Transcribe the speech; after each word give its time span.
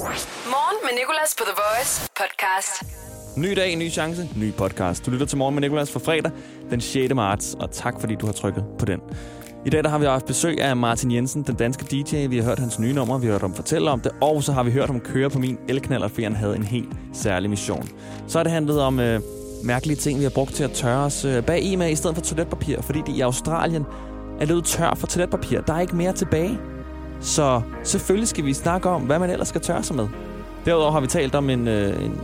Morgen 0.00 0.78
med 0.82 0.90
Nicolas 0.98 1.34
på 1.38 1.44
The 1.44 1.54
Voice 1.62 2.10
podcast. 2.20 2.82
Ny 3.36 3.56
dag, 3.56 3.76
ny 3.76 3.90
chance, 3.90 4.28
ny 4.36 4.52
podcast. 4.52 5.06
Du 5.06 5.10
lytter 5.10 5.26
til 5.26 5.38
Morgen 5.38 5.54
med 5.54 5.62
Nicolas 5.62 5.90
for 5.90 6.00
fredag 6.00 6.32
den 6.70 6.80
6. 6.80 7.14
marts, 7.14 7.54
og 7.54 7.70
tak 7.72 8.00
fordi 8.00 8.14
du 8.14 8.26
har 8.26 8.32
trykket 8.32 8.64
på 8.78 8.84
den. 8.84 9.00
I 9.66 9.70
dag 9.70 9.84
der 9.84 9.90
har 9.90 9.98
vi 9.98 10.04
haft 10.06 10.26
besøg 10.26 10.60
af 10.60 10.76
Martin 10.76 11.10
Jensen, 11.10 11.42
den 11.42 11.54
danske 11.54 11.84
DJ. 11.84 12.26
Vi 12.26 12.36
har 12.36 12.44
hørt 12.44 12.58
hans 12.58 12.78
nye 12.78 12.92
nummer, 12.92 13.18
vi 13.18 13.26
har 13.26 13.32
hørt 13.32 13.40
ham 13.40 13.54
fortælle 13.54 13.90
om 13.90 14.00
det, 14.00 14.12
og 14.20 14.42
så 14.42 14.52
har 14.52 14.62
vi 14.62 14.70
hørt 14.70 14.86
ham 14.86 15.00
køre 15.00 15.30
på 15.30 15.38
min 15.38 15.58
elknaller, 15.68 16.08
fordi 16.08 16.22
han 16.22 16.36
havde 16.36 16.56
en 16.56 16.64
helt 16.64 16.92
særlig 17.12 17.50
mission. 17.50 17.88
Så 18.28 18.38
har 18.38 18.42
det 18.42 18.52
handlet 18.52 18.80
om 18.80 19.00
øh, 19.00 19.20
mærkelige 19.64 19.96
ting, 19.96 20.18
vi 20.18 20.24
har 20.24 20.30
brugt 20.34 20.54
til 20.54 20.64
at 20.64 20.70
tørre 20.72 21.04
os 21.04 21.24
øh, 21.24 21.44
bag 21.44 21.62
i 21.62 21.76
med, 21.76 21.90
i 21.90 21.96
stedet 21.96 22.16
for 22.16 22.22
toiletpapir, 22.22 22.82
fordi 22.82 23.02
de 23.06 23.12
i 23.12 23.20
Australien 23.20 23.86
er 24.40 24.46
løbet 24.46 24.64
tør 24.64 24.94
for 24.94 25.06
toiletpapir. 25.06 25.60
Der 25.60 25.74
er 25.74 25.80
ikke 25.80 25.96
mere 25.96 26.12
tilbage. 26.12 26.58
Så 27.20 27.62
selvfølgelig 27.84 28.28
skal 28.28 28.44
vi 28.44 28.54
snakke 28.54 28.88
om, 28.88 29.02
hvad 29.02 29.18
man 29.18 29.30
ellers 29.30 29.48
skal 29.48 29.60
tørre 29.60 29.82
sig 29.82 29.96
med. 29.96 30.08
Derudover 30.64 30.92
har 30.92 31.00
vi 31.00 31.06
talt 31.06 31.34
om 31.34 31.50
en, 31.50 31.68
øh, 31.68 32.04
en 32.04 32.20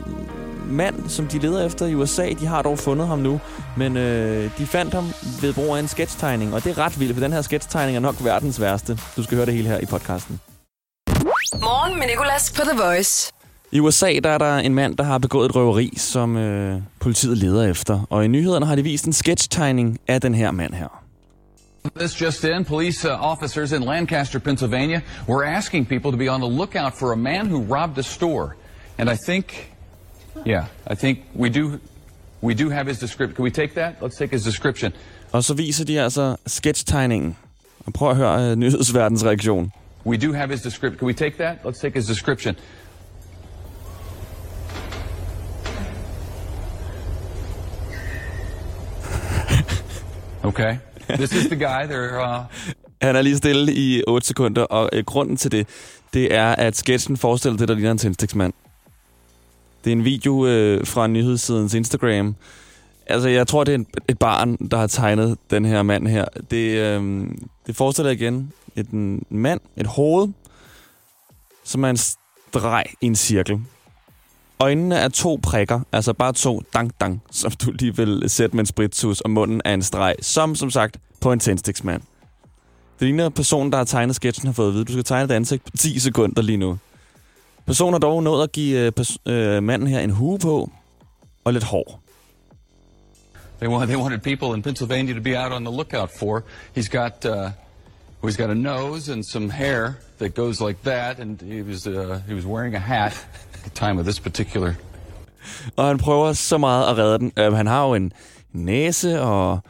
mand, 0.70 1.09
som 1.09 1.27
de 1.27 1.38
leder 1.38 1.66
efter 1.66 1.86
i 1.86 1.95
USA. 1.95 2.28
De 2.41 2.46
har 2.46 2.62
dog 2.62 2.78
fundet 2.78 3.09
ham 3.09 3.19
nu, 3.19 3.41
men 3.77 3.96
øh, 3.96 4.50
de 4.59 4.66
fandt 4.66 4.95
ham 4.95 5.05
ved 5.41 5.55
brug 5.55 5.77
af 5.77 5.80
en 5.80 5.88
sketchtegning, 5.88 6.55
og 6.55 6.64
det 6.64 6.78
er 6.78 6.78
ret 6.78 7.00
vildt, 7.00 7.14
for 7.14 7.20
den 7.20 7.32
her 7.32 7.42
sketchtegning 7.42 7.96
er 7.96 8.00
nok 8.00 8.24
verdens 8.24 8.60
værste. 8.60 8.98
Du 9.16 9.22
skal 9.22 9.36
høre 9.36 9.46
det 9.46 9.55
hele 9.55 9.69
her 9.69 9.80
i 9.80 9.86
podcasten. 9.86 10.41
Morgen 11.52 11.98
med 11.98 12.06
Nicolas 12.06 12.52
på 12.56 12.62
The 12.62 12.83
Voice. 12.83 13.33
I 13.72 13.80
USA 13.80 14.19
der 14.24 14.30
er 14.30 14.38
der 14.38 14.56
en 14.56 14.74
mand, 14.74 14.97
der 14.97 15.05
har 15.05 15.19
begået 15.19 15.48
et 15.48 15.56
røveri, 15.56 15.92
som 15.97 16.36
øh, 16.36 16.80
politiet 17.00 17.38
leder 17.38 17.70
efter. 17.70 18.06
Og 18.10 18.24
i 18.24 18.28
nyhederne 18.28 18.66
har 18.66 18.74
de 18.74 18.83
vist 18.83 19.05
en 19.05 19.12
sketchtegning 19.12 19.98
af 20.08 20.20
den 20.20 20.34
her 20.34 20.50
mand 20.50 20.74
her. 20.74 21.05
This 21.95 22.14
just 22.14 22.45
in, 22.45 22.64
police 22.64 23.04
uh, 23.04 23.14
officers 23.14 23.72
in 23.72 23.82
Lancaster, 23.82 24.40
Pennsylvania 24.40 25.02
were 25.27 25.44
asking 25.44 25.86
people 25.86 26.10
to 26.10 26.16
be 26.16 26.28
on 26.28 26.40
the 26.40 26.46
lookout 26.46 26.98
for 26.98 27.12
a 27.12 27.16
man 27.16 27.46
who 27.46 27.60
robbed 27.60 27.98
a 27.98 28.02
store. 28.02 28.56
And 28.98 29.10
I 29.10 29.16
think, 29.16 29.72
yeah, 30.44 30.66
I 30.86 30.94
think 30.94 31.18
we 31.34 31.50
do, 31.50 31.80
we 32.41 32.55
do 32.55 32.70
have 32.70 32.86
his 32.86 32.98
description. 32.98 33.36
Can 33.36 33.44
we 33.44 33.50
take 33.50 33.74
that? 33.74 34.02
Let's 34.02 34.16
take 34.16 34.30
his 34.30 34.44
description. 34.44 34.92
Og 35.33 35.44
så 35.44 35.55
viser 35.55 35.84
de 35.84 36.00
altså 36.00 36.36
sketchtegningen. 36.46 37.36
Og 37.86 37.92
prøv 37.92 38.11
at 38.11 38.16
høre 38.16 38.50
øh, 38.50 38.56
nyhedsverdens 38.56 39.24
reaktion. 39.24 39.72
We 40.06 40.16
do 40.16 40.33
have 40.33 40.50
his 40.50 40.62
description. 40.62 40.98
Can 40.98 41.06
we 41.06 41.12
take 41.12 41.36
that? 41.36 41.56
Let's 41.64 41.80
take 41.80 41.94
his 41.94 42.06
description. 42.06 42.56
Okay. 50.44 50.78
This 51.08 51.32
is 51.32 51.46
the 51.46 51.56
guy. 51.56 51.86
They're 51.86 52.38
uh, 52.38 52.44
Han 53.02 53.16
er 53.16 53.22
lige 53.22 53.36
stille 53.36 53.74
i 53.74 54.02
8 54.06 54.26
sekunder, 54.26 54.62
og 54.62 54.90
øh, 54.92 55.04
grunden 55.04 55.36
til 55.36 55.52
det, 55.52 55.66
det 56.14 56.34
er, 56.34 56.54
at 56.54 56.76
sketchen 56.76 57.16
forestiller 57.16 57.58
det, 57.58 57.68
der 57.68 57.74
ligner 57.74 57.90
en 57.90 57.98
tændstiksmand. 57.98 58.52
Det 59.84 59.90
er 59.90 59.96
en 59.96 60.04
video 60.04 60.46
øh, 60.46 60.86
fra 60.86 61.06
nyhedssidens 61.06 61.74
Instagram. 61.74 62.36
Altså, 63.06 63.28
jeg 63.28 63.46
tror, 63.46 63.64
det 63.64 63.72
er 63.72 63.78
en, 63.78 63.86
et 64.08 64.18
barn, 64.18 64.56
der 64.70 64.77
har 64.77 64.86
tegnet 64.86 65.38
den 65.50 65.64
her 65.64 65.82
mand 65.82 66.06
her. 66.08 66.24
Det, 66.50 66.78
øh, 66.78 67.27
det 67.66 67.77
forestiller 67.77 68.10
igen 68.10 68.52
et, 68.77 68.88
en 68.88 69.27
mand, 69.30 69.60
et 69.77 69.86
hoved, 69.86 70.28
som 71.64 71.84
er 71.84 71.90
en 71.90 71.96
streg 71.96 72.84
i 73.00 73.06
en 73.06 73.16
cirkel. 73.16 73.60
Øjnene 74.60 74.96
er 74.96 75.08
to 75.08 75.40
prikker, 75.42 75.80
altså 75.92 76.12
bare 76.12 76.32
to 76.32 76.62
dang-dang, 76.74 77.22
som 77.30 77.50
du 77.50 77.70
lige 77.70 77.96
vil 77.96 78.22
sætte 78.26 78.56
med 78.56 78.62
en 78.62 78.66
spritsus, 78.66 79.20
og 79.20 79.30
munden 79.30 79.60
er 79.64 79.74
en 79.74 79.82
streg, 79.82 80.14
som 80.22 80.54
som 80.54 80.70
sagt 80.70 80.96
på 81.20 81.32
en 81.32 81.38
tændstiksmand. 81.38 82.02
Det 83.00 83.06
ligner, 83.06 83.27
at 83.27 83.34
personen, 83.34 83.72
der 83.72 83.78
har 83.78 83.84
tegnet 83.84 84.16
sketchen, 84.16 84.46
har 84.46 84.52
fået 84.52 84.68
at 84.68 84.74
vide, 84.74 84.84
du 84.84 84.92
skal 84.92 85.04
tegne 85.04 85.24
et 85.24 85.30
ansigt 85.36 85.64
på 85.64 85.70
10 85.78 85.98
sekunder 85.98 86.42
lige 86.42 86.56
nu. 86.56 86.78
Personen 87.66 87.92
har 87.94 87.98
dog 87.98 88.22
nået 88.22 88.42
at 88.42 88.52
give 88.52 88.80
øh, 88.80 88.92
pers- 89.00 89.30
øh, 89.32 89.62
manden 89.62 89.88
her 89.88 90.00
en 90.00 90.10
hue 90.10 90.38
på 90.38 90.70
og 91.44 91.52
lidt 91.52 91.64
hår. 91.64 92.00
They 93.60 93.68
wanted, 93.68 93.86
they 93.88 93.96
wanted 94.02 94.18
people 94.18 94.56
in 94.56 94.62
Pennsylvania 94.62 95.14
to 95.14 95.20
be 95.20 95.44
out 95.44 95.52
on 95.52 95.64
the 95.64 95.77
lookout 95.77 96.11
for. 96.18 96.42
He's 96.78 96.89
got 96.89 97.24
uh, 97.24 97.50
he's 98.24 98.36
got 98.36 98.50
a 98.50 98.55
nose 98.55 99.12
and 99.12 99.24
some 99.24 99.50
hair 99.50 99.92
that 100.18 100.34
goes 100.34 100.61
like 100.61 100.78
that, 100.84 101.20
and 101.20 101.40
he 101.42 101.62
was 101.62 101.86
uh, 101.86 102.20
he 102.28 102.34
was 102.34 102.45
wearing 102.45 102.74
a 102.74 102.78
hat 102.78 103.27
time 103.74 103.98
of 103.98 104.04
this 104.04 104.20
particular. 104.20 104.74
Og 105.77 105.86
han 105.86 105.98
prøver 105.98 106.32
så 106.32 106.58
meget 106.58 106.90
at 106.90 106.98
redde 106.98 107.18
den. 107.18 107.32
Øh, 107.36 107.52
han 107.52 107.66
har 107.66 107.86
jo 107.86 107.94
en 107.94 108.12
næse 108.52 109.20
og 109.20 109.60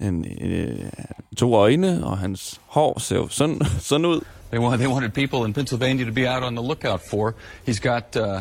en, 0.00 0.26
øh, 0.40 0.90
to 1.36 1.54
øjne, 1.54 2.06
og 2.06 2.18
hans 2.18 2.60
hår 2.66 2.98
ser 2.98 3.16
jo 3.16 3.28
sådan, 3.28 3.60
sådan 3.88 4.06
ud. 4.06 4.20
They 4.50 4.60
want, 4.60 4.80
they 4.80 4.88
wanted 4.88 5.10
people 5.10 5.46
in 5.46 5.52
Pennsylvania 5.52 6.04
to 6.04 6.12
be 6.12 6.26
out 6.34 6.42
on 6.42 6.56
the 6.56 6.62
lookout 6.62 7.00
for. 7.10 7.34
He's 7.66 7.78
got 7.78 8.16
uh, 8.16 8.40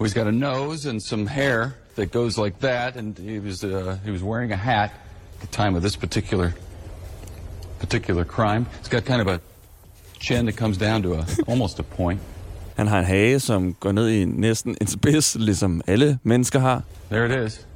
he's 0.00 0.14
got 0.14 0.26
a 0.26 0.32
nose 0.32 0.86
and 0.90 1.00
some 1.00 1.26
hair 1.26 1.70
that 1.96 2.12
goes 2.12 2.38
like 2.38 2.58
that, 2.60 2.96
and 2.96 3.18
he 3.18 3.40
was 3.40 3.64
uh, 3.64 3.96
he 4.04 4.12
was 4.12 4.22
wearing 4.22 4.52
a 4.52 4.56
hat 4.56 4.90
at 5.34 5.40
the 5.40 5.46
time 5.46 5.76
of 5.76 5.82
this 5.82 5.96
particular 5.96 6.54
particular 7.80 8.24
crime. 8.24 8.66
He's 8.78 8.88
got 8.88 9.04
kind 9.04 9.20
of 9.20 9.26
a 9.26 9.40
chin 10.20 10.46
that 10.46 10.56
comes 10.56 10.78
down 10.78 11.02
to 11.02 11.14
a 11.14 11.26
almost 11.48 11.78
a 11.80 11.82
point. 11.82 12.20
Han 12.76 12.86
har 12.86 12.98
en 12.98 13.04
hage, 13.04 13.40
som 13.40 13.74
går 13.80 13.92
ned 13.92 14.08
i 14.08 14.24
næsten 14.24 14.76
en 14.80 14.86
spids, 14.86 15.34
ligesom 15.34 15.80
alle 15.86 16.18
mennesker 16.22 16.58
har. 16.58 16.82
There 17.10 17.26
it 17.26 17.46
is. 17.46 17.66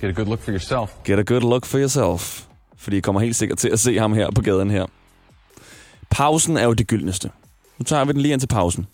Get 0.00 0.10
a 0.10 0.12
good 0.12 0.26
look 0.26 0.40
for 0.42 0.50
yourself. 0.50 0.90
Get 1.04 1.18
a 1.18 1.22
good 1.22 1.40
look 1.40 1.66
for 1.66 1.78
yourself. 1.78 2.44
Fordi 2.76 2.96
I 2.96 3.00
kommer 3.00 3.20
helt 3.20 3.36
sikkert 3.36 3.58
til 3.58 3.68
at 3.68 3.80
se 3.80 3.98
ham 3.98 4.12
her 4.12 4.30
på 4.30 4.42
gaden 4.42 4.70
her. 4.70 4.86
Pausen 6.10 6.56
er 6.56 6.64
jo 6.64 6.72
det 6.72 6.86
gyldneste. 6.86 7.30
Nu 7.78 7.82
tager 7.84 8.04
vi 8.04 8.12
den 8.12 8.20
lige 8.20 8.32
ind 8.32 8.40
til 8.40 8.46
pausen. 8.46 8.86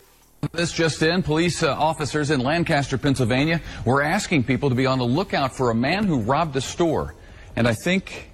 This 0.53 0.79
just 0.79 1.01
in, 1.01 1.23
police 1.23 1.71
uh, 1.71 1.89
officers 1.89 2.29
in 2.29 2.41
Lancaster, 2.41 2.97
Pennsylvania 2.97 3.59
were 3.85 4.03
asking 4.15 4.45
people 4.45 4.69
to 4.69 4.75
be 4.75 4.87
on 4.87 4.99
the 4.99 5.07
lookout 5.07 5.51
for 5.57 5.71
a 5.71 5.73
man 5.73 6.05
who 6.05 6.33
robbed 6.33 6.55
a 6.55 6.61
store. 6.61 7.07
And 7.55 7.67
I 7.67 7.73
think, 7.83 8.31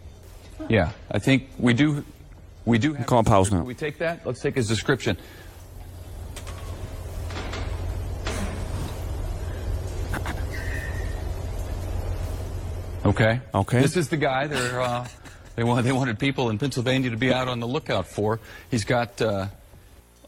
yeah, 0.69 0.89
I 1.15 1.19
think 1.19 1.43
we 1.59 1.73
do, 1.73 2.03
we 2.65 2.77
do 2.77 2.93
have. 2.93 3.05
kommer 3.05 3.23
his 3.23 3.29
pausen 3.29 3.57
her. 3.57 3.63
We 3.63 3.73
take 3.73 3.97
that? 3.99 4.25
Let's 4.25 4.41
take 4.41 4.55
his 4.55 4.67
description. 4.67 5.17
Okay. 13.05 13.37
Okay. 13.53 13.79
This 13.79 13.95
is 13.95 14.07
the 14.07 14.17
guy. 14.17 14.47
They're 14.47 14.81
uh, 14.81 15.05
they 15.55 15.63
want 15.65 15.83
they 15.85 15.93
wanted 15.97 16.15
people 16.17 16.51
in 16.51 16.57
Pennsylvania 16.57 17.09
to 17.09 17.17
be 17.17 17.33
out 17.41 17.47
on 17.47 17.59
the 17.61 17.67
lookout 17.71 18.05
for. 18.15 18.39
He's 18.73 18.83
got. 18.95 19.21
Uh, 19.21 19.47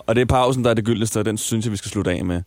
Og 0.07 0.15
det 0.15 0.21
er 0.21 0.25
pausen, 0.25 0.63
der 0.63 0.69
er 0.69 0.73
det 0.73 0.85
gyldeste, 0.85 1.17
og 1.19 1.25
den 1.25 1.37
synes 1.37 1.65
jeg, 1.65 1.71
vi 1.71 1.77
skal 1.77 1.91
slutte 1.91 2.11
af 2.11 2.25
med. 2.25 2.41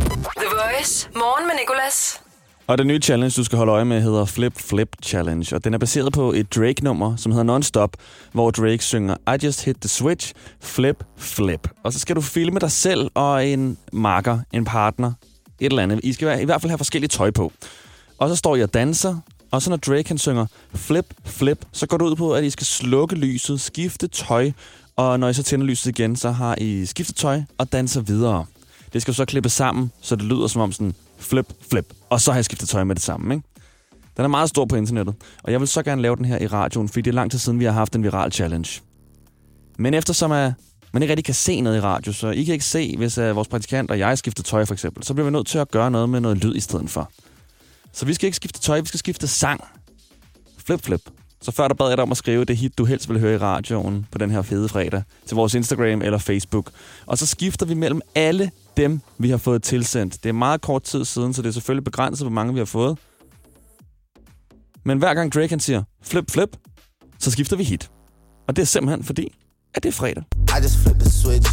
The 0.00 0.48
Voice. 0.50 1.08
Morgen 1.14 1.46
med 1.46 1.54
Nicolas. 1.60 2.20
Og 2.66 2.78
den 2.78 2.86
nye 2.86 2.98
challenge, 3.00 3.32
du 3.36 3.44
skal 3.44 3.58
holde 3.58 3.72
øje 3.72 3.84
med, 3.84 4.02
hedder 4.02 4.24
Flip 4.24 4.52
Flip 4.60 4.88
Challenge. 5.02 5.56
Og 5.56 5.64
den 5.64 5.74
er 5.74 5.78
baseret 5.78 6.12
på 6.12 6.32
et 6.32 6.54
Drake-nummer, 6.54 7.16
som 7.16 7.32
hedder 7.32 7.44
Nonstop, 7.44 7.96
hvor 8.32 8.50
Drake 8.50 8.78
synger 8.84 9.16
I 9.34 9.44
just 9.46 9.64
hit 9.64 9.76
the 9.80 9.88
switch, 9.88 10.32
flip, 10.60 11.04
flip. 11.16 11.68
Og 11.84 11.92
så 11.92 11.98
skal 11.98 12.16
du 12.16 12.20
filme 12.20 12.60
dig 12.60 12.70
selv 12.72 13.10
og 13.14 13.46
en 13.46 13.78
marker, 13.92 14.38
en 14.52 14.64
partner, 14.64 15.12
et 15.60 15.70
eller 15.70 15.82
andet. 15.82 16.00
I 16.02 16.12
skal 16.12 16.28
være- 16.28 16.42
i 16.42 16.44
hvert 16.44 16.60
fald 16.60 16.70
have 16.70 16.78
forskellige 16.78 17.08
tøj 17.08 17.30
på. 17.30 17.52
Og 18.18 18.28
så 18.28 18.36
står 18.36 18.56
jeg 18.56 18.64
og 18.64 18.74
danser, 18.74 19.16
og 19.52 19.62
så 19.62 19.70
når 19.70 19.76
Drake 19.76 20.08
han 20.08 20.18
synger 20.18 20.46
flip, 20.74 21.14
flip, 21.24 21.66
så 21.72 21.86
går 21.86 21.98
det 21.98 22.04
ud 22.04 22.16
på, 22.16 22.34
at 22.34 22.44
I 22.44 22.50
skal 22.50 22.66
slukke 22.66 23.16
lyset, 23.16 23.60
skifte 23.60 24.08
tøj, 24.08 24.52
og 24.96 25.20
når 25.20 25.28
I 25.28 25.34
så 25.34 25.42
tænder 25.42 25.66
lyset 25.66 25.98
igen, 25.98 26.16
så 26.16 26.30
har 26.30 26.56
I 26.58 26.86
skiftet 26.86 27.16
tøj 27.16 27.42
og 27.58 27.72
danser 27.72 28.00
videre. 28.00 28.46
Det 28.92 29.02
skal 29.02 29.14
så 29.14 29.24
klippe 29.24 29.48
sammen, 29.48 29.92
så 30.00 30.16
det 30.16 30.24
lyder 30.24 30.46
som 30.46 30.62
om 30.62 30.72
sådan 30.72 30.94
flip, 31.18 31.46
flip, 31.70 31.94
og 32.10 32.20
så 32.20 32.30
har 32.32 32.38
jeg 32.38 32.44
skiftet 32.44 32.68
tøj 32.68 32.84
med 32.84 32.94
det 32.94 33.02
samme, 33.02 33.34
ikke? 33.34 33.46
Den 34.16 34.24
er 34.24 34.28
meget 34.28 34.48
stor 34.48 34.64
på 34.64 34.76
internettet, 34.76 35.14
og 35.42 35.52
jeg 35.52 35.60
vil 35.60 35.68
så 35.68 35.82
gerne 35.82 36.02
lave 36.02 36.16
den 36.16 36.24
her 36.24 36.38
i 36.38 36.46
radioen, 36.46 36.88
fordi 36.88 37.00
det 37.00 37.10
er 37.10 37.14
lang 37.14 37.30
tid 37.30 37.38
siden, 37.38 37.60
vi 37.60 37.64
har 37.64 37.72
haft 37.72 37.96
en 37.96 38.02
viral 38.02 38.32
challenge. 38.32 38.80
Men 39.78 39.94
eftersom 39.94 40.32
at 40.32 40.52
man 40.92 41.02
ikke 41.02 41.12
rigtig 41.12 41.24
kan 41.24 41.34
se 41.34 41.60
noget 41.60 41.76
i 41.76 41.80
radio, 41.80 42.12
så 42.12 42.30
I 42.30 42.44
kan 42.44 42.52
ikke 42.52 42.64
se, 42.64 42.96
hvis 42.96 43.18
uh, 43.18 43.36
vores 43.36 43.48
praktikant 43.48 43.90
og 43.90 43.98
jeg 43.98 44.18
skifter 44.18 44.42
tøj 44.42 44.64
for 44.64 44.74
eksempel, 44.74 45.04
så 45.04 45.14
bliver 45.14 45.24
vi 45.24 45.30
nødt 45.30 45.46
til 45.46 45.58
at 45.58 45.70
gøre 45.70 45.90
noget 45.90 46.08
med 46.08 46.20
noget 46.20 46.44
lyd 46.44 46.54
i 46.54 46.60
stedet 46.60 46.90
for. 46.90 47.10
Så 47.92 48.06
vi 48.06 48.14
skal 48.14 48.26
ikke 48.26 48.36
skifte 48.36 48.60
tøj, 48.60 48.80
vi 48.80 48.86
skal 48.86 48.98
skifte 48.98 49.26
sang. 49.26 49.64
Flip, 50.66 50.82
flip. 50.82 51.00
Så 51.42 51.50
før 51.50 51.68
der 51.68 51.74
bad 51.74 51.88
jeg 51.88 51.96
dig 51.96 52.02
om 52.02 52.10
at 52.10 52.16
skrive 52.16 52.44
det 52.44 52.56
hit, 52.56 52.78
du 52.78 52.84
helst 52.84 53.08
vil 53.08 53.20
høre 53.20 53.34
i 53.34 53.38
radioen 53.38 54.06
på 54.10 54.18
den 54.18 54.30
her 54.30 54.42
fede 54.42 54.68
fredag, 54.68 55.02
til 55.26 55.34
vores 55.34 55.54
Instagram 55.54 56.02
eller 56.02 56.18
Facebook. 56.18 56.70
Og 57.06 57.18
så 57.18 57.26
skifter 57.26 57.66
vi 57.66 57.74
mellem 57.74 58.00
alle 58.14 58.50
dem, 58.76 59.00
vi 59.18 59.30
har 59.30 59.36
fået 59.36 59.62
tilsendt. 59.62 60.22
Det 60.22 60.28
er 60.28 60.32
meget 60.32 60.60
kort 60.60 60.82
tid 60.82 61.04
siden, 61.04 61.34
så 61.34 61.42
det 61.42 61.48
er 61.48 61.52
selvfølgelig 61.52 61.84
begrænset, 61.84 62.24
hvor 62.24 62.34
mange 62.34 62.52
vi 62.52 62.60
har 62.60 62.64
fået. 62.64 62.98
Men 64.84 64.98
hver 64.98 65.14
gang 65.14 65.32
Drake 65.32 65.48
han 65.48 65.60
siger 65.60 65.82
flip, 66.02 66.30
flip, 66.30 66.56
så 67.18 67.30
skifter 67.30 67.56
vi 67.56 67.64
hit. 67.64 67.90
Og 68.48 68.56
det 68.56 68.62
er 68.62 68.66
simpelthen 68.66 69.04
fordi, 69.04 69.34
at 69.74 69.82
det 69.82 69.88
er 69.88 69.92
fredag. 69.92 70.24
I 70.48 70.62
just 70.62 70.76
flip 70.76 70.96
the 70.96 71.10
switch. 71.10 71.52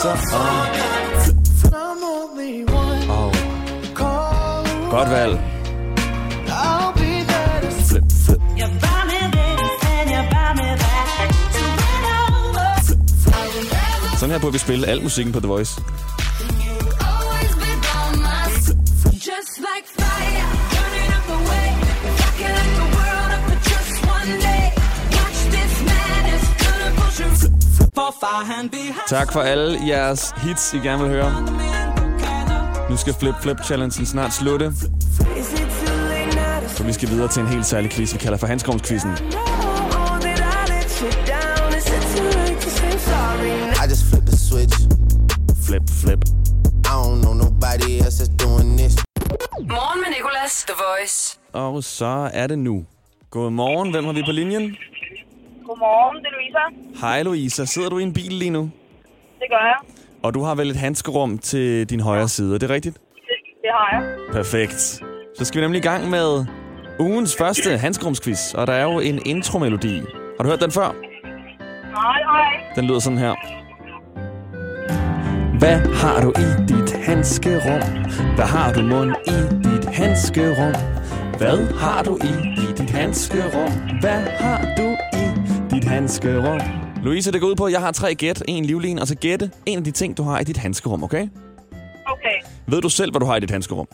Me 0.00 0.12
that. 0.76 1.18
So 1.62 1.94
win 2.36 2.68
over. 3.10 3.40
Sådan 14.18 14.30
her 14.30 14.38
burde 14.40 14.52
vi 14.52 14.58
spille 14.58 14.86
al 14.86 15.02
musikken 15.02 15.32
på 15.32 15.40
The 15.40 15.48
Voice. 15.48 15.82
Tak 29.08 29.32
for 29.32 29.40
alle 29.40 29.78
jeres 29.86 30.34
hits, 30.36 30.74
I 30.74 30.78
gerne 30.78 31.02
vil 31.02 31.12
høre. 31.12 31.30
Nu 32.90 32.96
skal 32.96 33.14
Flip 33.20 33.34
Flip 33.42 33.64
Challengen 33.64 34.06
snart 34.06 34.32
slutte. 34.32 34.72
Så 36.68 36.84
vi 36.84 36.92
skal 36.92 37.08
videre 37.08 37.28
til 37.28 37.42
en 37.42 37.48
helt 37.48 37.66
særlig 37.66 37.90
quiz, 37.90 38.14
vi 38.14 38.18
kalder 38.18 38.38
for 38.38 38.46
just 43.90 44.04
flip 44.10 44.24
the 44.26 44.36
switch. 44.36 44.76
Flip, 45.66 45.82
flip. 46.02 46.20
I 46.84 46.92
don't 47.04 47.20
know 47.22 47.34
nobody 47.34 47.92
else 48.04 48.16
that's 48.22 48.36
doing 48.46 48.78
this. 48.78 48.94
Morgen 49.60 50.00
med 50.02 50.10
Nicolas, 50.16 50.64
The 50.68 50.74
Voice. 50.86 51.38
Og 51.52 51.84
så 51.84 52.30
er 52.32 52.46
det 52.46 52.58
nu. 52.58 52.84
Godmorgen, 53.30 53.90
hvem 53.90 54.04
har 54.04 54.12
vi 54.12 54.22
på 54.26 54.32
linjen? 54.32 54.76
Godmorgen, 55.70 56.16
det 56.16 56.26
er 56.26 56.34
Louisa. 56.38 57.06
Hej 57.06 57.22
Louisa, 57.22 57.64
sidder 57.64 57.88
du 57.88 57.98
i 57.98 58.02
en 58.02 58.12
bil 58.12 58.32
lige 58.32 58.50
nu? 58.50 58.70
Det 59.40 59.46
gør 59.50 59.64
jeg. 59.70 59.76
Og 60.22 60.34
du 60.34 60.42
har 60.42 60.54
vel 60.54 60.70
et 60.70 60.76
handskerum 60.76 61.38
til 61.38 61.90
din 61.90 62.00
højre 62.00 62.28
side, 62.28 62.54
er 62.54 62.58
det 62.58 62.70
rigtigt? 62.70 62.94
Det, 62.94 63.36
det 63.62 63.70
har 63.72 63.88
jeg. 64.00 64.16
Perfekt. 64.32 64.80
Så 65.38 65.44
skal 65.44 65.60
vi 65.60 65.64
nemlig 65.64 65.78
i 65.78 65.82
gang 65.82 66.10
med 66.10 66.46
ugens 67.00 67.36
første 67.38 67.78
handskerumsquiz, 67.78 68.54
og 68.54 68.66
der 68.66 68.72
er 68.72 68.82
jo 68.82 68.98
en 69.00 69.26
intromelodi. 69.26 69.96
Har 70.36 70.42
du 70.42 70.48
hørt 70.48 70.60
den 70.60 70.70
før? 70.70 70.88
Nej, 71.92 72.22
nej. 72.22 72.74
Den 72.76 72.84
lyder 72.84 72.98
sådan 72.98 73.18
her. 73.18 73.34
Hvad 75.58 75.78
har 75.94 76.20
du 76.24 76.30
i 76.30 76.48
dit 76.68 76.92
handskerum? 76.92 77.82
Hvad 78.34 78.46
har 78.46 78.72
du 78.72 78.82
mund 78.82 79.14
i 79.26 79.68
dit 79.68 79.84
handskerum? 79.94 80.74
Hvad 81.38 81.78
har 81.78 82.02
du 82.02 82.16
i, 82.16 82.32
dit 82.72 82.90
handskerum? 82.90 83.72
Hvad 84.00 84.22
har 84.40 84.74
du 84.76 84.88
i 85.12 85.39
handskerum? 85.94 86.60
Louise, 87.06 87.32
det 87.32 87.40
går 87.42 87.48
ud 87.52 87.56
på, 87.62 87.64
at 87.68 87.72
jeg 87.76 87.82
har 87.86 87.92
tre 88.00 88.08
gæt, 88.22 88.38
en 88.54 88.64
livlin, 88.70 88.98
og 89.02 89.06
så 89.12 89.16
gætte 89.24 89.46
en 89.70 89.76
af 89.80 89.84
de 89.88 89.90
ting, 90.00 90.10
du 90.18 90.22
har 90.28 90.36
i 90.42 90.44
dit 90.50 90.58
handskerum, 90.64 91.00
okay? 91.08 91.24
Okay. 92.14 92.36
Ved 92.72 92.80
du 92.86 92.90
selv, 92.98 93.10
hvad 93.12 93.20
du 93.24 93.28
har 93.30 93.36
i 93.36 93.40
dit 93.44 93.52
handskerum? 93.56 93.88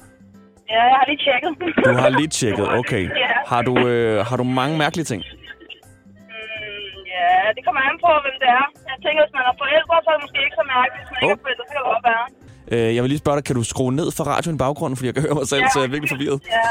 Ja, 0.74 0.80
jeg 0.90 0.96
har 1.00 1.06
lige 1.10 1.20
tjekket. 1.26 1.50
Du 1.88 1.92
har 2.02 2.08
lige 2.20 2.30
tjekket, 2.40 2.66
okay. 2.80 3.04
Ja. 3.24 3.32
Har 3.52 3.62
du, 3.68 3.74
øh, 3.92 4.26
har 4.28 4.36
du 4.40 4.44
mange 4.60 4.74
mærkelige 4.82 5.06
ting? 5.12 5.20
Mm, 5.22 6.96
ja, 7.14 7.28
det 7.56 7.62
kommer 7.66 7.80
an 7.88 7.96
på, 8.04 8.10
hvem 8.24 8.36
det 8.42 8.48
er. 8.60 8.66
Jeg 8.90 8.96
tænker, 9.04 9.20
hvis 9.24 9.34
man 9.38 9.44
er 9.50 9.54
forældre, 9.62 9.94
så 10.04 10.08
er 10.10 10.14
det 10.16 10.22
måske 10.26 10.38
ikke 10.46 10.56
så 10.62 10.66
mærkeligt. 10.76 11.00
Hvis 11.02 11.10
man 11.14 11.18
ikke 11.22 11.34
Oh. 11.34 11.38
er 11.40 11.42
forældre, 11.46 11.62
så 11.68 11.70
kan 11.74 11.80
det 11.82 11.86
godt 11.92 12.04
være. 12.12 12.24
Øh, 12.72 12.88
jeg 12.94 13.00
vil 13.02 13.08
lige 13.12 13.22
spørge 13.24 13.36
dig, 13.38 13.44
kan 13.48 13.56
du 13.60 13.64
skrue 13.72 13.92
ned 14.00 14.08
for 14.16 14.22
radioen 14.32 14.56
i 14.58 14.60
baggrunden, 14.64 14.96
fordi 14.98 15.06
jeg 15.10 15.16
kan 15.16 15.22
høre 15.26 15.36
mig 15.40 15.46
selv, 15.52 15.62
Ja. 15.64 15.68
så 15.72 15.76
jeg 15.80 15.86
er 15.88 15.92
virkelig 15.94 16.12
forvirret. 16.14 16.38
Ja, 16.56 16.66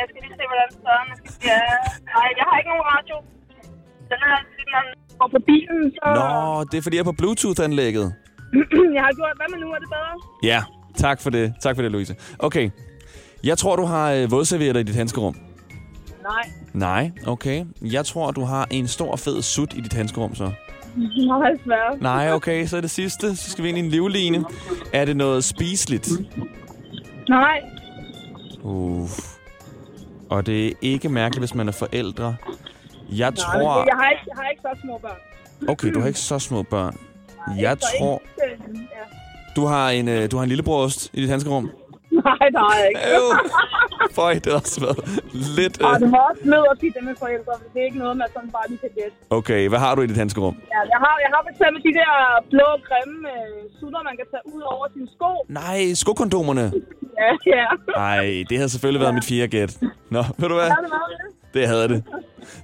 jeg 0.00 0.06
skal 0.10 0.20
lige 0.26 0.34
se, 0.40 0.44
hvordan 0.50 0.68
er. 0.68 1.02
Skal- 1.34 1.48
Ja. 1.50 1.60
Nej, 2.14 2.28
jeg 2.38 2.44
har 2.48 2.54
ikke 2.60 2.70
nogen 2.74 2.86
radio. 2.94 3.16
Den 4.10 4.18
er, 4.30 4.36
når 4.72 4.82
går 5.18 5.28
på 5.36 5.40
bilen, 5.46 5.92
så... 5.96 6.06
Nå, 6.18 6.64
det 6.70 6.78
er 6.78 6.82
fordi, 6.82 6.96
jeg 6.96 7.00
er 7.00 7.10
på 7.12 7.18
Bluetooth-anlægget. 7.18 8.06
jeg 8.96 9.02
har 9.06 9.12
gjort, 9.18 9.34
hvad 9.36 9.48
med 9.52 9.58
nu? 9.64 9.68
Er 9.76 9.78
det 9.78 9.88
bedre? 9.88 10.14
Ja, 10.42 10.62
tak 10.96 11.20
for 11.20 11.30
det. 11.30 11.54
Tak 11.60 11.76
for 11.76 11.82
det, 11.82 11.92
Louise. 11.92 12.16
Okay. 12.38 12.70
Jeg 13.44 13.58
tror, 13.58 13.76
du 13.76 13.84
har 13.84 14.12
øh, 14.12 14.30
vådservietter 14.30 14.80
i 14.80 14.84
dit 14.84 14.94
handskerum. 14.94 15.36
Nej. 16.22 16.42
Nej, 16.72 17.10
okay. 17.26 17.64
Jeg 17.82 18.06
tror, 18.06 18.30
du 18.30 18.44
har 18.44 18.66
en 18.70 18.88
stor, 18.88 19.16
fed 19.16 19.42
sut 19.42 19.74
i 19.74 19.80
dit 19.80 19.92
handskerum, 19.92 20.34
så. 20.34 20.44
Nej, 21.26 21.50
svært. 21.64 22.00
Nej, 22.00 22.32
okay, 22.32 22.66
så 22.66 22.76
er 22.76 22.80
det 22.80 22.90
sidste. 22.90 23.36
Så 23.36 23.50
skal 23.50 23.64
vi 23.64 23.68
ind 23.68 23.78
i 23.78 23.80
en 23.80 23.88
livline. 23.88 24.44
Er 24.92 25.04
det 25.04 25.16
noget 25.16 25.44
spiseligt? 25.44 26.08
Nej. 27.28 27.60
Uff. 28.62 29.20
Og 30.30 30.46
det 30.46 30.66
er 30.66 30.72
ikke 30.82 31.08
mærkeligt, 31.08 31.40
hvis 31.40 31.54
man 31.54 31.68
er 31.68 31.72
forældre. 31.72 32.36
Jeg 33.10 33.30
Nej, 33.30 33.36
tror... 33.36 33.84
jeg 33.90 33.96
har, 34.00 34.10
ikke, 34.10 34.22
jeg 34.28 34.36
har 34.36 34.48
ikke 34.50 34.62
så 34.62 34.80
små 34.82 34.98
børn. 34.98 35.20
Okay, 35.68 35.88
du 35.94 36.00
har 36.00 36.06
ikke 36.06 36.18
så 36.18 36.38
små 36.38 36.62
børn. 36.62 36.96
Jeg 37.58 37.76
Så 37.80 37.86
tror... 37.98 38.22
Ikke, 38.42 38.64
øh, 38.72 38.74
ja. 38.80 39.04
Du 39.56 39.64
har 39.66 39.90
en, 39.90 40.08
øh, 40.08 40.30
du 40.30 40.36
har 40.36 40.42
en 40.42 40.48
lillebrost 40.48 41.10
i 41.12 41.20
dit 41.22 41.28
handskerum. 41.30 41.70
Nej, 42.10 42.46
der 42.56 42.62
har 42.70 42.76
jeg 42.80 42.88
ikke. 42.88 43.00
Øv. 43.16 43.26
Føj, 44.18 44.32
det 44.34 44.46
har 44.52 44.60
også 44.64 44.80
været 44.86 44.98
lidt... 45.58 45.74
Øh. 45.82 46.00
det 46.02 46.08
må 46.14 46.18
også 46.30 46.42
ned 46.54 46.62
og 46.72 46.76
sige 46.80 46.92
det 46.96 47.02
med 47.08 47.14
forældre. 47.24 47.52
Det 47.72 47.78
er 47.82 47.86
ikke 47.90 47.98
noget, 48.04 48.16
man 48.22 48.28
sådan 48.34 48.50
bare 48.56 48.66
lige 48.68 48.78
kan 48.84 48.90
gætte. 48.98 49.16
Okay, 49.38 49.68
hvad 49.68 49.78
har 49.78 49.94
du 49.94 50.00
i 50.02 50.06
dit 50.06 50.16
handskerum? 50.22 50.54
Ja, 50.74 50.80
jeg 50.92 50.98
har, 51.04 51.14
jeg 51.24 51.30
har 51.34 51.40
for 51.46 51.50
eksempel 51.54 51.78
de 51.88 51.92
der 52.00 52.10
blå, 52.52 52.68
grimme 52.88 53.18
øh, 53.34 53.58
sutter, 53.80 54.00
man 54.08 54.14
kan 54.20 54.26
tage 54.32 54.44
ud 54.54 54.62
over 54.74 54.86
sine 54.94 55.08
sko. 55.16 55.30
Nej, 55.60 55.78
skokondomerne. 56.02 56.64
Ja, 57.22 57.30
ja. 57.56 57.66
Nej, 58.04 58.44
det 58.50 58.56
har 58.60 58.66
selvfølgelig 58.66 59.00
været 59.04 59.14
mit 59.14 59.24
fjerde 59.30 59.48
gæt. 59.56 59.72
Nå, 60.14 60.22
ved 60.40 60.48
du 60.48 60.54
hvad? 60.60 60.70
Har 60.76 60.82
det 60.86 60.92
været 60.98 61.10
det? 61.12 61.35
Det 61.56 61.68
havde 61.68 61.88
det. 61.88 62.04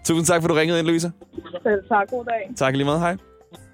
Tusind 0.04 0.26
tak, 0.26 0.40
for 0.42 0.48
du 0.48 0.54
ringede 0.54 0.78
ind, 0.78 0.86
Louisa. 0.86 1.10
Selv 1.62 1.88
tak. 1.88 2.08
God 2.10 2.24
dag. 2.24 2.50
Tak 2.56 2.74
lige 2.74 2.84
meget. 2.84 3.00
Hej. 3.00 3.16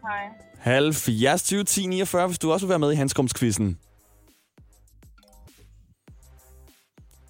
Hej. 0.03 0.29
70 0.59 1.43
20 1.43 1.65
10 1.65 1.87
49, 1.87 2.27
hvis 2.27 2.39
du 2.39 2.53
også 2.53 2.67
vil 2.67 2.71
være 2.71 2.79
med 2.79 2.93
i 2.93 2.95
Hanskomsquizzen. 2.95 3.79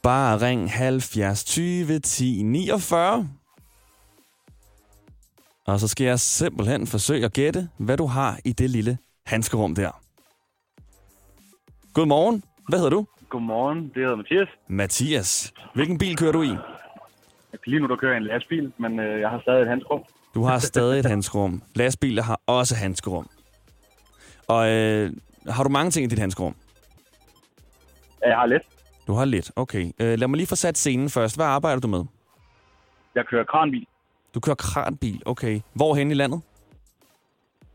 Bare 0.03 0.41
ring 0.41 0.73
70 0.73 1.45
20 1.45 1.99
10 1.99 2.43
49. 2.43 3.29
Og 5.67 5.81
så 5.81 5.89
skal 5.89 6.05
jeg 6.05 6.21
simpelthen 6.21 6.87
forsøge 6.87 7.25
at 7.25 7.33
gætte, 7.33 7.69
hvad 7.79 7.97
du 7.97 8.07
har 8.07 8.39
i 8.45 8.53
det 8.53 8.71
lille 8.71 8.99
handskerum 9.27 9.75
der. 9.75 9.91
Godmorgen. 11.95 12.43
Hvad 12.69 12.79
hedder 12.79 12.91
du? 12.91 13.07
Godmorgen, 13.29 13.79
det 13.79 13.97
hedder 13.97 14.17
Mathias. 14.17 14.49
Mathias. 14.69 15.53
Hvilken 15.75 15.99
bil 15.99 16.17
kører 16.17 16.33
du 16.33 16.43
i? 16.43 16.57
Lige 17.67 17.81
nu 17.81 17.87
der 17.89 17.97
kører 17.97 18.13
jeg 18.13 18.21
en 18.21 18.27
lastbil, 18.27 18.73
men 18.79 19.01
øh, 19.01 19.21
jeg 19.21 19.31
har 19.31 19.41
stadig 19.41 19.63
et 19.63 19.69
handskerum. 19.69 20.03
Du 20.35 20.43
har 20.45 20.59
stadig 20.59 20.99
et 20.99 21.07
handskerum. 21.07 21.63
Lastbiler 21.75 22.23
har 22.23 22.41
også 22.47 22.75
handskerum. 22.75 23.29
Og 24.49 24.69
øh, 24.71 25.13
har 25.49 25.63
du 25.63 25.69
mange 25.69 25.91
ting 25.91 26.05
i 26.05 26.09
dit 26.09 26.19
handskerum? 26.19 26.55
Ja, 28.23 28.29
Jeg 28.29 28.37
har 28.37 28.47
lidt. 28.47 28.63
Du 29.07 29.13
har 29.13 29.25
lidt, 29.25 29.51
okay. 29.57 29.93
Øh, 30.01 30.19
lad 30.19 30.29
mig 30.29 30.37
lige 30.37 30.47
få 30.47 30.57
sat 30.57 30.79
scenen 30.79 31.11
først. 31.11 31.37
Hvad 31.37 31.47
arbejder 31.47 31.81
du 31.81 31.89
med? 31.89 32.05
Jeg 33.15 33.27
kører 33.27 33.45
kranbil. 33.45 33.87
Du 34.35 34.41
kører 34.41 34.57
kranbil, 34.57 35.23
okay. 35.27 35.61
Hvorhen 35.73 36.11
i 36.11 36.15
landet? 36.15 36.41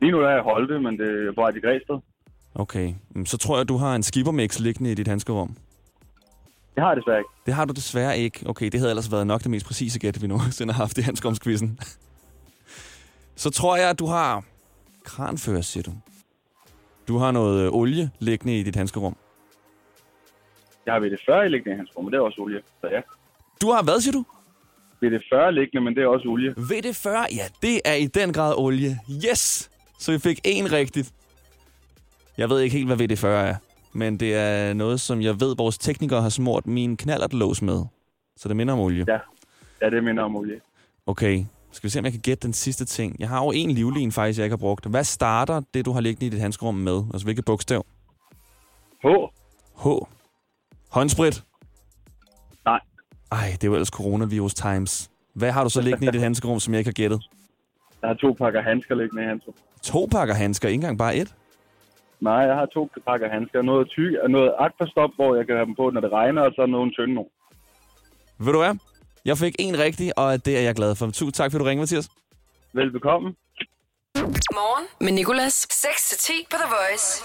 Lige 0.02 0.12
nu 0.12 0.20
er 0.22 0.30
jeg 0.30 0.40
i 0.40 0.44
Holte, 0.44 0.80
men 0.80 0.98
det 1.00 1.28
er 1.28 1.32
på 1.36 1.42
vej 1.42 1.52
til 1.52 1.62
Græsted. 1.62 2.00
Okay, 2.56 2.94
Mm, 3.16 3.26
så 3.26 3.38
tror 3.38 3.58
jeg, 3.58 3.68
du 3.70 3.78
har 3.78 3.96
en 3.96 4.04
skippermix 4.04 4.60
liggende 4.60 4.92
i 4.92 4.96
dit 4.96 5.08
handskerum. 5.08 5.56
Det 6.76 6.84
har 6.84 6.90
jeg 6.90 6.98
desværre 6.98 7.18
ikke. 7.20 7.30
Det 7.46 7.54
har 7.54 7.66
du 7.66 7.74
desværre 7.74 8.18
ikke. 8.18 8.50
Okay, 8.50 8.70
det 8.70 8.80
havde 8.80 8.90
ellers 8.90 9.12
været 9.12 9.28
nok 9.28 9.42
det 9.42 9.52
mest 9.52 9.66
præcise 9.66 10.00
gæt, 10.00 10.22
vi 10.22 10.28
nogensinde 10.28 10.74
har 10.74 10.84
haft 10.84 10.98
i 10.98 11.02
handskerumskvisten. 11.02 11.80
så 13.44 13.50
tror 13.50 13.76
jeg, 13.78 13.90
at 13.90 14.00
du 14.00 14.06
har 14.06 14.44
kranfører, 15.04 15.62
siger 15.62 15.84
du. 15.84 15.92
Du 17.08 17.18
har 17.18 17.32
noget 17.32 17.66
øh, 17.66 17.72
olie 17.74 18.12
liggende 18.20 18.60
i 18.60 18.64
dit 18.64 18.76
handskerum. 18.76 19.16
Jeg 20.86 20.94
har 20.94 21.00
VD40 21.00 21.48
liggende 21.48 21.74
i 21.74 21.78
hans 21.78 21.90
rum, 21.98 22.06
men 22.06 22.12
det 22.14 22.18
er 22.18 22.22
også 22.22 22.42
olie. 22.42 22.62
Så 22.82 22.88
ja. 22.88 23.02
Du 23.62 23.72
har 23.72 23.84
hvad, 23.84 24.02
siger 24.02 24.14
du? 24.14 24.26
VD40 25.04 25.50
liggende, 25.50 25.82
men 25.82 25.96
det 25.96 26.04
er 26.04 26.08
også 26.08 26.28
olie. 26.28 26.52
VD40, 26.52 27.10
ja, 27.10 27.46
det 27.62 27.82
er 27.86 27.94
i 27.94 28.08
den 28.08 28.34
grad 28.34 28.54
olie. 28.58 29.00
Yes! 29.30 29.70
Så 30.00 30.12
vi 30.12 30.20
fik 30.20 30.40
en 30.44 30.72
rigtigt. 30.72 31.14
Jeg 32.38 32.50
ved 32.50 32.60
ikke 32.60 32.78
helt, 32.78 32.88
hvad 32.88 33.02
VD40 33.02 33.28
er, 33.28 33.56
men 33.96 34.20
det 34.20 34.36
er 34.36 34.74
noget, 34.74 35.02
som 35.02 35.22
jeg 35.22 35.40
ved, 35.40 35.56
vores 35.58 35.78
teknikere 35.78 36.22
har 36.22 36.30
smurt 36.30 36.68
min 36.68 36.98
knallertlås 36.98 37.62
med. 37.62 37.84
Så 38.38 38.48
det 38.48 38.56
minder 38.56 38.74
om 38.74 38.80
olie. 38.80 39.06
Ja, 39.08 39.20
ja 39.82 39.90
det 39.90 40.04
minder 40.04 40.24
om 40.24 40.36
olie. 40.36 40.60
Okay, 41.06 41.46
skal 41.72 41.88
vi 41.88 41.90
se, 41.90 42.00
om 42.00 42.06
jeg 42.06 42.12
kan 42.12 42.22
gætte 42.22 42.48
den 42.48 42.54
sidste 42.54 42.86
ting. 42.86 43.16
Jeg 43.20 43.30
har 43.30 43.44
jo 43.44 43.52
en 43.52 43.72
livlin 43.72 44.12
faktisk, 44.12 44.40
jeg 44.40 44.46
ikke 44.46 44.54
har 44.54 44.58
brugt. 44.58 44.86
Hvad 44.86 45.04
starter 45.04 45.62
det, 45.74 45.86
du 45.86 45.92
har 45.92 46.02
liggende 46.02 46.26
i 46.26 46.30
dit 46.30 46.40
handskerum 46.40 46.76
med? 46.76 47.04
Altså, 47.14 47.26
hvilket 47.26 47.46
bogstav? 47.46 47.86
H. 49.04 49.08
H. 49.84 49.88
Håndsprit? 50.90 51.44
Nej. 52.66 52.80
Ej, 53.32 53.50
det 53.52 53.64
er 53.64 53.68
jo 53.68 53.74
ellers 53.74 53.88
coronavirus 53.88 54.54
times. 54.54 55.10
Hvad 55.34 55.52
har 55.52 55.64
du 55.64 55.70
så 55.70 55.82
liggende 55.82 56.08
i 56.08 56.12
dit 56.12 56.22
handskerum, 56.22 56.60
som 56.60 56.74
jeg 56.74 56.80
ikke 56.80 56.88
har 56.88 56.94
gættet? 56.94 57.30
Jeg 58.02 58.10
har 58.10 58.16
to 58.16 58.34
pakker 58.34 58.62
handsker 58.62 58.96
liggende 58.96 59.24
i 59.24 59.26
hans 59.26 59.44
rum. 59.48 59.54
To 59.84 60.08
pakker 60.12 60.34
handsker, 60.34 60.70
ikke 60.70 60.76
engang 60.76 60.98
bare 60.98 61.16
et? 61.16 61.36
Nej, 62.30 62.42
jeg 62.50 62.56
har 62.56 62.66
to 62.66 62.90
pakker 63.08 63.30
handsker. 63.30 63.62
Noget 63.62 63.86
tyk 63.90 64.14
og 64.24 64.30
noget 64.30 64.52
aquastop, 64.60 65.10
hvor 65.16 65.36
jeg 65.36 65.46
kan 65.48 65.56
have 65.56 65.66
dem 65.66 65.76
på, 65.76 65.90
når 65.90 66.02
det 66.02 66.12
regner, 66.12 66.42
og 66.42 66.52
så 66.56 66.66
nogle 66.66 66.92
tynde 66.92 67.14
nogle. 67.14 67.30
Ved 68.46 68.54
du 68.54 68.60
hvad? 68.60 68.76
Jeg 69.26 69.38
fik 69.38 69.56
en 69.60 69.80
rigtig, 69.80 70.18
og 70.20 70.46
det 70.46 70.58
er 70.58 70.62
jeg 70.62 70.76
glad 70.76 70.96
for. 70.96 71.06
Tusind 71.06 71.34
tak, 71.34 71.52
fordi 71.52 71.64
du 71.64 71.68
ringede, 71.70 71.82
Mathias. 71.84 72.10
Velbekomme. 72.74 73.28
Morgen 74.60 74.86
med 75.02 75.12
Nicolas. 75.12 75.68
6-10 75.72 76.32
på 76.52 76.58
The 76.64 76.70
Voice. 76.76 77.24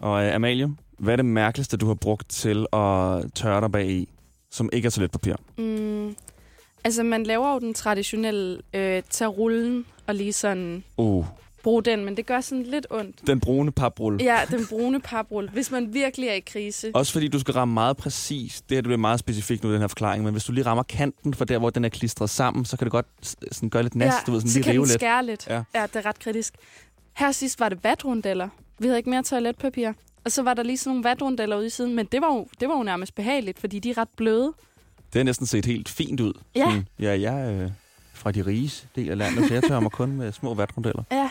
Og 0.00 0.24
øh, 0.24 0.34
Amalie, 0.34 0.68
hvad 0.98 1.12
er 1.12 1.16
det 1.16 1.24
mærkeligste, 1.24 1.76
du 1.76 1.86
har 1.86 1.94
brugt 1.94 2.30
til 2.30 2.66
at 2.72 3.32
tørre 3.34 3.60
dig 3.60 3.72
bag 3.72 3.86
i, 3.86 4.08
som 4.50 4.70
ikke 4.72 4.86
er 4.86 4.90
toiletpapir? 4.90 5.34
Mm, 5.58 6.16
altså, 6.84 7.02
man 7.02 7.22
laver 7.22 7.52
jo 7.52 7.58
den 7.58 7.74
traditionelle 7.74 8.62
øh, 8.74 9.02
tage 9.10 9.28
rullen 9.28 9.86
og 10.06 10.14
lige 10.14 10.32
sådan 10.32 10.84
Uh, 10.96 11.26
bruge 11.62 11.82
den, 11.82 12.04
men 12.04 12.16
det 12.16 12.26
gør 12.26 12.40
sådan 12.40 12.62
lidt 12.62 12.86
ondt. 12.90 13.26
den 13.26 13.40
brune 13.40 13.72
paprulle. 13.72 14.24
Ja, 14.24 14.40
den 14.50 14.66
brune 14.66 15.00
paprulle, 15.00 15.50
hvis 15.50 15.70
man 15.70 15.94
virkelig 15.94 16.28
er 16.28 16.34
i 16.34 16.40
krise. 16.40 16.90
Også 16.94 17.12
fordi 17.12 17.28
du 17.28 17.38
skal 17.38 17.54
ramme 17.54 17.74
meget 17.74 17.96
præcis. 17.96 18.60
Det 18.60 18.74
her 18.76 18.76
det 18.76 18.84
bliver 18.84 18.96
meget 18.98 19.20
specifikt 19.20 19.64
nu, 19.64 19.72
den 19.72 19.80
her 19.80 19.88
forklaring. 19.88 20.24
Men 20.24 20.32
hvis 20.32 20.44
du 20.44 20.52
lige 20.52 20.66
rammer 20.66 20.82
kanten 20.82 21.34
for 21.34 21.44
der, 21.44 21.58
hvor 21.58 21.70
den 21.70 21.84
er 21.84 21.88
klistret 21.88 22.30
sammen, 22.30 22.64
så 22.64 22.76
kan 22.76 22.84
det 22.84 22.92
godt 22.92 23.06
sådan 23.52 23.70
gøre 23.70 23.82
lidt 23.82 23.94
næst. 23.94 24.16
du 24.26 24.32
ved, 24.32 24.40
sådan 24.40 24.50
så 24.50 24.58
lige 24.58 24.64
kan 24.64 24.72
rive 24.72 24.86
lidt. 24.86 24.92
skære 24.94 25.26
lidt. 25.26 25.46
Ja. 25.46 25.54
Ja. 25.54 25.62
ja, 25.74 25.86
det 25.86 25.96
er 25.96 26.06
ret 26.06 26.18
kritisk. 26.18 26.54
Her 27.16 27.32
sidst 27.32 27.60
var 27.60 27.68
det 27.68 27.84
vatrundeller. 27.84 28.48
Vi 28.78 28.86
havde 28.86 28.98
ikke 28.98 29.10
mere 29.10 29.22
toiletpapir. 29.22 29.92
Og 30.24 30.32
så 30.32 30.42
var 30.42 30.54
der 30.54 30.62
lige 30.62 30.78
sådan 30.78 30.90
nogle 30.90 31.04
vatrundeller 31.04 31.56
ude 31.56 31.66
i 31.66 31.70
siden, 31.70 31.94
men 31.94 32.06
det 32.12 32.20
var, 32.20 32.34
jo, 32.34 32.46
det 32.60 32.68
var 32.68 32.76
jo 32.76 32.82
nærmest 32.82 33.14
behageligt, 33.14 33.58
fordi 33.58 33.78
de 33.78 33.90
er 33.90 33.98
ret 33.98 34.08
bløde. 34.16 34.52
Det 35.12 35.20
er 35.20 35.24
næsten 35.24 35.46
set 35.46 35.64
helt 35.66 35.88
fint 35.88 36.20
ud. 36.20 36.32
Ja. 36.54 36.64
Sådan, 36.64 36.86
ja, 36.98 37.20
jeg 37.20 37.40
er 37.40 37.64
øh, 37.64 37.70
fra 38.14 38.32
de 38.32 38.46
rige 38.46 38.72
del 38.96 39.10
af 39.10 39.18
landet, 39.18 39.48
så 39.48 39.54
jeg 39.54 39.62
tørrer 39.62 39.80
mig 39.80 39.90
kun 39.92 40.12
med 40.12 40.32
små 40.32 40.54
vatmodeller. 40.54 41.02
Ja. 41.12 41.30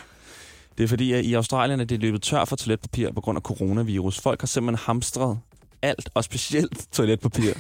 Det 0.82 0.86
er 0.86 0.90
fordi, 0.90 1.12
at 1.12 1.26
i 1.26 1.34
Australien 1.34 1.80
er 1.80 1.84
det 1.84 2.00
løbet 2.00 2.22
tør 2.22 2.46
for 2.46 2.56
toiletpapir 2.56 3.12
på 3.12 3.22
grund 3.22 3.38
af 3.38 3.42
coronavirus. 3.42 4.20
Folk 4.20 4.42
har 4.42 4.48
simpelthen 4.48 4.86
hamstret 4.86 5.40
alt, 5.82 6.10
og 6.14 6.24
specielt 6.24 6.86
toiletpapir. 6.94 7.54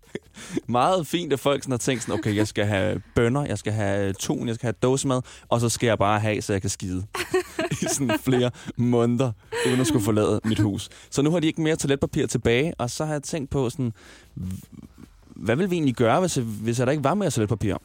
Meget 0.66 1.06
fint, 1.06 1.32
at 1.32 1.40
folk 1.40 1.62
sådan 1.62 1.72
har 1.72 1.78
tænkt 1.78 2.02
sådan, 2.02 2.18
okay, 2.18 2.36
jeg 2.36 2.48
skal 2.48 2.64
have 2.64 3.02
bønner, 3.14 3.44
jeg 3.44 3.58
skal 3.58 3.72
have 3.72 4.08
øh, 4.08 4.14
tun, 4.14 4.48
jeg 4.48 4.54
skal 4.54 4.66
have 4.66 4.74
dåsemad, 4.82 5.20
og 5.48 5.60
så 5.60 5.68
skal 5.68 5.86
jeg 5.86 5.98
bare 5.98 6.20
have, 6.20 6.42
så 6.42 6.52
jeg 6.52 6.60
kan 6.60 6.70
skide. 6.70 7.06
I 7.82 7.84
sådan 7.92 8.18
flere 8.18 8.50
måneder, 8.76 9.32
uden 9.66 9.80
at 9.80 9.86
skulle 9.86 10.04
forlade 10.04 10.40
mit 10.44 10.58
hus. 10.58 10.88
Så 11.10 11.22
nu 11.22 11.30
har 11.30 11.40
de 11.40 11.46
ikke 11.46 11.62
mere 11.62 11.76
toiletpapir 11.76 12.26
tilbage, 12.26 12.74
og 12.78 12.90
så 12.90 13.04
har 13.04 13.12
jeg 13.12 13.22
tænkt 13.22 13.50
på 13.50 13.70
sådan, 13.70 13.92
hvad 15.26 15.56
vil 15.56 15.70
vi 15.70 15.76
egentlig 15.76 15.94
gøre, 15.94 16.20
hvis, 16.20 16.34
hvis 16.34 16.76
der 16.76 16.90
ikke 16.90 17.04
var 17.04 17.14
mere 17.14 17.30
toiletpapir? 17.30 17.76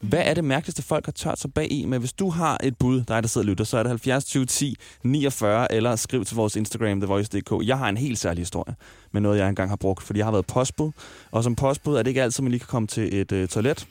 Hvad 0.00 0.22
er 0.24 0.34
det 0.34 0.44
mærkeligste, 0.44 0.82
folk 0.82 1.04
har 1.04 1.12
tørt 1.12 1.38
sig 1.38 1.54
bag 1.54 1.72
i? 1.72 1.84
Men 1.84 2.00
hvis 2.00 2.12
du 2.12 2.28
har 2.30 2.58
et 2.62 2.78
bud, 2.78 3.02
dig 3.04 3.22
der 3.22 3.28
sidder 3.28 3.44
og 3.44 3.48
lytter, 3.48 3.64
så 3.64 3.78
er 3.78 3.82
det 3.82 3.90
70 3.90 4.24
20 4.24 4.46
10 4.46 4.76
49, 5.02 5.72
eller 5.72 5.96
skriv 5.96 6.24
til 6.24 6.36
vores 6.36 6.56
Instagram, 6.56 7.00
thevoice.dk. 7.00 7.52
Jeg 7.66 7.78
har 7.78 7.88
en 7.88 7.96
helt 7.96 8.18
særlig 8.18 8.40
historie 8.40 8.74
med 9.12 9.20
noget, 9.20 9.38
jeg 9.38 9.48
engang 9.48 9.68
har 9.68 9.76
brugt, 9.76 10.02
fordi 10.02 10.18
jeg 10.18 10.26
har 10.26 10.32
været 10.32 10.46
postbud. 10.46 10.90
Og 11.30 11.44
som 11.44 11.54
postbud 11.54 11.96
er 11.96 12.02
det 12.02 12.10
ikke 12.10 12.22
altid, 12.22 12.42
man 12.42 12.50
lige 12.50 12.60
kan 12.60 12.66
komme 12.66 12.86
til 12.86 13.20
et 13.20 13.32
øh, 13.32 13.48
toilet. 13.48 13.88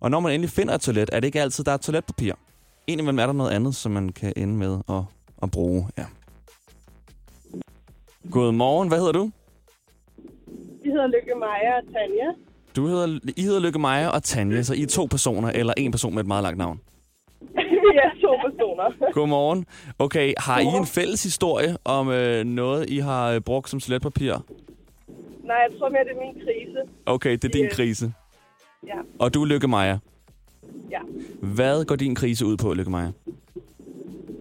Og 0.00 0.10
når 0.10 0.20
man 0.20 0.32
endelig 0.32 0.50
finder 0.50 0.74
et 0.74 0.80
toilet, 0.80 1.10
er 1.12 1.20
det 1.20 1.26
ikke 1.26 1.40
altid, 1.40 1.64
der 1.64 1.72
er 1.72 1.76
toiletpapir. 1.76 2.32
Indimellem 2.86 3.18
er 3.18 3.26
der 3.26 3.32
noget 3.32 3.50
andet, 3.50 3.74
som 3.74 3.92
man 3.92 4.08
kan 4.08 4.32
ende 4.36 4.54
med 4.54 4.78
at, 4.88 5.02
at 5.42 5.50
bruge. 5.50 5.88
Ja. 5.98 6.04
Godmorgen, 8.30 8.88
hvad 8.88 8.98
hedder 8.98 9.12
du? 9.12 9.30
Jeg 10.84 10.92
hedder 10.92 11.06
Lykke 11.06 11.34
Maja 11.34 11.76
og 11.76 11.84
Tanja. 11.92 12.45
Du 12.76 12.86
hedder, 12.86 13.18
I 13.36 13.42
hedder 13.42 13.60
Lykke 13.60 13.78
Maja 13.78 14.08
og 14.08 14.22
Tanja, 14.22 14.62
så 14.62 14.74
I 14.74 14.82
er 14.82 14.86
to 14.86 15.04
personer, 15.10 15.50
eller 15.50 15.72
en 15.76 15.90
person 15.90 16.14
med 16.14 16.20
et 16.22 16.26
meget 16.26 16.42
langt 16.42 16.58
navn. 16.58 16.80
vi 17.92 17.98
er 18.04 18.10
to 18.22 18.36
personer. 18.46 19.12
Godmorgen. 19.12 19.66
Okay, 19.98 20.34
har 20.38 20.60
I 20.60 20.64
en 20.64 20.86
fælles 20.86 21.22
historie 21.22 21.76
om 21.84 22.10
øh, 22.10 22.44
noget, 22.44 22.90
I 22.90 22.98
har 22.98 23.32
øh, 23.32 23.40
brugt 23.40 23.70
som 23.70 23.80
toiletpapir? 23.80 24.32
Nej, 25.44 25.56
jeg 25.56 25.78
tror 25.78 25.88
mere, 25.88 26.04
det 26.04 26.10
er 26.10 26.20
min 26.20 26.34
krise. 26.44 26.78
Okay, 27.06 27.32
det 27.32 27.44
er 27.44 27.48
din 27.48 27.64
Ja. 27.64 27.70
krise. 27.70 28.12
Ja. 28.86 28.98
Og 29.18 29.34
du 29.34 29.42
er 29.42 29.46
Lykke 29.46 29.68
Maja. 29.68 29.98
Ja. 30.90 31.00
Hvad 31.42 31.84
går 31.84 31.96
din 31.96 32.14
krise 32.14 32.46
ud 32.46 32.56
på, 32.56 32.74
Lykke 32.74 32.90
Maja? 32.90 33.06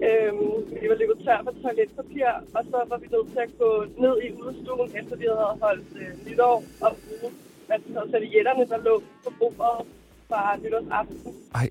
Øhm, 0.10 0.48
vi 0.82 0.86
var 0.90 0.96
løbet 1.02 1.18
tør 1.26 1.42
for 1.44 1.54
toiletpapir, 1.64 2.26
og 2.56 2.64
så 2.64 2.78
var 2.90 2.98
vi 2.98 3.08
nødt 3.12 3.28
til 3.32 3.40
at 3.40 3.50
gå 3.60 3.86
ned 3.98 4.16
i 4.28 4.32
udstuen, 4.42 4.90
efter 5.00 5.16
vi 5.16 5.26
havde 5.30 5.58
holdt 5.62 5.88
øh, 6.02 6.32
nytår, 6.32 6.64
og 6.82 6.92
bruge 7.68 8.00
altså, 8.00 8.12
servietterne, 8.12 8.64
der 8.70 8.78
lå 8.78 9.04
på 9.24 9.34
bordet 9.40 9.88
fra 10.30 10.58
nytårsaften. 10.58 11.34
Ej. 11.56 11.70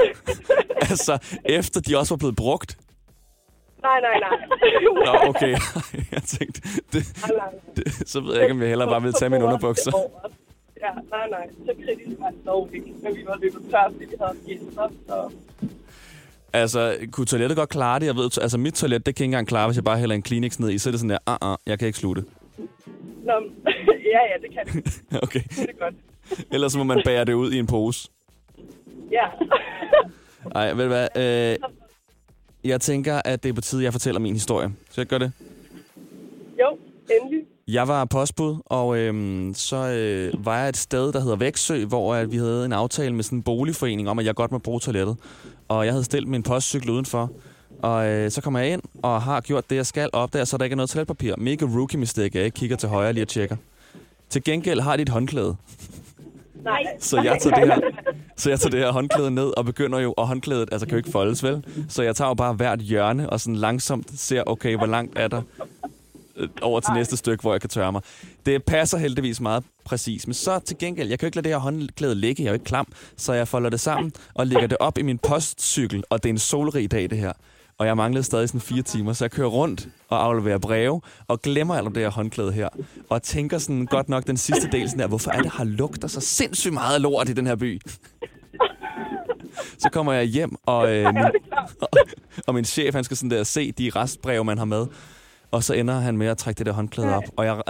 altså, 0.90 1.18
efter 1.44 1.80
de 1.80 1.98
også 1.98 2.14
var 2.14 2.18
blevet 2.18 2.36
brugt? 2.36 2.78
Nej, 3.82 4.00
nej, 4.00 4.16
nej. 4.26 4.36
Nå, 5.06 5.28
okay. 5.28 5.56
jeg 6.14 6.22
tænkte, 6.22 6.60
det, 6.92 7.02
nej, 7.22 7.36
nej. 7.36 7.52
det, 7.76 8.08
så 8.08 8.20
ved 8.20 8.34
jeg 8.34 8.42
ikke, 8.42 8.54
om 8.54 8.60
jeg 8.60 8.68
hellere 8.68 8.88
bare 8.88 9.02
vil 9.02 9.12
tage 9.12 9.30
mine 9.30 9.44
underbukser. 9.44 9.92
Ja, 10.84 10.92
nej, 11.10 11.28
nej. 11.30 11.48
Så 11.66 11.72
kritisk 11.84 12.20
var 12.20 12.30
det 12.30 12.46
dog 12.46 12.68
ikke. 12.72 12.92
Men 13.02 13.16
vi 13.16 13.22
var 13.26 13.38
løbet 13.42 13.62
tør, 13.70 13.90
fordi 13.92 14.04
vi 14.04 14.16
havde 14.20 14.36
gæster, 14.46 14.88
så... 15.06 15.30
Altså, 16.52 16.96
kunne 17.12 17.26
toilettet 17.26 17.56
godt 17.56 17.68
klare 17.68 18.00
det? 18.00 18.06
Jeg 18.06 18.16
ved, 18.16 18.38
altså 18.42 18.58
mit 18.58 18.74
toilet, 18.74 19.06
det 19.06 19.14
kan 19.14 19.24
ikke 19.24 19.28
engang 19.28 19.48
klare, 19.48 19.66
hvis 19.66 19.76
jeg 19.76 19.84
bare 19.84 19.98
hælder 19.98 20.14
en 20.14 20.22
Kleenex 20.22 20.58
ned 20.58 20.70
i. 20.70 20.78
Så 20.78 20.88
er 20.88 20.90
det 20.90 21.00
sådan 21.00 21.10
der, 21.10 21.38
uh, 21.42 21.50
uh, 21.50 21.56
jeg 21.66 21.78
kan 21.78 21.86
ikke 21.86 21.98
slutte. 21.98 22.24
Nå, 23.22 23.32
ja, 24.14 24.20
ja, 24.30 24.36
det 24.42 24.50
kan 24.52 24.82
det. 24.84 25.02
okay. 25.26 25.40
Det 25.48 25.70
er 25.70 25.78
godt. 25.78 25.94
Ellers 26.54 26.76
må 26.76 26.84
man 26.84 27.02
bære 27.04 27.24
det 27.24 27.32
ud 27.32 27.52
i 27.52 27.58
en 27.58 27.66
pose. 27.66 28.08
Ja. 29.12 29.24
Ej, 30.54 30.72
ved 30.72 30.84
du 30.84 30.88
hvad? 30.88 31.08
Øh, 31.16 31.56
jeg 32.64 32.80
tænker, 32.80 33.20
at 33.24 33.42
det 33.42 33.48
er 33.48 33.52
på 33.52 33.60
tide, 33.60 33.84
jeg 33.84 33.92
fortæller 33.92 34.20
min 34.20 34.32
historie. 34.32 34.72
Så 34.90 35.00
jeg 35.00 35.06
gør 35.06 35.18
det. 35.18 35.32
jo, 36.60 36.78
endelig. 37.20 37.40
Jeg 37.68 37.88
var 37.88 38.04
postbud, 38.04 38.56
og 38.66 38.98
øhm, 38.98 39.54
så 39.54 39.76
øh, 39.76 40.46
var 40.46 40.58
jeg 40.60 40.68
et 40.68 40.76
sted, 40.76 41.12
der 41.12 41.20
hedder 41.20 41.36
Væksø, 41.36 41.84
hvor 41.84 42.14
at 42.14 42.32
vi 42.32 42.36
havde 42.36 42.64
en 42.64 42.72
aftale 42.72 43.14
med 43.14 43.24
sådan 43.24 43.38
en 43.38 43.42
boligforening 43.42 44.08
om, 44.08 44.18
at 44.18 44.26
jeg 44.26 44.34
godt 44.34 44.52
må 44.52 44.58
bruge 44.58 44.80
toilettet. 44.80 45.16
Og 45.68 45.84
jeg 45.84 45.92
havde 45.92 46.04
stillet 46.04 46.28
min 46.30 46.42
postcykel 46.42 46.90
udenfor. 46.90 47.30
Og 47.82 48.06
øh, 48.06 48.30
så 48.30 48.40
kommer 48.40 48.60
jeg 48.60 48.72
ind 48.72 48.82
og 49.02 49.22
har 49.22 49.40
gjort 49.40 49.70
det, 49.70 49.76
jeg 49.76 49.86
skal 49.86 50.10
opdage, 50.12 50.46
så 50.46 50.58
der 50.58 50.64
ikke 50.64 50.74
er 50.74 50.76
noget 50.76 50.90
toiletpapir. 50.90 51.34
Mega 51.38 51.64
rookie 51.64 51.98
mistake, 51.98 52.38
jeg 52.38 52.44
ikke 52.44 52.54
kigger 52.54 52.76
til 52.76 52.88
højre 52.88 53.12
lige 53.12 53.24
og 53.24 53.28
tjekker. 53.28 53.56
Til 54.30 54.44
gengæld 54.44 54.80
har 54.80 54.96
de 54.96 55.02
et 55.02 55.08
håndklæde. 55.08 55.56
Nej. 56.64 56.82
Så 56.98 57.20
jeg 57.22 57.38
tager 57.40 57.56
det 57.56 57.66
her, 57.66 57.80
så 58.36 58.50
jeg 58.50 58.60
tager 58.60 58.70
det 58.70 58.80
her 58.80 58.92
håndklæde 58.92 59.30
ned 59.30 59.52
og 59.56 59.64
begynder 59.64 59.98
jo, 59.98 60.14
og 60.16 60.28
håndklædet 60.28 60.68
altså, 60.72 60.86
kan 60.86 60.92
jo 60.92 60.96
ikke 60.96 61.10
foldes, 61.10 61.42
vel? 61.42 61.64
Så 61.88 62.02
jeg 62.02 62.16
tager 62.16 62.28
jo 62.28 62.34
bare 62.34 62.52
hvert 62.52 62.80
hjørne 62.80 63.30
og 63.30 63.40
sådan 63.40 63.56
langsomt 63.56 64.20
ser, 64.20 64.42
okay, 64.46 64.76
hvor 64.76 64.86
langt 64.86 65.18
er 65.18 65.28
der 65.28 65.42
øh, 66.36 66.48
over 66.62 66.80
til 66.80 66.92
næste 66.94 67.16
stykke, 67.16 67.42
hvor 67.42 67.52
jeg 67.52 67.60
kan 67.60 67.70
tørre 67.70 67.92
mig. 67.92 68.02
Det 68.46 68.64
passer 68.64 68.98
heldigvis 68.98 69.40
meget 69.40 69.64
præcis. 69.84 70.26
Men 70.26 70.34
så 70.34 70.58
til 70.58 70.78
gengæld, 70.78 71.08
jeg 71.08 71.18
kan 71.18 71.26
jo 71.26 71.28
ikke 71.28 71.36
lade 71.36 71.44
det 71.44 71.52
her 71.52 71.58
håndklæde 71.58 72.14
ligge, 72.14 72.42
jeg 72.42 72.48
er 72.48 72.52
jo 72.52 72.54
ikke 72.54 72.64
klam, 72.64 72.86
så 73.16 73.32
jeg 73.32 73.48
folder 73.48 73.70
det 73.70 73.80
sammen 73.80 74.12
og 74.34 74.46
lægger 74.46 74.66
det 74.66 74.78
op 74.80 74.98
i 74.98 75.02
min 75.02 75.18
postcykel, 75.18 76.04
og 76.10 76.22
det 76.22 76.28
er 76.28 76.32
en 76.32 76.38
solrig 76.38 76.90
dag, 76.90 77.10
det 77.10 77.18
her. 77.18 77.32
Og 77.82 77.88
jeg 77.88 77.96
manglede 77.96 78.24
stadig 78.24 78.48
sådan 78.48 78.60
fire 78.60 78.82
timer, 78.82 79.12
så 79.12 79.24
jeg 79.24 79.30
kører 79.30 79.48
rundt 79.48 79.88
og 80.08 80.24
afleverer 80.24 80.58
breve, 80.58 81.00
og 81.28 81.42
glemmer 81.42 81.74
alt 81.74 81.86
om 81.86 81.92
det 81.92 82.02
her 82.02 82.10
håndklæde 82.10 82.52
her. 82.52 82.68
Og 83.08 83.22
tænker 83.22 83.58
sådan 83.58 83.86
godt 83.86 84.08
nok 84.08 84.26
den 84.26 84.36
sidste 84.36 84.68
del 84.72 84.88
sådan 84.88 85.00
der, 85.00 85.06
hvorfor 85.06 85.30
er 85.30 85.42
det, 85.42 85.50
har 85.50 85.64
lugter 85.64 86.08
så 86.08 86.20
sindssygt 86.20 86.74
meget 86.74 87.00
lort 87.00 87.28
i 87.28 87.32
den 87.32 87.46
her 87.46 87.56
by? 87.56 87.80
Så 89.78 89.88
kommer 89.92 90.12
jeg 90.12 90.24
hjem, 90.24 90.56
og, 90.66 90.96
øh, 90.96 91.14
min, 91.14 91.24
og, 91.80 91.88
og 92.46 92.54
min 92.54 92.64
chef, 92.64 92.94
han 92.94 93.04
skal 93.04 93.16
sådan 93.16 93.30
der 93.30 93.44
se 93.44 93.72
de 93.72 93.90
restbreve, 93.96 94.44
man 94.44 94.58
har 94.58 94.64
med. 94.64 94.86
Og 95.50 95.64
så 95.64 95.74
ender 95.74 95.94
han 95.94 96.16
med 96.16 96.26
at 96.26 96.38
trække 96.38 96.58
det 96.58 96.66
der 96.66 96.72
håndklæde 96.72 97.16
op, 97.16 97.24
og 97.36 97.44
jeg 97.44 97.62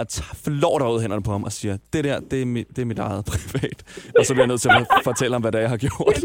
flår 0.43 0.79
der 0.79 0.89
ud 0.89 1.01
hænderne 1.01 1.23
på 1.23 1.31
ham 1.31 1.43
og 1.43 1.51
siger, 1.51 1.77
det 1.93 2.03
der, 2.03 2.19
det 2.19 2.41
er, 2.41 2.45
mit, 2.45 2.67
det 2.69 2.81
er 2.81 2.85
mit 2.85 2.99
eget 2.99 3.25
privat. 3.25 3.83
Og 4.19 4.25
så 4.25 4.33
bliver 4.33 4.43
jeg 4.43 4.47
nødt 4.47 4.61
til 4.61 4.69
at 4.69 4.87
fortælle 5.03 5.33
ham, 5.33 5.41
hvad 5.41 5.51
det 5.51 5.57
er, 5.57 5.61
jeg 5.61 5.69
har 5.69 5.77
gjort. 5.77 6.23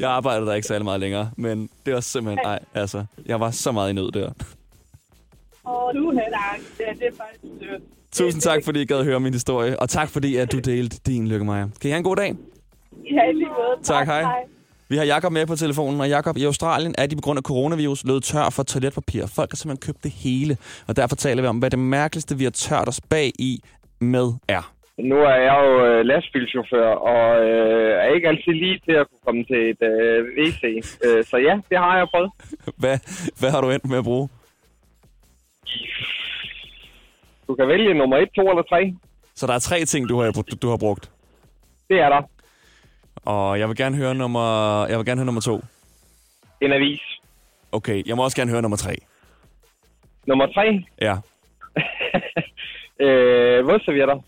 Jeg 0.00 0.10
arbejder 0.10 0.44
der 0.44 0.54
ikke 0.54 0.66
særlig 0.68 0.84
meget 0.84 1.00
længere, 1.00 1.30
men 1.36 1.70
det 1.86 1.94
var 1.94 2.00
simpelthen, 2.00 2.38
nej, 2.44 2.58
altså, 2.74 3.04
jeg 3.26 3.40
var 3.40 3.50
så 3.50 3.72
meget 3.72 3.90
i 3.90 3.92
nød 3.92 4.12
der. 4.12 4.26
Åh, 5.66 5.94
du 5.94 6.12
har. 6.14 6.58
Ja, 6.80 6.84
det 6.92 7.06
er 7.06 7.16
faktisk 7.16 7.60
sødt. 7.60 7.82
Tusind 8.12 8.42
tak, 8.42 8.64
fordi 8.64 8.80
I 8.80 8.84
gad 8.84 9.04
høre 9.04 9.20
min 9.20 9.32
historie, 9.32 9.80
og 9.80 9.88
tak 9.88 10.08
fordi, 10.08 10.36
at 10.36 10.52
du 10.52 10.58
delte 10.58 11.00
din 11.06 11.28
lykke, 11.28 11.44
Maja. 11.44 11.62
Kan 11.80 11.88
I 11.88 11.90
have 11.90 11.98
en 11.98 12.04
god 12.04 12.16
dag? 12.16 12.34
Ja, 13.12 13.30
i 13.30 13.32
lige 13.32 13.46
måde. 13.46 13.84
Tak, 13.84 14.06
hej. 14.06 14.24
Vi 14.88 14.96
har 14.96 15.04
Jakob 15.04 15.32
med 15.32 15.46
på 15.46 15.56
telefonen, 15.56 16.00
og 16.00 16.08
Jakob, 16.08 16.36
i 16.36 16.44
Australien 16.44 16.94
er 16.98 17.06
de 17.06 17.16
på 17.16 17.22
grund 17.22 17.36
af 17.36 17.42
coronavirus 17.42 18.04
løbet 18.04 18.22
tør 18.22 18.50
for 18.50 18.62
toiletpapir. 18.62 19.26
Folk 19.26 19.50
har 19.50 19.56
simpelthen 19.56 19.86
købt 19.86 20.04
det 20.04 20.10
hele, 20.10 20.56
og 20.86 20.96
derfor 20.96 21.16
taler 21.16 21.42
vi 21.42 21.48
om, 21.48 21.58
hvad 21.58 21.70
det 21.70 21.78
mærkeligste, 21.78 22.38
vi 22.38 22.44
har 22.44 22.50
tørt 22.50 22.88
os 22.88 23.00
bag 23.00 23.32
i 23.38 23.62
med 24.00 24.32
er. 24.48 24.72
Nu 25.02 25.16
er 25.16 25.34
jeg 25.34 25.56
jo 25.64 25.86
øh, 25.86 26.04
lastbilchauffør, 26.04 26.86
og 26.86 27.40
øh, 27.48 28.04
er 28.04 28.14
ikke 28.14 28.28
altid 28.28 28.52
lige 28.52 28.80
til 28.84 28.92
at 28.92 29.06
kunne 29.08 29.24
komme 29.24 29.44
til 29.44 29.70
et 29.70 29.82
øh, 29.82 30.24
WC. 30.38 30.62
Øh, 31.04 31.24
så 31.24 31.36
ja, 31.36 31.60
det 31.70 31.78
har 31.78 31.96
jeg 31.96 32.06
prøvet. 32.08 32.30
Hvad, 32.82 32.98
hvad 33.40 33.50
har 33.50 33.60
du 33.60 33.70
endt 33.70 33.84
med 33.88 33.98
at 33.98 34.04
bruge? 34.04 34.28
Du 37.48 37.54
kan 37.54 37.68
vælge 37.68 37.94
nummer 37.94 38.16
1, 38.16 38.28
2 38.36 38.50
eller 38.50 38.62
3. 38.62 38.94
Så 39.34 39.46
der 39.46 39.54
er 39.54 39.58
tre 39.58 39.84
ting, 39.84 40.08
du 40.08 40.20
har, 40.20 40.30
du, 40.62 40.68
har 40.68 40.76
brugt. 40.76 41.10
Det 41.88 42.00
er 42.00 42.08
der. 42.08 42.22
Og 43.24 43.58
jeg 43.58 43.68
vil 43.68 43.76
gerne 43.76 43.96
høre 43.96 44.14
nummer, 44.14 44.86
jeg 44.86 44.98
vil 44.98 45.06
gerne 45.06 45.18
høre 45.18 45.26
nummer 45.26 45.40
to. 45.40 45.60
En 46.60 46.72
avis. 46.72 47.00
Okay, 47.72 48.02
jeg 48.06 48.16
må 48.16 48.24
også 48.24 48.36
gerne 48.36 48.50
høre 48.50 48.62
nummer 48.62 48.76
tre. 48.76 48.94
Nummer 50.26 50.46
3. 50.46 50.84
Ja, 51.00 51.16
Øh, 53.00 53.66
vådservietter. 53.66 54.18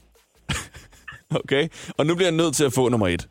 okay. 1.44 1.68
Og 1.98 2.06
nu 2.06 2.14
bliver 2.14 2.28
jeg 2.28 2.36
nødt 2.36 2.54
til 2.54 2.64
at 2.64 2.72
få 2.72 2.88
nummer 2.88 3.08
et. 3.08 3.28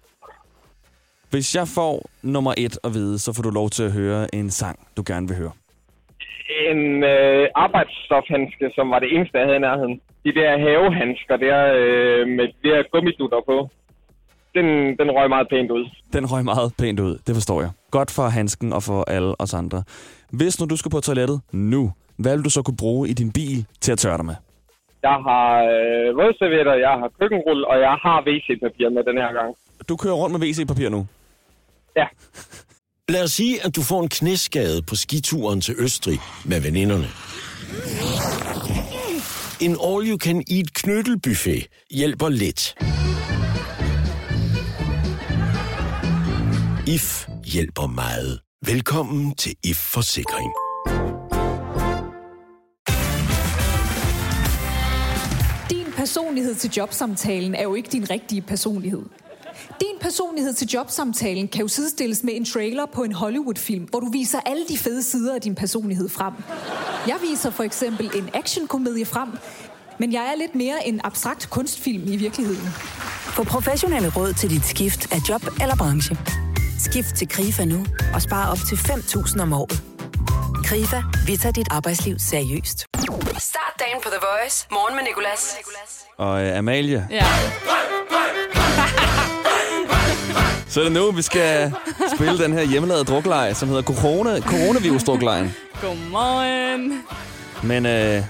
Hvis 1.30 1.56
jeg 1.56 1.68
får 1.68 2.10
nummer 2.24 2.54
et 2.58 2.78
at 2.84 2.94
vide, 2.94 3.20
så 3.20 3.34
får 3.34 3.44
du 3.44 3.50
lov 3.50 3.70
til 3.70 3.84
at 3.84 3.92
høre 3.92 4.36
en 4.36 4.50
sang, 4.50 4.80
du 4.98 5.04
gerne 5.06 5.28
vil 5.28 5.38
høre. 5.38 5.52
En 6.72 7.04
øh, 7.04 7.48
arbejdsstofhandske, 7.56 8.66
som 8.76 8.90
var 8.90 9.00
det 9.00 9.10
eneste, 9.16 9.38
jeg 9.38 9.46
havde 9.48 9.58
i 9.62 9.66
nærheden. 9.70 9.96
De 10.26 10.32
der 10.40 10.50
havehandsker 10.66 11.36
der 11.38 11.58
øh, 11.80 12.28
med 12.38 12.46
de 12.48 12.70
der 12.70 12.84
gummidutter 12.92 13.42
på. 13.46 13.70
Den, 14.56 14.66
den 15.00 15.12
røg 15.18 15.30
meget 15.30 15.48
pænt 15.50 15.72
ud. 15.72 15.86
Den 16.14 16.32
røg 16.32 16.44
meget 16.44 16.74
pænt 16.80 17.00
ud, 17.00 17.18
det 17.28 17.36
forstår 17.36 17.62
jeg. 17.62 17.72
Godt 17.92 18.12
for 18.12 18.24
handsken 18.24 18.74
og 18.74 18.84
for 18.84 19.04
alle 19.04 19.42
os 19.42 19.54
andre. 19.54 19.84
Hvis 20.32 20.60
nu 20.60 20.66
du 20.66 20.78
skal 20.78 20.92
på 20.92 21.00
toilettet 21.00 21.42
nu, 21.52 21.92
hvad 22.18 22.36
vil 22.36 22.46
du 22.46 22.50
så 22.50 22.62
kunne 22.62 22.78
bruge 22.78 23.10
i 23.10 23.14
din 23.14 23.32
bil 23.32 23.66
til 23.82 23.92
at 23.92 23.98
tørre 23.98 24.18
dig 24.18 24.26
med? 24.26 24.36
Jeg 25.04 25.18
har 25.28 25.48
øh, 25.74 26.18
vådservietter, 26.18 26.74
jeg 26.88 26.94
har 27.02 27.10
køkkenrulle, 27.20 27.68
og 27.68 27.80
jeg 27.88 27.96
har 28.06 28.18
WC-papir 28.28 28.90
med 28.90 29.04
den 29.10 29.18
her 29.24 29.32
gang. 29.40 29.56
Du 29.90 29.96
kører 29.96 30.14
rundt 30.14 30.40
med 30.40 30.48
WC-papir 30.48 30.90
nu. 30.90 31.08
Ja. 31.96 32.08
Lad 33.14 33.24
os 33.24 33.32
sige, 33.32 33.66
at 33.66 33.76
du 33.76 33.82
får 33.82 34.02
en 34.04 34.10
knæskade 34.10 34.82
på 34.90 34.96
skituren 34.96 35.62
til 35.62 35.76
Østrig 35.80 36.20
med 36.46 36.62
veninderne. 36.62 37.08
En 39.66 39.74
all-you-can-eat 39.90 40.70
knyttelbuffet 40.74 41.68
hjælper 41.92 42.30
lidt. 42.30 42.76
IF 46.88 47.28
hjælper 47.54 47.88
meget. 47.88 48.40
Velkommen 48.66 49.36
til 49.36 49.56
IF 49.64 49.78
Forsikring. 49.94 50.52
Personlighed 56.02 56.56
til 56.56 56.72
jobsamtalen 56.78 57.56
er 57.56 57.64
jo 57.64 57.76
ikke 57.76 57.90
din 57.92 58.10
rigtige 58.10 58.42
personlighed. 58.42 59.02
Din 59.80 59.98
personlighed 60.02 60.54
til 60.54 60.68
jobsamtalen 60.68 61.48
kan 61.48 61.62
jo 61.62 61.68
sidestilles 61.68 62.24
med 62.24 62.34
en 62.36 62.46
trailer 62.46 62.86
på 62.86 63.04
en 63.04 63.12
Hollywood-film, 63.12 63.84
hvor 63.84 64.00
du 64.00 64.10
viser 64.12 64.40
alle 64.46 64.64
de 64.70 64.78
fede 64.78 65.04
sider 65.04 65.36
af 65.36 65.42
din 65.42 65.56
personlighed 65.56 66.10
frem. 66.10 66.34
Jeg 67.08 67.18
viser 67.30 67.50
for 67.50 67.64
eksempel 67.64 68.12
en 68.16 68.30
actionkomedie 68.34 69.06
frem, 69.06 69.30
men 70.00 70.14
jeg 70.14 70.32
er 70.34 70.38
lidt 70.38 70.56
mere 70.56 70.88
en 70.88 71.02
abstrakt 71.04 71.50
kunstfilm 71.50 72.04
i 72.08 72.16
virkeligheden. 72.16 72.68
Få 73.36 73.44
professionelle 73.44 74.12
råd 74.16 74.34
til 74.34 74.50
dit 74.50 74.66
skift 74.66 75.14
af 75.14 75.30
job 75.30 75.42
eller 75.62 75.76
branche. 75.76 76.18
Skift 76.80 77.16
til 77.16 77.28
KRIFA 77.28 77.66
nu 77.66 77.86
og 78.14 78.22
spar 78.22 78.52
op 78.52 78.60
til 78.70 78.76
5.000 78.76 79.42
om 79.42 79.54
året. 79.54 79.84
KRIFA, 80.64 81.02
vi 81.28 81.38
tager 81.38 81.54
dit 81.54 81.68
arbejdsliv 81.72 82.16
seriøst. 82.20 82.91
Start 83.38 83.74
dagen 83.80 83.98
på 84.04 84.10
The 84.10 84.20
Voice. 84.22 84.66
Morgen 84.72 84.96
med 84.96 85.04
Nicolas. 85.04 85.56
Og 86.18 86.44
øh, 86.46 86.58
Amalie, 86.58 87.08
Ja. 87.10 87.26
så 90.68 90.80
er 90.80 90.84
det 90.84 90.94
nu, 90.94 91.12
vi 91.12 91.22
skal 91.22 91.74
spille 92.16 92.38
den 92.44 92.54
her 92.54 92.62
hjemmelavede 92.62 93.06
drukleje, 93.06 93.54
som 93.56 93.68
hedder 93.70 93.84
corona, 93.84 94.40
coronavirus-druklejen. 94.40 95.56
Godmorgen. 95.82 97.04
Men 97.64 97.86
øh, 97.86 98.24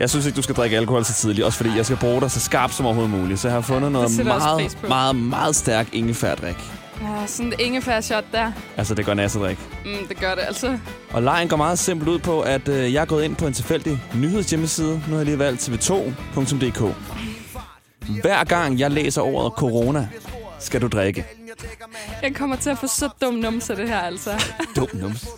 jeg 0.00 0.10
synes 0.10 0.26
ikke, 0.26 0.36
du 0.36 0.42
skal 0.42 0.54
drikke 0.54 0.76
alkohol 0.76 1.04
så 1.04 1.14
tidligt, 1.14 1.44
også 1.46 1.56
fordi 1.56 1.76
jeg 1.76 1.84
skal 1.86 1.96
bruge 1.96 2.20
dig 2.20 2.30
så 2.30 2.40
skarpt 2.40 2.74
som 2.74 2.86
overhovedet 2.86 3.18
muligt. 3.18 3.40
Så 3.40 3.48
jeg 3.48 3.54
har 3.54 3.60
fundet 3.60 3.92
noget 3.92 4.24
meget, 4.26 4.76
på. 4.80 4.86
meget, 4.88 5.16
meget 5.16 5.56
stærk 5.56 5.86
ingefærdrik. 5.92 6.56
Ja, 7.02 7.26
sådan 7.26 7.52
et 7.52 7.60
ingefær-shot 7.60 8.24
der. 8.32 8.52
Altså, 8.76 8.94
det 8.94 9.06
går 9.06 9.14
nassedrik. 9.14 9.58
Mm, 9.84 10.08
det 10.08 10.20
gør 10.20 10.34
det 10.34 10.42
altså. 10.46 10.78
Og 11.12 11.22
lejen 11.22 11.48
går 11.48 11.56
meget 11.56 11.78
simpelt 11.78 12.08
ud 12.10 12.18
på, 12.18 12.40
at 12.40 12.68
øh, 12.68 12.92
jeg 12.94 13.00
er 13.00 13.04
gået 13.06 13.24
ind 13.24 13.36
på 13.36 13.46
en 13.46 13.52
tilfældig 13.52 14.02
nyhedshjemmeside. 14.14 14.94
Nu 15.08 15.10
har 15.10 15.16
jeg 15.16 15.24
lige 15.24 15.38
valgt 15.38 15.68
tv2.dk. 15.68 16.94
Hver 18.22 18.44
gang 18.44 18.78
jeg 18.78 18.90
læser 18.90 19.22
ordet 19.22 19.52
corona, 19.52 20.08
skal 20.58 20.82
du 20.82 20.86
drikke. 20.88 21.24
Jeg 22.22 22.34
kommer 22.34 22.56
til 22.56 22.70
at 22.70 22.78
få 22.78 22.86
så 22.86 23.08
dum 23.22 23.34
numse 23.34 23.76
det 23.76 23.88
her, 23.88 23.98
altså. 23.98 24.30
Dum 24.76 24.88
nums. 24.92 25.28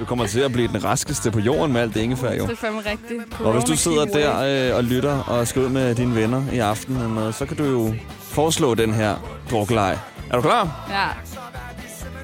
Du 0.00 0.04
kommer 0.04 0.26
til 0.26 0.40
at 0.40 0.52
blive 0.52 0.68
den 0.68 0.84
raskeste 0.84 1.30
på 1.30 1.40
jorden 1.40 1.72
med 1.72 1.80
alt 1.80 1.94
det 1.94 2.00
ingefær, 2.00 2.32
jo. 2.34 2.46
Det 2.46 2.52
er 2.52 2.56
fandme 2.56 2.80
rigtigt. 2.80 3.40
Og 3.40 3.52
hvis 3.52 3.64
du 3.64 3.76
Corona 3.76 3.76
sidder 3.76 4.04
der 4.04 4.70
øh, 4.70 4.76
og 4.76 4.84
lytter 4.84 5.18
og 5.18 5.48
skal 5.48 5.62
ud 5.62 5.68
med 5.68 5.94
dine 5.94 6.14
venner 6.14 6.42
i 6.52 6.58
aften 6.58 6.94
eller 6.96 7.08
noget, 7.08 7.34
så 7.34 7.46
kan 7.46 7.56
du 7.56 7.64
jo 7.64 7.94
foreslå 8.20 8.74
den 8.74 8.94
her 8.94 9.16
drukleje. 9.50 9.98
Er 10.32 10.36
du 10.36 10.42
klar? 10.42 10.86
Ja. 10.90 11.08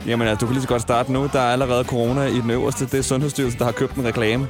Jamen, 0.06 0.28
altså, 0.28 0.40
du 0.40 0.46
kan 0.46 0.52
lige 0.52 0.62
så 0.62 0.68
godt 0.68 0.82
starte 0.82 1.12
nu. 1.12 1.30
Der 1.32 1.40
er 1.40 1.52
allerede 1.52 1.84
corona 1.84 2.22
i 2.24 2.40
den 2.40 2.50
øverste. 2.50 2.86
Det 2.86 2.94
er 2.94 3.02
Sundhedsstyrelsen, 3.02 3.58
der 3.58 3.64
har 3.64 3.72
købt 3.72 3.94
en 3.94 4.04
reklame. 4.04 4.48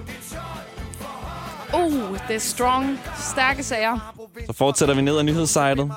Uh, 1.74 2.18
det 2.28 2.36
er 2.36 2.40
strong. 2.40 3.00
Stærke 3.32 3.62
sager. 3.62 4.14
Så 4.46 4.52
fortsætter 4.52 4.94
vi 4.94 5.02
ned 5.02 5.18
ad 5.18 5.22
nyhedssejtet. 5.22 5.92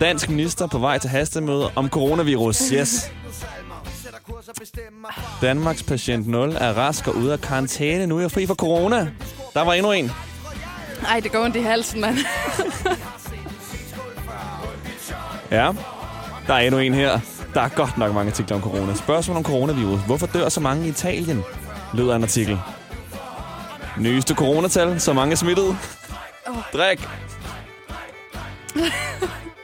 Dansk 0.00 0.30
minister 0.30 0.66
på 0.66 0.78
vej 0.78 0.98
til 0.98 1.10
hastemøde 1.10 1.70
om 1.76 1.88
coronavirus. 1.88 2.68
Yes. 2.68 3.12
Danmarks 5.42 5.82
patient 5.82 6.28
0 6.28 6.56
er 6.60 6.72
rask 6.72 7.08
og 7.08 7.16
ude 7.16 7.32
af 7.32 7.40
karantæne. 7.40 8.06
Nu 8.06 8.16
er 8.16 8.20
jeg 8.20 8.30
fri 8.30 8.46
for 8.46 8.54
corona. 8.54 9.10
Der 9.54 9.62
var 9.64 9.72
endnu 9.72 9.92
en. 9.92 10.10
Ej, 11.08 11.20
det 11.20 11.32
går 11.32 11.44
ondt 11.44 11.56
i 11.56 11.60
halsen, 11.60 12.00
mand. 12.00 12.18
Ja, 15.50 15.72
der 16.50 16.56
er 16.56 16.60
endnu 16.60 16.80
en 16.80 16.94
her. 16.94 17.20
Der 17.54 17.60
er 17.60 17.68
godt 17.68 17.98
nok 17.98 18.14
mange 18.14 18.30
artikler 18.30 18.56
om 18.56 18.62
corona. 18.62 18.94
Spørgsmål 18.94 19.36
om 19.36 19.44
coronavirus. 19.44 20.00
Hvorfor 20.06 20.26
dør 20.26 20.48
så 20.48 20.60
mange 20.60 20.86
i 20.86 20.88
Italien? 20.88 21.42
Lyder 21.94 22.16
en 22.16 22.22
artikel. 22.22 22.58
Nyeste 23.98 24.34
coronatal. 24.34 25.00
Så 25.00 25.12
mange 25.12 25.36
smittet. 25.36 25.76
Drik. 26.72 27.08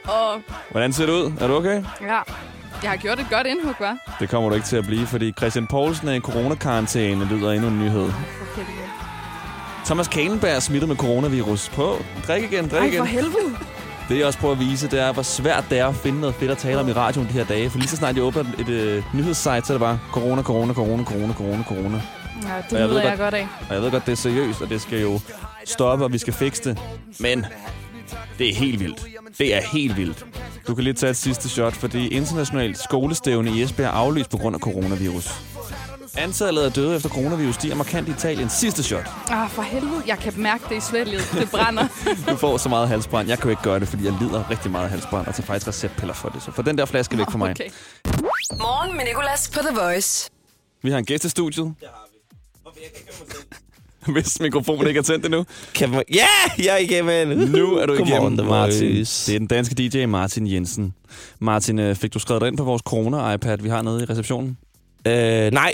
Og 0.03 0.41
Hvordan 0.71 0.93
ser 0.93 1.05
det 1.05 1.13
ud? 1.13 1.31
Er 1.39 1.47
du 1.47 1.55
okay? 1.55 1.83
ja, 2.01 2.19
jeg 2.83 2.89
har 2.89 2.97
gjort 2.97 3.19
et 3.19 3.27
godt 3.31 3.47
indhug, 3.47 3.71
hva'? 3.71 4.17
Det 4.19 4.29
kommer 4.29 4.49
du 4.49 4.55
ikke 4.55 4.67
til 4.67 4.77
at 4.77 4.85
blive, 4.85 5.07
fordi 5.07 5.33
Christian 5.37 5.67
Poulsen 5.67 6.07
er 6.07 6.13
i 6.13 6.19
coronakarantæne, 6.19 7.25
lyder 7.25 7.51
endnu 7.51 7.67
en 7.67 7.79
nyhed. 7.79 8.09
Thomas 9.85 10.07
Kalenberg 10.07 10.55
er 10.55 10.59
smittet 10.59 10.89
med 10.89 10.95
coronavirus. 10.95 11.69
På. 11.69 11.97
Drik 12.27 12.43
igen, 12.43 12.67
drik 12.69 12.79
Ej, 12.79 12.85
igen. 12.85 12.97
for 12.97 13.05
helvede. 13.05 13.57
Det 14.09 14.17
jeg 14.17 14.25
også 14.25 14.39
prøver 14.39 14.53
at 14.53 14.59
vise, 14.59 14.87
det 14.87 14.99
er, 14.99 15.13
hvor 15.13 15.21
svært 15.23 15.63
det 15.69 15.79
er 15.79 15.87
at 15.87 15.95
finde 15.95 16.19
noget 16.19 16.35
fedt 16.35 16.51
at 16.51 16.57
tale 16.57 16.79
om 16.79 16.89
i 16.89 16.91
radioen 16.93 17.27
de 17.27 17.33
her 17.33 17.45
dage. 17.45 17.69
For 17.69 17.77
lige 17.79 17.89
så 17.89 17.95
snart 17.95 18.15
jeg 18.15 18.23
åbner 18.23 18.43
et 18.59 18.69
øh, 18.69 19.03
nyhedssite, 19.13 19.43
så 19.43 19.73
er 19.73 19.77
det 19.77 19.79
bare 19.79 19.99
corona, 20.11 20.41
corona, 20.41 20.73
corona, 20.73 21.03
corona, 21.03 21.33
corona, 21.33 21.63
corona. 21.63 22.01
Ja, 22.43 22.57
Og 22.57 22.63
det 22.71 22.79
jeg 22.79 22.89
ved 22.89 22.95
jeg 22.97 23.05
godt- 23.07 23.19
godt 23.19 23.33
af. 23.33 23.47
Og 23.69 23.75
jeg 23.75 23.83
ved 23.83 23.91
godt, 23.91 24.05
det 24.05 24.11
er 24.11 24.15
seriøst, 24.15 24.61
og 24.61 24.69
det 24.69 24.81
skal 24.81 25.01
jo 25.01 25.19
stoppe, 25.65 26.05
og 26.05 26.13
vi 26.13 26.17
skal 26.17 26.33
fikse 26.33 26.63
det. 26.63 26.79
Men 27.19 27.45
det 28.39 28.49
er 28.49 28.55
helt 28.55 28.79
vildt. 28.79 29.05
Det 29.37 29.55
er 29.55 29.61
helt 29.73 29.97
vildt. 29.97 30.25
Du 30.67 30.75
kan 30.75 30.83
lige 30.83 30.93
tage 30.93 31.09
et 31.09 31.17
sidste 31.17 31.49
shot, 31.49 31.73
fordi 31.73 32.07
internationalt 32.07 32.77
skolestævne 32.77 33.51
i 33.51 33.61
Esbjerg 33.63 33.87
er 33.87 33.91
aflyst 33.91 34.29
på 34.29 34.37
grund 34.37 34.55
af 34.55 34.59
coronavirus. 34.59 35.31
Antallet 36.17 36.61
af 36.61 36.71
døde 36.71 36.95
efter 36.95 37.09
coronavirus 37.09 37.55
stiger 37.55 37.75
markant 37.75 38.07
i 38.07 38.11
Italien. 38.11 38.49
Sidste 38.49 38.83
shot. 38.83 39.05
Ah, 39.29 39.49
for 39.49 39.61
helvede. 39.61 40.01
Jeg 40.07 40.17
kan 40.19 40.33
mærke 40.37 40.63
det 40.69 40.77
i 40.77 40.81
svælget. 40.81 41.29
Det 41.33 41.49
brænder. 41.51 41.87
Du 42.31 42.35
får 42.35 42.57
så 42.57 42.69
meget 42.69 42.87
halsbrand. 42.87 43.27
Jeg 43.27 43.37
kan 43.37 43.43
jo 43.45 43.49
ikke 43.49 43.61
gøre 43.61 43.79
det, 43.79 43.87
fordi 43.87 44.05
jeg 44.05 44.13
lider 44.21 44.49
rigtig 44.49 44.71
meget 44.71 44.83
af 44.83 44.89
halsbrand, 44.89 45.27
og 45.27 45.35
tager 45.35 45.45
faktisk 45.45 45.67
receptpiller 45.67 46.13
for 46.13 46.29
det. 46.29 46.43
Så 46.43 46.51
få 46.51 46.61
den 46.61 46.77
der 46.77 46.85
flaske 46.85 47.17
væk 47.17 47.25
fra 47.31 47.37
mig. 47.37 47.51
Okay. 47.51 47.69
Morgen 48.51 48.97
med 48.97 49.05
Nicolas 49.05 49.51
på 49.53 49.59
The 49.59 49.79
Voice. 49.79 50.29
Vi 50.83 50.91
har 50.91 50.97
en 50.97 51.05
gæst 51.05 51.25
i 51.25 51.29
studiet. 51.29 51.73
Hvis 54.13 54.39
mikrofonen 54.39 54.87
ikke 54.87 54.97
er 54.97 55.03
tændt 55.03 55.25
endnu. 55.25 55.45
Kan 55.75 55.89
man... 55.89 56.03
Ja, 56.13 56.27
jeg 56.65 56.73
er 56.73 56.77
igennem. 56.77 57.37
Nu 57.37 57.75
er 57.75 57.85
du 57.85 57.95
Godmorgen, 57.95 58.07
igennem, 58.07 58.37
The 58.37 58.47
Martin. 58.47 58.95
Voice. 58.95 59.31
Det 59.31 59.35
er 59.35 59.39
den 59.39 59.47
danske 59.47 59.75
DJ 59.75 60.05
Martin 60.05 60.47
Jensen. 60.47 60.93
Martin, 61.39 61.79
øh, 61.79 61.95
fik 61.95 62.13
du 62.13 62.19
skrevet 62.19 62.41
dig 62.41 62.47
ind 62.47 62.57
på 62.57 62.63
vores 62.63 62.81
corona-iPad, 62.85 63.57
vi 63.57 63.69
har 63.69 63.81
nede 63.81 64.03
i 64.03 64.05
receptionen? 64.05 64.57
Øh, 65.07 65.51
nej. 65.51 65.73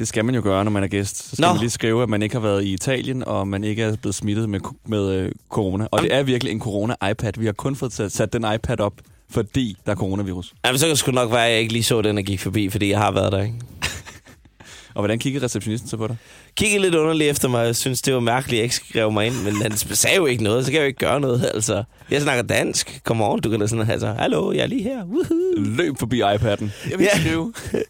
Det 0.00 0.08
skal 0.08 0.24
man 0.24 0.34
jo 0.34 0.40
gøre, 0.44 0.64
når 0.64 0.70
man 0.70 0.82
er 0.82 0.86
gæst. 0.88 1.16
Så 1.16 1.36
skal 1.36 1.42
Nå. 1.42 1.52
man 1.52 1.60
lige 1.60 1.70
skrive, 1.70 2.02
at 2.02 2.08
man 2.08 2.22
ikke 2.22 2.34
har 2.34 2.40
været 2.40 2.64
i 2.64 2.72
Italien, 2.72 3.24
og 3.24 3.48
man 3.48 3.64
ikke 3.64 3.82
er 3.82 3.96
blevet 3.96 4.14
smittet 4.14 4.48
med, 4.48 4.60
med 4.86 5.10
øh, 5.12 5.32
corona. 5.48 5.86
Og 5.90 6.02
det 6.02 6.14
er 6.14 6.22
virkelig 6.22 6.50
en 6.52 6.60
corona-iPad. 6.60 7.32
Vi 7.38 7.46
har 7.46 7.52
kun 7.52 7.76
fået 7.76 7.92
sat, 7.92 8.12
sat 8.12 8.32
den 8.32 8.44
iPad 8.54 8.80
op, 8.80 8.92
fordi 9.30 9.76
der 9.86 9.92
er 9.92 9.96
coronavirus. 9.96 10.54
Jamen, 10.66 10.78
så 10.78 10.86
kan 10.86 10.90
det 10.90 10.98
sgu 10.98 11.12
nok 11.12 11.32
være, 11.32 11.46
at 11.46 11.52
jeg 11.52 11.60
ikke 11.60 11.72
lige 11.72 11.82
så 11.82 12.02
den, 12.02 12.16
der 12.16 12.22
gik 12.22 12.40
forbi, 12.40 12.68
fordi 12.70 12.90
jeg 12.90 12.98
har 12.98 13.10
været 13.10 13.32
der, 13.32 13.42
ikke? 13.42 13.54
Og 14.94 15.00
hvordan 15.02 15.18
kiggede 15.18 15.44
receptionisten 15.44 15.88
så 15.90 15.96
på 15.96 16.06
dig? 16.06 16.16
Kiggede 16.56 16.82
lidt 16.82 16.94
underligt 16.94 17.30
efter 17.30 17.48
mig. 17.48 17.66
Jeg 17.66 17.76
synes, 17.76 18.02
det 18.02 18.14
var 18.14 18.20
mærkeligt, 18.20 18.52
at 18.52 18.56
jeg 18.58 18.62
ikke 18.64 18.74
skrev 18.74 19.12
mig 19.12 19.26
ind. 19.26 19.34
Men 19.44 19.62
han 19.62 19.76
sagde 19.76 20.16
jo 20.16 20.26
ikke 20.26 20.42
noget, 20.44 20.64
så 20.64 20.70
kan 20.70 20.76
jeg 20.78 20.84
jo 20.84 20.86
ikke 20.88 20.98
gøre 20.98 21.20
noget. 21.20 21.44
Altså, 21.54 21.84
jeg 22.10 22.22
snakker 22.22 22.42
dansk. 22.42 23.00
Kom 23.04 23.20
on, 23.22 23.40
du 23.40 23.50
kan 23.50 23.60
da 23.60 23.66
sådan 23.66 23.90
altså, 23.90 24.06
hallo, 24.18 24.52
jeg 24.52 24.60
er 24.62 24.66
lige 24.66 24.82
her. 24.82 25.04
Woohoo. 25.04 25.76
Løb 25.76 25.98
forbi 25.98 26.22
iPad'en. 26.22 26.68
Jeg 26.90 26.98
vil 26.98 27.08
Ja. 27.14 27.18
skrive. 27.20 27.52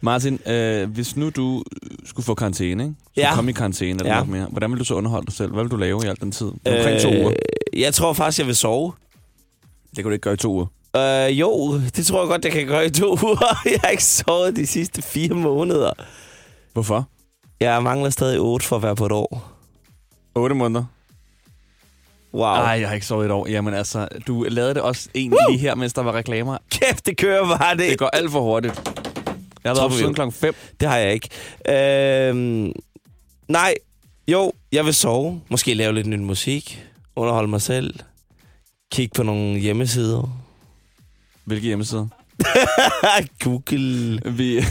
Martin, 0.00 0.40
øh, 0.46 0.90
hvis 0.90 1.16
nu 1.16 1.30
du 1.30 1.62
øh, 1.82 1.90
skulle 2.04 2.26
få 2.26 2.34
karantæne, 2.34 2.82
ikke? 2.82 2.94
Skulle 3.12 3.28
Ja. 3.28 3.34
komme 3.34 3.50
i 3.50 3.54
karantæne 3.54 3.98
eller 4.00 4.06
Ja. 4.12 4.14
noget 4.14 4.28
mere. 4.28 4.46
Hvordan 4.50 4.70
vil 4.70 4.78
du 4.78 4.84
så 4.84 4.94
underholde 4.94 5.26
dig 5.26 5.34
selv? 5.34 5.52
Hvad 5.52 5.62
vil 5.64 5.70
du 5.70 5.76
lave 5.76 6.00
i 6.04 6.08
al 6.08 6.16
den 6.20 6.32
tid? 6.32 6.46
Omkring 6.46 7.00
to 7.00 7.08
uger. 7.08 7.30
Øh, 7.74 7.80
Jeg 7.80 7.94
tror 7.94 8.12
faktisk, 8.12 8.38
jeg 8.38 8.46
vil 8.46 8.56
sove. 8.56 8.92
Det 9.90 9.96
kan 9.96 10.04
du 10.04 10.10
ikke 10.10 10.22
gøre 10.22 10.34
i 10.34 10.36
to 10.36 10.52
uger. 10.52 10.66
Øh, 10.96 11.40
jo, 11.40 11.80
det 11.96 12.06
tror 12.06 12.20
jeg 12.20 12.28
godt, 12.28 12.44
jeg 12.44 12.52
kan 12.52 12.66
gøre 12.66 12.86
i 12.86 12.90
to 12.90 13.06
uger. 13.10 13.56
Jeg 13.72 13.80
har 13.84 13.88
ikke 13.90 14.04
sovet 14.04 14.56
de 14.56 14.66
sidste 14.66 15.02
fire 15.02 15.34
måneder. 15.34 15.92
Hvorfor? 16.72 17.08
Jeg 17.60 17.82
mangler 17.82 18.10
stadig 18.10 18.40
otte 18.40 18.66
for 18.66 18.76
at 18.76 18.82
være 18.82 18.96
på 18.96 19.06
et 19.06 19.12
år. 19.12 19.52
8 20.34 20.54
måneder. 20.54 20.84
Wow. 22.34 22.42
Ej, 22.44 22.70
jeg 22.80 22.88
har 22.88 22.94
ikke 22.94 23.06
sovet 23.06 23.24
et 23.26 23.30
år. 23.32 23.48
Jamen 23.48 23.74
altså, 23.74 24.08
du 24.26 24.46
lavede 24.48 24.74
det 24.74 24.82
også 24.82 25.08
egentlig 25.14 25.38
lige 25.48 25.58
her, 25.58 25.74
mens 25.74 25.92
der 25.92 26.02
var 26.02 26.12
reklamer. 26.12 26.58
Kæft, 26.70 27.06
det 27.06 27.16
kører 27.16 27.58
bare 27.58 27.76
det. 27.76 27.90
Det 27.90 27.98
går 27.98 28.06
alt 28.12 28.30
for 28.30 28.40
hurtigt. 28.40 28.90
Jeg 29.64 29.70
har 29.70 29.74
været 29.74 29.84
op 29.84 29.92
siden 29.92 30.14
klokken 30.14 30.32
5. 30.32 30.54
Det 30.80 30.88
har 30.88 30.96
jeg 30.96 31.12
ikke. 31.12 31.28
Øhm, 32.28 32.72
nej, 33.48 33.74
jo, 34.28 34.52
jeg 34.72 34.84
vil 34.84 34.94
sove. 34.94 35.40
Måske 35.48 35.74
lave 35.74 35.94
lidt 35.94 36.06
ny 36.06 36.16
musik. 36.18 36.86
Underholde 37.16 37.48
mig 37.48 37.60
selv. 37.62 37.94
Kigge 38.92 39.12
på 39.16 39.22
nogle 39.22 39.58
hjemmesider. 39.58 40.40
Hvilke 41.44 41.66
hjemmesider? 41.66 42.06
Google. 43.44 44.20
Vi, 44.24 44.64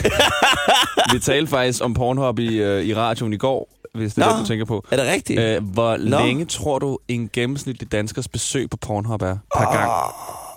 vi 1.13 1.19
talte 1.19 1.49
faktisk 1.49 1.83
om 1.83 1.93
Pornhub 1.93 2.39
i, 2.39 2.55
øh, 2.57 2.83
i 2.85 2.95
radioen 2.95 3.33
i 3.33 3.37
går, 3.37 3.69
hvis 3.93 4.13
det 4.13 4.21
er 4.23 4.25
Nå, 4.27 4.31
det, 4.33 4.41
du 4.41 4.47
tænker 4.47 4.65
på. 4.65 4.85
er 4.91 4.95
det 4.95 5.05
rigtigt? 5.05 5.39
Øh, 5.39 5.63
hvor 5.63 5.97
Nå. 5.97 6.19
længe 6.19 6.45
tror 6.45 6.79
du, 6.79 6.97
en 7.07 7.29
gennemsnitlig 7.33 7.91
danskers 7.91 8.27
besøg 8.27 8.69
på 8.69 8.77
Pornhub 8.77 9.21
er 9.21 9.37
per 9.57 9.65
Ah. 9.67 9.73
gang? 9.73 9.91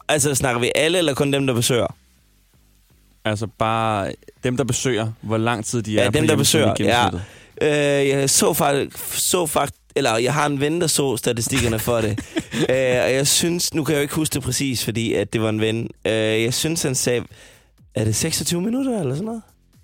Altså, 0.08 0.34
snakker 0.34 0.60
vi 0.60 0.70
alle, 0.74 0.98
eller 0.98 1.14
kun 1.14 1.32
dem, 1.32 1.46
der 1.46 1.54
besøger? 1.54 1.86
Altså 3.24 3.46
bare 3.58 4.12
dem, 4.44 4.56
der 4.56 4.64
besøger, 4.64 5.12
hvor 5.20 5.36
lang 5.38 5.64
tid 5.64 5.82
de 5.82 5.98
er 5.98 6.02
Ja, 6.04 6.08
på 6.10 6.12
dem, 6.12 6.22
der 6.22 6.30
hjemmesiden 6.32 6.70
besøger. 6.76 7.10
i 7.10 7.18
Ja. 7.62 8.02
Øh, 8.02 8.08
jeg 8.08 8.30
så 8.30 8.52
faktisk, 8.52 8.98
så 9.18 9.46
fakt, 9.46 9.74
eller 9.96 10.16
jeg 10.16 10.34
har 10.34 10.46
en 10.46 10.60
ven, 10.60 10.80
der 10.80 10.86
så 10.86 11.16
statistikkerne 11.16 11.78
for 11.78 12.00
det. 12.00 12.10
øh, 12.70 13.02
og 13.04 13.12
jeg 13.12 13.26
synes, 13.26 13.74
nu 13.74 13.84
kan 13.84 13.92
jeg 13.92 13.98
jo 13.98 14.02
ikke 14.02 14.14
huske 14.14 14.34
det 14.34 14.42
præcis, 14.42 14.84
fordi 14.84 15.14
at 15.14 15.32
det 15.32 15.42
var 15.42 15.48
en 15.48 15.60
ven. 15.60 15.90
Øh, 16.06 16.12
jeg 16.12 16.54
synes, 16.54 16.82
han 16.82 16.94
sagde, 16.94 17.24
er 17.94 18.04
det 18.04 18.16
26 18.16 18.60
minutter 18.60 19.00
eller 19.00 19.14
sådan 19.14 19.24
noget? 19.26 19.42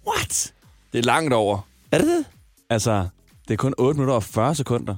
What? 0.09 0.53
Det 0.93 0.99
er 0.99 1.03
langt 1.03 1.33
over. 1.35 1.67
Er 1.93 1.99
det 1.99 2.07
det? 2.07 2.25
Altså, 2.71 3.07
det 3.49 3.55
er 3.55 3.59
kun 3.59 3.75
8 3.79 3.97
minutter 3.99 4.15
og 4.15 4.23
40 4.25 4.55
sekunder. 4.55 4.95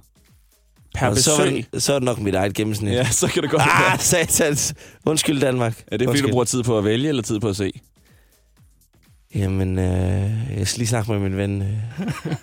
Per 0.95 1.09
Nå, 1.09 1.15
så, 1.15 1.37
besøg. 1.37 1.59
er 1.59 1.63
det, 1.73 1.83
så 1.83 1.93
er 1.95 1.99
det 1.99 2.05
nok 2.07 2.19
mit 2.21 2.35
eget 2.35 2.55
gennemsnit. 2.55 2.93
Ja, 2.93 3.11
så 3.11 3.27
kan 3.29 3.43
det 3.43 3.51
godt 3.51 3.63
Ah, 3.63 3.69
være. 3.91 3.99
satans. 3.99 4.75
Undskyld, 5.07 5.41
Danmark. 5.41 5.73
Er 5.73 5.77
det 5.77 5.91
fordi, 5.91 6.05
du 6.05 6.11
Undskyld. 6.11 6.31
bruger 6.31 6.45
tid 6.45 6.63
på 6.63 6.79
at 6.79 6.85
vælge, 6.85 7.09
eller 7.09 7.23
tid 7.23 7.41
på 7.41 7.49
at 7.49 7.57
se? 7.57 7.73
Jamen, 9.35 9.79
øh, 9.79 10.59
jeg 10.59 10.67
skal 10.67 10.79
lige 10.79 10.89
snakke 10.89 11.13
med 11.13 11.19
min 11.21 11.37
ven. 11.37 11.63
Øh. 11.63 11.69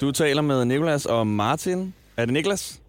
Du 0.00 0.12
taler 0.12 0.42
med 0.42 0.64
Nikolas 0.64 1.06
og 1.06 1.26
Martin. 1.26 1.94
Er 2.16 2.24
det 2.24 2.32
Niklas? 2.32 2.80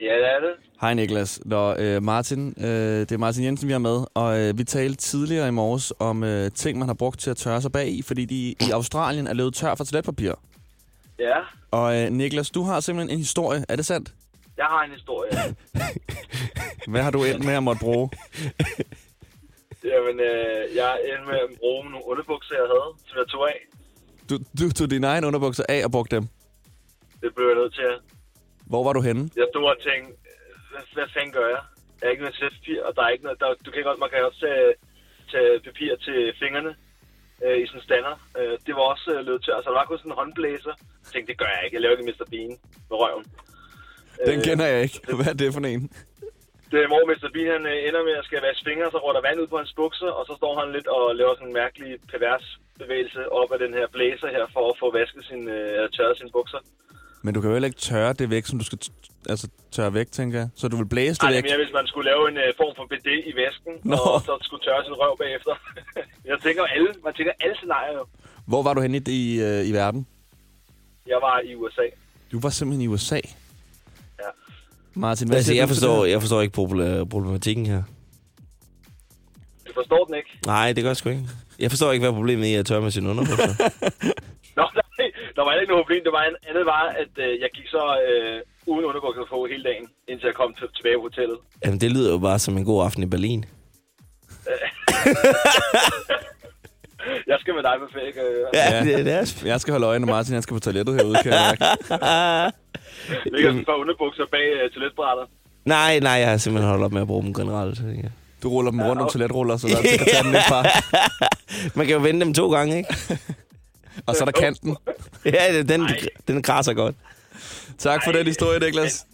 Ja, 0.00 0.04
det 0.04 0.26
er 0.26 0.40
det. 0.40 0.50
Hej 0.80 0.94
Niklas. 0.94 1.40
Nå, 1.44 1.74
øh, 1.74 2.02
Martin, 2.02 2.54
øh, 2.58 2.66
det 3.00 3.12
er 3.12 3.18
Martin 3.18 3.44
Jensen, 3.44 3.68
vi 3.68 3.72
har 3.72 3.78
med. 3.78 4.04
Og 4.14 4.40
øh, 4.40 4.58
vi 4.58 4.64
talte 4.64 4.96
tidligere 4.96 5.48
i 5.48 5.50
morges 5.50 5.92
om 5.98 6.24
øh, 6.24 6.50
ting, 6.50 6.78
man 6.78 6.88
har 6.88 6.94
brugt 6.94 7.20
til 7.20 7.30
at 7.30 7.36
tørre 7.36 7.62
sig 7.62 7.72
bag 7.72 7.88
i, 7.88 8.02
fordi 8.02 8.24
de 8.24 8.36
i 8.36 8.70
Australien 8.72 9.26
er 9.26 9.34
løbet 9.34 9.54
tør 9.54 9.74
for 9.74 9.84
toiletpapir. 9.84 10.32
Ja, 11.18 11.36
Og 11.70 11.96
øh, 12.02 12.10
Niklas, 12.12 12.50
du 12.50 12.62
har 12.62 12.80
simpelthen 12.80 13.14
en 13.14 13.18
historie. 13.18 13.64
Er 13.68 13.76
det 13.76 13.86
sandt? 13.86 14.14
jeg 14.56 14.66
har 14.66 14.84
en 14.84 14.90
historie. 14.90 15.30
Hvad 16.92 17.02
har 17.02 17.10
du 17.10 17.24
endt 17.24 17.44
med 17.44 17.54
at 17.54 17.62
måtte 17.62 17.80
bruge? 17.80 18.10
Jamen, 19.98 20.16
øh, 20.30 20.60
jeg 20.80 20.92
endte 21.08 21.26
med 21.30 21.38
at 21.46 21.50
bruge 21.60 21.82
nogle 21.92 22.06
underbukser, 22.10 22.54
jeg 22.62 22.68
havde, 22.74 22.90
som 23.08 23.16
jeg 23.22 23.28
tog 23.34 23.44
af. 23.54 23.60
Du, 24.30 24.34
du 24.58 24.64
tog 24.78 24.86
dine 24.94 25.06
egne 25.12 25.26
underbukser 25.30 25.64
af 25.74 25.80
og 25.86 25.90
brugte 25.96 26.16
dem. 26.16 26.24
Det 27.22 27.30
blev 27.36 27.46
jeg 27.50 27.58
nødt 27.62 27.74
til. 27.80 27.90
Hvor 28.70 28.82
var 28.86 28.92
du 28.98 29.00
henne? 29.08 29.22
Jeg 29.40 29.46
stod 29.52 29.64
og 29.74 29.78
tænkte, 29.88 30.10
hvad, 30.70 30.84
hvad 30.96 31.08
fanden 31.14 31.32
gør 31.38 31.48
jeg? 31.54 31.62
Jeg 31.98 32.06
er 32.06 32.12
ikke 32.14 32.24
noget 32.26 32.38
sætpapir, 32.40 32.80
og 32.86 32.90
der 32.96 33.02
er 33.06 33.10
ikke 33.14 33.26
noget, 33.28 33.40
der, 33.42 33.48
du 33.66 33.70
kan 33.70 33.82
godt, 33.88 33.98
man 34.04 34.10
kan 34.10 34.26
også 34.28 34.40
tage, 34.46 34.68
tage 35.32 35.52
papir 35.68 35.92
til 36.06 36.18
fingrene 36.42 36.72
øh, 37.44 37.56
i 37.62 37.64
sådan 37.68 37.80
en 37.80 37.86
stander. 37.88 38.14
Øh, 38.38 38.54
det 38.66 38.72
var 38.76 38.84
også 38.92 39.06
øh, 39.14 39.20
løbet 39.28 39.42
til. 39.44 39.52
Altså, 39.56 39.68
der 39.70 39.78
var 39.80 39.86
kun 39.88 39.98
sådan 39.98 40.12
en 40.12 40.20
håndblæser. 40.20 40.74
Jeg 41.02 41.10
tænkte, 41.12 41.28
det 41.30 41.38
gør 41.42 41.50
jeg 41.54 41.60
ikke. 41.64 41.74
Jeg 41.76 41.82
laver 41.82 41.94
ikke 41.96 42.08
Mr. 42.10 42.26
Bean 42.32 42.52
med 42.90 42.96
røven. 43.02 43.24
Den 44.30 44.38
kender 44.48 44.66
jeg 44.72 44.78
ikke. 44.86 44.98
Hvad 45.18 45.30
er 45.32 45.38
det 45.42 45.48
for 45.54 45.60
en? 45.74 45.84
Det 46.70 46.78
er, 46.82 46.88
hvor 46.92 47.02
Mr. 47.10 47.28
Bean 47.34 47.50
han, 47.56 47.64
øh, 47.72 47.88
ender 47.88 48.02
med 48.08 48.14
at 48.20 48.24
skal 48.28 48.40
vaske 48.48 48.64
fingre, 48.68 48.90
så 48.94 48.98
råder 49.04 49.16
der 49.18 49.28
vand 49.28 49.40
ud 49.42 49.48
på 49.52 49.58
hans 49.62 49.72
bukser, 49.80 50.10
og 50.18 50.22
så 50.28 50.32
står 50.40 50.52
han 50.60 50.68
lidt 50.76 50.88
og 50.96 51.02
laver 51.20 51.34
sådan 51.34 51.48
en 51.50 51.58
mærkelig 51.62 51.90
pervers 52.12 52.46
bevægelse 52.82 53.20
op 53.40 53.50
af 53.54 53.58
den 53.64 53.72
her 53.78 53.86
blæser 53.96 54.28
her, 54.36 54.44
for 54.54 54.64
at 54.70 54.76
få 54.82 54.86
vasket 54.98 55.22
sin, 55.30 55.42
øh, 55.56 55.74
eller 55.76 55.90
tørret 55.96 56.16
sine 56.20 56.32
bukser. 56.38 56.60
Men 57.24 57.30
du 57.34 57.38
kan 57.40 57.48
jo 57.50 57.54
heller 57.56 57.70
ikke 57.72 57.84
tørre 57.90 58.12
det 58.20 58.26
væk, 58.30 58.44
som 58.46 58.58
du 58.58 58.64
skal 58.64 58.78
altså, 59.32 59.46
tørre 59.76 59.94
væk, 59.94 60.08
tænker 60.18 60.38
jeg. 60.38 60.48
Så 60.60 60.64
du 60.72 60.76
vil 60.80 60.88
blæse 60.94 61.18
det 61.20 61.26
Ej, 61.28 61.32
væk? 61.32 61.44
er 61.44 61.48
mere, 61.50 61.60
hvis 61.64 61.74
man 61.78 61.86
skulle 61.86 62.06
lave 62.10 62.22
en 62.32 62.36
øh, 62.44 62.48
form 62.60 62.72
for 62.78 62.84
BD 62.90 63.08
i 63.30 63.32
væsken, 63.40 63.74
Nå. 63.90 63.96
og 63.96 64.20
så 64.28 64.32
skulle 64.46 64.62
tørre 64.66 64.82
sin 64.84 64.94
røv 65.02 65.12
bagefter. 65.24 65.54
jeg 66.30 66.36
tænker 66.44 66.62
alle, 66.74 66.88
man 67.04 67.14
tænker 67.18 67.32
alle 67.44 67.56
scenarier 67.56 67.94
jo. 68.00 68.04
Hvor 68.50 68.62
var 68.62 68.74
du 68.74 68.80
henne 68.80 68.96
i, 68.96 69.02
i, 69.20 69.42
øh, 69.42 69.68
i 69.70 69.72
verden? 69.72 70.06
Jeg 71.06 71.18
var 71.26 71.40
i 71.40 71.54
USA. 71.54 71.86
Du 72.32 72.40
var 72.40 72.50
simpelthen 72.50 72.82
i 72.82 72.88
USA. 72.94 73.20
Martin, 74.98 75.28
hvad 75.28 75.36
Altså, 75.36 75.48
siger 75.50 75.60
jeg 75.62 75.68
forstår, 75.68 76.04
jeg 76.04 76.20
forstår 76.20 76.40
ikke 76.42 76.54
proble- 76.60 77.04
problematikken 77.08 77.66
her. 77.66 77.82
Du 79.68 79.72
forstår 79.74 80.04
den 80.04 80.14
ikke? 80.14 80.30
Nej, 80.46 80.72
det 80.72 80.82
gør 80.84 80.90
jeg 80.90 80.96
sgu 80.96 81.08
ikke. 81.08 81.28
Jeg 81.58 81.70
forstår 81.70 81.92
ikke, 81.92 82.04
hvad 82.04 82.12
problemet 82.12 82.46
er 82.48 82.52
i 82.52 82.54
at 82.54 82.66
tørre 82.66 82.80
med 82.80 82.90
sine 82.90 83.10
underbukser. 83.10 83.46
Nå, 84.58 84.64
nej, 84.98 85.08
der 85.36 85.42
var 85.44 85.52
ikke 85.60 85.70
noget 85.72 85.84
problem. 85.84 86.02
Det 86.04 86.12
var 86.18 86.24
en 86.30 86.36
andet 86.48 86.66
var, 86.66 86.84
at 87.02 87.12
øh, 87.24 87.40
jeg 87.42 87.48
gik 87.56 87.66
så 87.76 87.82
øh, 88.08 88.40
uden 88.72 88.84
underbukser 88.84 89.22
på 89.30 89.46
hele 89.50 89.64
dagen, 89.64 89.86
indtil 90.08 90.26
jeg 90.26 90.34
kom 90.34 90.50
t- 90.58 90.72
tilbage 90.76 90.96
på 90.96 91.02
hotellet. 91.02 91.38
Jamen, 91.64 91.80
det 91.80 91.90
lyder 91.90 92.10
jo 92.12 92.18
bare 92.18 92.38
som 92.38 92.56
en 92.58 92.64
god 92.64 92.84
aften 92.84 93.02
i 93.02 93.06
Berlin. 93.06 93.44
Jeg 97.30 97.36
skal 97.40 97.54
med 97.54 97.62
dig 97.62 97.74
på 97.82 97.86
ferie. 97.92 98.12
kan 98.12 98.22
jeg 98.22 98.32
høre. 98.38 98.48
Ja, 98.54 98.96
det, 98.98 99.06
det 99.06 99.14
er 99.44 99.48
Jeg 99.48 99.60
skal 99.60 99.72
holde 99.72 99.86
øje, 99.86 99.98
når 99.98 100.06
Martin 100.06 100.32
han 100.34 100.42
skal 100.42 100.54
på 100.54 100.60
toilettet 100.60 100.94
herude, 100.94 101.18
kan 101.22 101.32
jeg 101.32 101.56
mærke. 101.60 101.64
Ligger 103.32 103.48
sådan 103.50 103.60
et 103.60 103.66
par 103.66 103.72
underbukser 103.82 104.24
bag 104.30 104.46
øh, 104.64 104.70
toiletbrættet. 104.70 105.26
Nej, 105.64 105.98
nej, 105.98 106.12
jeg 106.12 106.30
har 106.30 106.36
simpelthen 106.36 106.68
holdt 106.70 106.84
op 106.84 106.92
med 106.92 107.00
at 107.00 107.06
bruge 107.06 107.22
dem 107.24 107.34
generelt. 107.34 107.80
Ja. 107.80 108.08
Du 108.42 108.48
ruller 108.48 108.70
dem 108.70 108.80
rundt 108.82 109.02
om 109.02 109.08
toiletruller, 109.12 109.56
så 109.56 109.68
der 109.68 109.76
er 109.76 109.82
til 109.82 109.88
at 110.00 110.06
tage 110.12 110.22
den 110.24 110.32
lidt 110.32 110.42
fra. 110.48 110.62
Man 111.76 111.86
kan 111.86 111.94
jo 111.96 112.02
vende 112.02 112.20
dem 112.24 112.34
to 112.34 112.50
gange, 112.50 112.76
ikke? 112.78 112.94
Og 114.06 114.14
så 114.16 114.20
er 114.20 114.24
der 114.24 114.40
kanten. 114.40 114.76
Ja, 115.24 115.52
det- 115.58 115.68
den, 115.68 115.88
den 116.28 116.42
krasser 116.42 116.72
godt. 116.74 116.94
Tak 117.78 118.04
for 118.04 118.12
den 118.12 118.26
historie, 118.26 118.58
Niklas. 118.58 119.06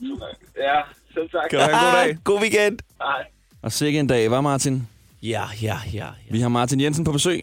Ja, 0.56 0.80
selv 1.14 1.28
tak. 1.30 1.50
Kan 1.50 1.58
du 1.58 1.64
have 1.64 1.74
en 1.74 1.84
god 1.84 1.92
dag? 2.04 2.18
God 2.24 2.40
weekend. 2.40 2.78
Hej. 3.02 3.24
Og 3.62 3.72
sikke 3.72 3.98
en 3.98 4.06
dag, 4.06 4.30
var 4.30 4.40
Martin? 4.40 4.88
Ja, 5.22 5.42
ja, 5.62 5.76
ja. 5.92 5.98
ja. 5.98 6.06
Vi 6.30 6.40
har 6.40 6.48
Martin 6.48 6.80
Jensen 6.80 7.04
på 7.04 7.12
besøg. 7.12 7.40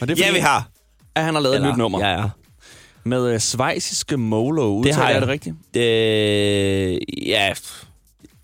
Og 0.00 0.08
det 0.08 0.20
er 0.20 0.26
Ja, 0.26 0.32
vi 0.32 0.38
har. 0.38 0.68
At 1.14 1.24
han 1.24 1.34
har 1.34 1.40
lavet 1.42 1.54
Eller- 1.56 1.68
et 1.68 1.74
nyt 1.74 1.78
nummer. 1.78 2.00
Ja, 2.08 2.20
ja. 2.20 2.28
Med 3.04 3.32
øh, 3.34 3.40
svejsiske 3.40 4.16
Molo. 4.16 4.82
Det 4.82 4.94
har 4.94 5.04
jeg. 5.04 5.12
jeg 5.12 5.20
det 5.20 5.28
rigtigt? 5.28 5.56
Det, 5.74 7.00
ja, 7.26 7.54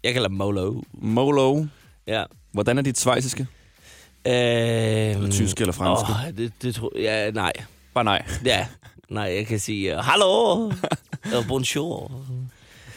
jeg 0.05 0.13
kalder 0.13 0.29
Molo. 0.29 0.75
Molo. 0.93 1.65
Ja. 2.07 2.25
Hvordan 2.53 2.79
er 2.79 2.83
dit 2.83 2.99
svejsiske? 2.99 3.47
Øh, 4.27 4.33
Eller 4.35 5.31
tysk 5.31 5.61
eller 5.61 5.73
fransk? 5.73 6.11
Åh, 6.11 6.37
det, 6.39 6.53
det 6.63 6.75
tror 6.75 6.93
ja, 6.99 7.31
nej. 7.31 7.53
Bare 7.95 8.05
nej. 8.05 8.23
Ja, 8.45 8.67
nej, 9.11 9.25
jeg 9.25 9.47
kan 9.47 9.59
sige, 9.61 9.97
uh, 9.97 10.05
hallo, 10.05 10.27
og 11.35 11.45
bonjour. 11.49 12.23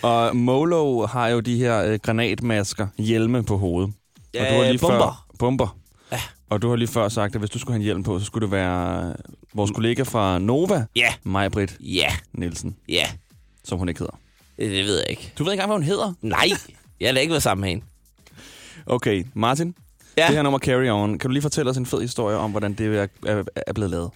Og 0.01 0.35
Molo 0.35 1.05
har 1.05 1.27
jo 1.27 1.39
de 1.39 1.57
her 1.57 1.83
øh, 1.83 1.99
granatmasker, 1.99 2.87
hjelme 2.97 3.43
på 3.43 3.57
hovedet. 3.57 3.93
Ja, 4.33 4.45
og 4.45 4.51
du 4.53 4.61
har 4.63 4.69
lige 4.69 4.79
bomber. 4.79 4.97
Før, 4.97 5.25
bomber. 5.39 5.77
Og 6.53 6.61
du 6.61 6.69
har 6.69 6.75
lige 6.75 6.87
før 6.87 7.09
sagt, 7.09 7.35
at 7.35 7.41
hvis 7.41 7.49
du 7.49 7.59
skulle 7.59 7.73
have 7.77 7.83
hjelm 7.83 8.03
på, 8.03 8.19
så 8.19 8.25
skulle 8.25 8.45
det 8.45 8.51
være 8.51 9.07
øh, 9.09 9.15
vores 9.53 9.71
kollega 9.71 10.03
fra 10.03 10.39
Nova, 10.39 10.85
Ja. 10.95 11.13
Maj-Britt 11.23 11.77
Ja. 11.79 12.07
Nielsen, 12.33 12.75
Ja, 12.89 13.05
som 13.63 13.77
hun 13.77 13.89
ikke 13.89 13.99
hedder. 13.99 14.19
det, 14.59 14.71
det 14.71 14.85
ved 14.85 14.97
jeg 14.97 15.05
ikke. 15.09 15.33
Du 15.37 15.43
ved 15.43 15.51
ikke 15.51 15.61
engang, 15.63 15.69
hvad 15.69 15.77
hun 15.77 15.83
hedder? 15.83 16.13
Nej, 16.21 16.49
jeg 16.99 17.07
har 17.09 17.13
da 17.13 17.19
ikke 17.19 17.31
været 17.31 17.43
sammen 17.43 17.61
med 17.61 17.69
hende. 17.69 17.83
Okay, 18.85 19.25
Martin. 19.33 19.75
Ja. 20.17 20.27
Det 20.27 20.35
her 20.35 20.41
nummer 20.41 20.59
Carry 20.59 20.89
On. 20.89 21.19
Kan 21.19 21.29
du 21.29 21.33
lige 21.33 21.41
fortælle 21.41 21.71
os 21.71 21.77
en 21.77 21.85
fed 21.85 22.01
historie 22.01 22.37
om, 22.37 22.51
hvordan 22.51 22.73
det 22.73 22.97
er, 22.97 23.07
er, 23.25 23.43
er 23.67 23.73
blevet 23.73 23.91
lavet? 23.91 24.09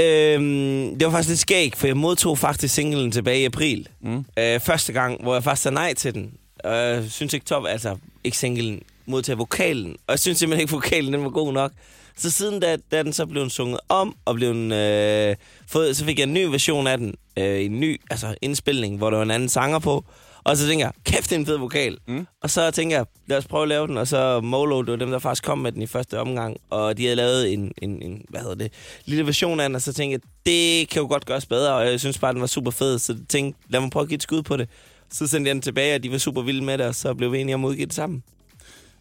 Øhm, 0.00 0.98
det 0.98 1.04
var 1.06 1.10
faktisk 1.10 1.28
lidt 1.28 1.38
skægt, 1.40 1.76
for 1.76 1.86
jeg 1.86 1.96
modtog 1.96 2.38
faktisk 2.38 2.74
singlen 2.74 3.10
tilbage 3.12 3.40
i 3.40 3.44
april. 3.44 3.88
Mm. 4.00 4.24
Øh, 4.38 4.60
første 4.60 4.92
gang, 4.92 5.22
hvor 5.22 5.34
jeg 5.34 5.44
faktisk 5.44 5.62
sagde 5.62 5.74
nej 5.74 5.94
til 5.94 6.14
den. 6.14 6.32
Og 6.64 6.76
jeg 6.76 7.04
synes 7.10 7.34
ikke 7.34 7.46
top, 7.46 7.64
altså 7.68 7.96
ikke 8.24 8.36
singlen, 8.38 8.82
modtage 9.06 9.38
vokalen. 9.38 9.90
Og 9.90 10.12
jeg 10.12 10.18
synes 10.18 10.38
simpelthen 10.38 10.62
ikke, 10.62 10.72
vokalen 10.72 11.12
den 11.12 11.24
var 11.24 11.30
god 11.30 11.52
nok. 11.52 11.72
Så 12.16 12.30
siden 12.30 12.60
da, 12.60 12.76
da 12.92 13.02
den 13.02 13.12
så 13.12 13.26
blev 13.26 13.50
sunget 13.50 13.80
om, 13.88 14.16
og 14.24 14.34
blev 14.34 14.50
en, 14.50 14.72
øh, 14.72 15.36
fået, 15.68 15.96
så 15.96 16.04
fik 16.04 16.18
jeg 16.18 16.24
en 16.24 16.34
ny 16.34 16.44
version 16.44 16.86
af 16.86 16.98
den. 16.98 17.14
Øh, 17.38 17.64
en 17.64 17.80
ny 17.80 18.00
altså 18.10 18.34
indspilning, 18.42 18.96
hvor 18.96 19.10
der 19.10 19.16
var 19.16 19.24
en 19.24 19.30
anden 19.30 19.48
sanger 19.48 19.78
på. 19.78 20.04
Og 20.44 20.56
så 20.56 20.66
tænker 20.66 20.86
jeg, 20.86 20.92
kæft, 21.04 21.30
det 21.30 21.36
er 21.36 21.40
en 21.40 21.46
fed 21.46 21.56
vokal. 21.56 21.98
Mm. 22.08 22.26
Og 22.42 22.50
så 22.50 22.70
tænker 22.70 22.96
jeg, 22.96 23.06
lad 23.26 23.38
os 23.38 23.46
prøve 23.46 23.62
at 23.62 23.68
lave 23.68 23.86
den. 23.86 23.96
Og 23.96 24.08
så 24.08 24.40
Molo, 24.40 24.82
det 24.82 24.90
var 24.90 24.96
dem, 24.96 25.10
der 25.10 25.18
faktisk 25.18 25.44
kom 25.44 25.58
med 25.58 25.72
den 25.72 25.82
i 25.82 25.86
første 25.86 26.20
omgang. 26.20 26.56
Og 26.70 26.98
de 26.98 27.02
havde 27.02 27.16
lavet 27.16 27.52
en, 27.52 27.72
en, 27.82 28.02
en 28.02 28.24
hvad 28.28 28.40
hedder 28.40 28.54
det, 28.54 28.72
lille 29.04 29.26
version 29.26 29.60
af 29.60 29.68
den. 29.68 29.76
Og 29.76 29.82
så 29.82 29.92
tænkte 29.92 30.12
jeg, 30.12 30.20
det 30.46 30.88
kan 30.88 31.02
jo 31.02 31.08
godt 31.08 31.26
gøres 31.26 31.46
bedre. 31.46 31.74
Og 31.74 31.86
jeg 31.86 32.00
synes 32.00 32.18
bare, 32.18 32.32
den 32.32 32.40
var 32.40 32.46
super 32.46 32.70
fed. 32.70 32.98
Så 32.98 33.16
tænkte, 33.28 33.60
lad 33.68 33.80
mig 33.80 33.90
prøve 33.90 34.02
at 34.02 34.08
give 34.08 34.16
et 34.16 34.22
skud 34.22 34.42
på 34.42 34.56
det. 34.56 34.68
Så 35.10 35.26
sendte 35.26 35.48
jeg 35.48 35.54
den 35.54 35.62
tilbage, 35.62 35.94
og 35.94 36.02
de 36.02 36.12
var 36.12 36.18
super 36.18 36.42
vilde 36.42 36.64
med 36.64 36.78
det. 36.78 36.86
Og 36.86 36.94
så 36.94 37.14
blev 37.14 37.32
vi 37.32 37.40
enige 37.40 37.54
om 37.54 37.64
at 37.64 37.68
udgive 37.68 37.86
det 37.86 37.94
sammen. 37.94 38.22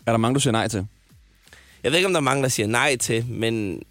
Er 0.05 0.11
der 0.11 0.17
mange, 0.17 0.35
du 0.35 0.39
siger 0.39 0.51
nej 0.51 0.67
til? 0.67 0.87
Jeg 1.83 1.91
ved 1.91 1.99
ikke, 1.99 2.07
om 2.07 2.13
der 2.13 2.19
er 2.19 2.23
mange, 2.23 2.43
der 2.43 2.49
siger 2.49 2.67
nej 2.67 2.95
til, 2.95 3.25
men, 3.29 3.83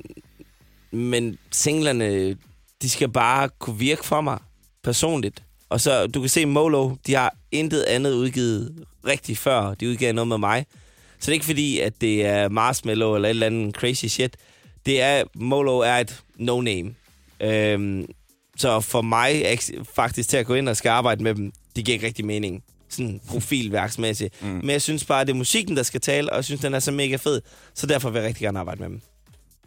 men 0.91 1.39
singlerne, 1.53 2.37
de 2.83 2.91
skal 2.91 3.09
bare 3.09 3.49
kunne 3.59 3.79
virke 3.79 4.05
for 4.05 4.21
mig 4.21 4.39
personligt. 4.85 5.43
Og 5.69 5.81
så, 5.81 6.07
du 6.07 6.21
kan 6.21 6.29
se 6.29 6.47
Molo, 6.47 6.95
de 7.07 7.15
har 7.15 7.35
intet 7.53 7.83
andet 7.83 8.13
udgivet 8.13 8.85
rigtig 9.07 9.39
før. 9.39 9.75
De 9.75 9.89
udgav 9.89 10.13
noget 10.13 10.29
med 10.29 10.39
mig. 10.39 10.67
Så 11.19 11.27
det 11.27 11.29
er 11.29 11.33
ikke 11.33 11.45
fordi, 11.47 11.81
at 11.81 12.01
det 12.01 12.27
er 12.27 12.49
Marshmallow 12.49 13.15
eller 13.15 13.29
et 13.29 13.31
eller 13.31 13.47
andet 13.47 13.75
crazy 13.75 14.07
shit. 14.07 14.37
Det 14.87 15.01
er, 15.01 15.25
Molo 15.35 15.79
er 15.79 15.95
et 15.97 16.23
no-name. 16.39 16.95
Øhm, 17.41 18.07
så 18.57 18.81
for 18.81 19.03
mig 19.03 19.55
eks- 19.55 19.83
faktisk 19.95 20.29
til 20.29 20.37
at 20.37 20.47
gå 20.47 20.55
ind 20.55 20.69
og 20.69 20.77
skal 20.77 20.89
arbejde 20.91 21.23
med 21.23 21.35
dem, 21.35 21.53
det 21.77 21.85
giver 21.85 21.95
ikke 21.95 22.07
rigtig 22.07 22.25
mening. 22.25 22.65
Sådan 22.95 23.21
profilværksmæssigt. 23.29 24.43
Mm. 24.43 24.49
Men 24.49 24.71
jeg 24.71 24.83
synes 24.83 25.05
bare, 25.05 25.21
at 25.21 25.27
det 25.27 25.33
er 25.33 25.37
musikken, 25.37 25.77
der 25.77 25.83
skal 25.83 26.01
tale, 26.01 26.31
og 26.31 26.37
jeg 26.37 26.45
synes, 26.45 26.61
den 26.61 26.75
er 26.75 26.79
så 26.79 26.93
mega 26.93 27.17
fed. 27.17 27.41
Så 27.75 27.87
derfor 27.87 28.11
vil 28.11 28.19
jeg 28.19 28.29
rigtig 28.29 28.43
gerne 28.43 28.59
arbejde 28.59 28.81
med 28.81 28.89
dem. 28.89 29.01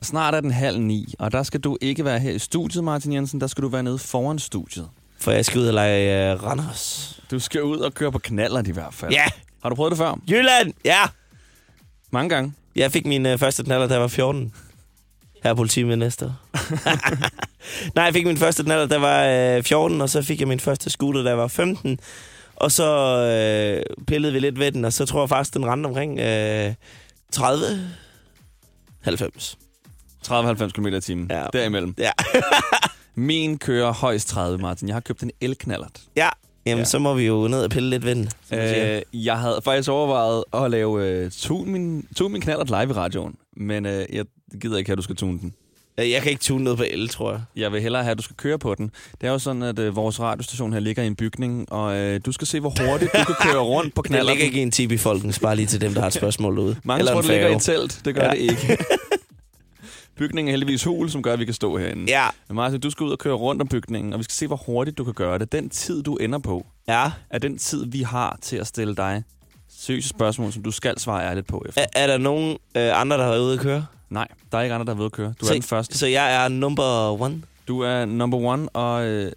Snart 0.02 0.36
er 0.36 0.42
den 0.42 0.52
halv 0.52 0.80
ni, 0.80 1.14
og 1.20 1.32
der 1.32 1.44
skal 1.44 1.60
du 1.60 1.78
ikke 1.82 2.06
være 2.06 2.20
her 2.20 2.32
i 2.32 2.40
studiet, 2.40 2.84
Martin 2.84 3.14
Jensen. 3.14 3.42
Der 3.42 3.48
skal 3.48 3.62
du 3.62 3.68
være 3.68 3.84
nede 3.84 4.00
foran 4.00 4.40
studiet. 4.40 4.90
For 5.20 5.32
jeg 5.32 5.46
skal 5.46 5.62
ud 5.62 5.68
og 5.68 5.74
lege 5.74 6.34
uh, 6.36 6.44
Randers. 6.44 7.20
Du 7.32 7.40
skal 7.40 7.64
ud 7.64 7.78
og 7.78 7.94
køre 7.94 8.12
på 8.12 8.20
knallert 8.20 8.68
i 8.68 8.72
hvert 8.72 8.94
fald. 8.94 9.12
Ja! 9.12 9.26
Har 9.62 9.70
du 9.70 9.76
prøvet 9.76 9.92
det 9.92 9.98
før? 9.98 10.20
Jylland! 10.30 10.74
Ja! 10.86 11.02
Mange 12.12 12.30
gange. 12.30 12.54
Jeg 12.76 12.92
fik 12.92 13.06
min 13.06 13.26
uh, 13.26 13.40
første 13.40 13.64
knaller, 13.64 13.88
da 13.88 13.94
jeg 13.94 14.02
var 14.02 14.08
14. 14.08 14.54
Her 15.44 15.50
er 15.50 15.56
politimester. 15.56 16.32
Nej, 17.96 18.06
jeg 18.06 18.14
fik 18.14 18.26
min 18.26 18.38
første 18.38 18.64
knaller, 18.64 18.86
da 18.86 18.94
jeg 18.94 19.02
var 19.02 19.56
øh, 19.58 19.64
14, 19.64 20.02
og 20.02 20.10
så 20.10 20.22
fik 20.22 20.40
jeg 20.40 20.48
min 20.48 20.60
første 20.60 20.90
scooter, 20.90 21.24
da 21.24 21.30
jeg 21.30 21.38
var 21.38 21.48
15. 21.48 22.00
Og 22.58 22.72
så 22.72 22.86
øh, 22.90 24.06
pillede 24.06 24.34
vi 24.34 24.40
lidt 24.40 24.60
ved 24.60 24.72
den, 24.72 24.86
og 24.86 24.94
så 24.94 25.06
tror 25.06 25.22
jeg 25.22 25.30
faktisk, 25.30 25.54
den 25.54 25.66
rendte 25.66 25.88
omkring 25.88 26.20
øh, 26.20 26.74
30, 27.32 27.66
90. 29.02 29.58
30-90 30.28 30.68
km 30.70 30.88
i 30.88 31.02
timen. 31.02 31.28
Ja. 31.32 31.46
Derimellem. 31.54 31.96
Ja. 31.98 32.12
Min 33.16 33.58
kører 33.58 33.94
højst 33.94 34.28
30, 34.28 34.58
Martin. 34.58 34.88
Jeg 34.88 34.96
har 34.96 35.00
købt 35.02 35.24
en 35.24 35.32
elknallert. 35.42 36.02
Ja, 36.16 36.30
jamen 36.66 36.80
Ja. 36.80 36.86
så 36.86 37.00
må 37.00 37.14
vi 37.14 37.26
jo 37.26 37.48
ned 37.48 37.64
og 37.64 37.70
pille 37.70 37.90
lidt 37.90 38.06
ved 38.06 38.16
den. 38.16 38.30
Øh, 38.54 39.02
jeg 39.26 39.40
havde 39.40 39.60
faktisk 39.64 39.90
overvejet 39.90 40.44
at 40.54 40.72
lave 40.72 41.08
øh, 41.10 41.32
tune 41.32 41.72
min, 41.72 42.08
tune 42.16 42.30
min 42.34 42.42
knallert 42.42 42.68
live 42.70 42.90
i 42.90 42.92
radioen. 42.94 43.36
Men 43.58 43.86
øh, 43.86 44.06
jeg 44.14 44.26
gider 44.62 44.78
ikke 44.78 44.92
at 44.92 44.98
du 44.98 45.04
skal 45.04 45.16
tune 45.16 45.40
den. 45.40 45.54
Jeg 45.98 46.22
kan 46.22 46.32
ikke 46.32 46.42
tune 46.42 46.64
noget 46.64 46.78
på 46.78 46.84
el, 46.90 47.10
tror 47.10 47.32
jeg. 47.32 47.42
Jeg 47.56 47.72
vil 47.72 47.82
hellere 47.82 48.04
have, 48.04 48.12
at 48.12 48.18
du 48.18 48.24
skal 48.24 48.36
køre 48.36 48.60
på 48.60 48.76
den. 48.76 48.92
Det 49.22 49.28
er 49.28 49.32
jo 49.32 49.40
sådan, 49.40 49.64
at 49.64 49.80
øh, 49.80 49.96
vores 49.96 50.20
radiostation 50.20 50.74
her 50.74 50.80
ligger 50.80 51.04
i 51.04 51.08
en 51.08 51.16
bygning, 51.16 51.72
og 51.72 51.96
øh, 51.98 52.22
du 52.26 52.32
skal 52.32 52.48
se, 52.48 52.60
hvor 52.60 52.74
hurtigt 52.90 53.12
du 53.14 53.24
kan 53.24 53.36
køre 53.52 53.62
rundt 53.62 53.96
på 53.96 54.02
knallerten. 54.02 54.30
ligger 54.38 54.46
ikke 54.46 54.60
i 54.60 54.62
en 54.62 54.72
tip 54.72 54.92
i 54.92 54.98
folkens, 54.98 55.40
bare 55.40 55.56
lige 55.56 55.66
til 55.66 55.82
dem, 55.82 55.94
der 55.94 56.00
har 56.00 56.08
et 56.08 56.14
spørgsmål 56.14 56.56
derude. 56.56 56.76
Mange 56.84 57.00
Eller 57.00 57.12
tror, 57.12 57.22
det 57.22 57.30
ligger 57.30 57.48
i 57.48 57.56
et 57.56 57.62
telt. 57.62 58.02
Det 58.06 58.16
gør 58.16 58.24
ja. 58.24 58.30
det 58.32 58.38
ikke. 58.38 58.78
Bygningen 60.18 60.48
er 60.48 60.52
heldigvis 60.52 60.84
hul, 60.84 61.10
som 61.10 61.24
gør, 61.24 61.34
at 61.34 61.40
vi 61.40 61.46
kan 61.46 61.54
stå 61.54 61.78
herinde. 61.78 62.06
Ja. 62.08 62.26
Men 62.48 62.56
Martin, 62.56 62.80
du 62.80 62.90
skal 62.90 63.04
ud 63.04 63.12
og 63.12 63.20
køre 63.20 63.34
rundt 63.34 63.62
om 63.62 63.68
bygningen, 63.68 64.14
og 64.14 64.20
vi 64.20 64.24
skal 64.24 64.34
se, 64.34 64.48
hvor 64.48 64.56
hurtigt 64.66 64.98
du 64.98 65.04
kan 65.04 65.14
gøre 65.14 65.40
det. 65.40 65.52
Den 65.52 65.70
tid, 65.70 66.04
du 66.04 66.16
ender 66.16 66.40
på, 66.40 66.66
Ja. 66.88 67.12
er 67.30 67.40
den 67.40 67.58
tid, 67.58 67.86
vi 67.88 68.02
har 68.02 68.38
til 68.42 68.58
at 68.58 68.68
stille 68.68 68.96
dig 68.96 69.24
seriøse 69.70 70.10
spørgsmål, 70.10 70.52
som 70.54 70.64
du 70.64 70.72
skal 70.72 71.00
svare 71.00 71.26
ærligt 71.30 71.48
på 71.48 71.64
efter. 71.68 71.82
Er, 71.82 71.86
er 72.04 72.08
der 72.08 72.18
nogen 72.18 72.58
øh, 72.78 73.02
andre, 73.02 73.18
der 73.18 73.24
har 73.24 73.32
været 73.32 73.42
ude 73.44 73.54
at 73.54 73.60
køre? 73.60 73.86
Nej, 74.10 74.28
der 74.52 74.58
er 74.58 74.62
ikke 74.62 74.76
andre, 74.76 74.86
der 74.86 74.92
er 74.92 74.96
ved 74.98 75.06
at 75.06 75.12
køre. 75.12 75.34
Du 75.40 75.46
er 75.46 75.48
så, 75.48 75.54
den 75.54 75.64
første. 75.64 75.98
Så 75.98 76.08
jeg 76.08 76.46
er 76.46 76.48
number 76.48 77.22
one? 77.22 77.42
Du 77.68 77.82
er 77.82 78.06
number 78.06 78.38
one, 78.38 78.70
og 78.70 79.06
øh, 79.06 79.32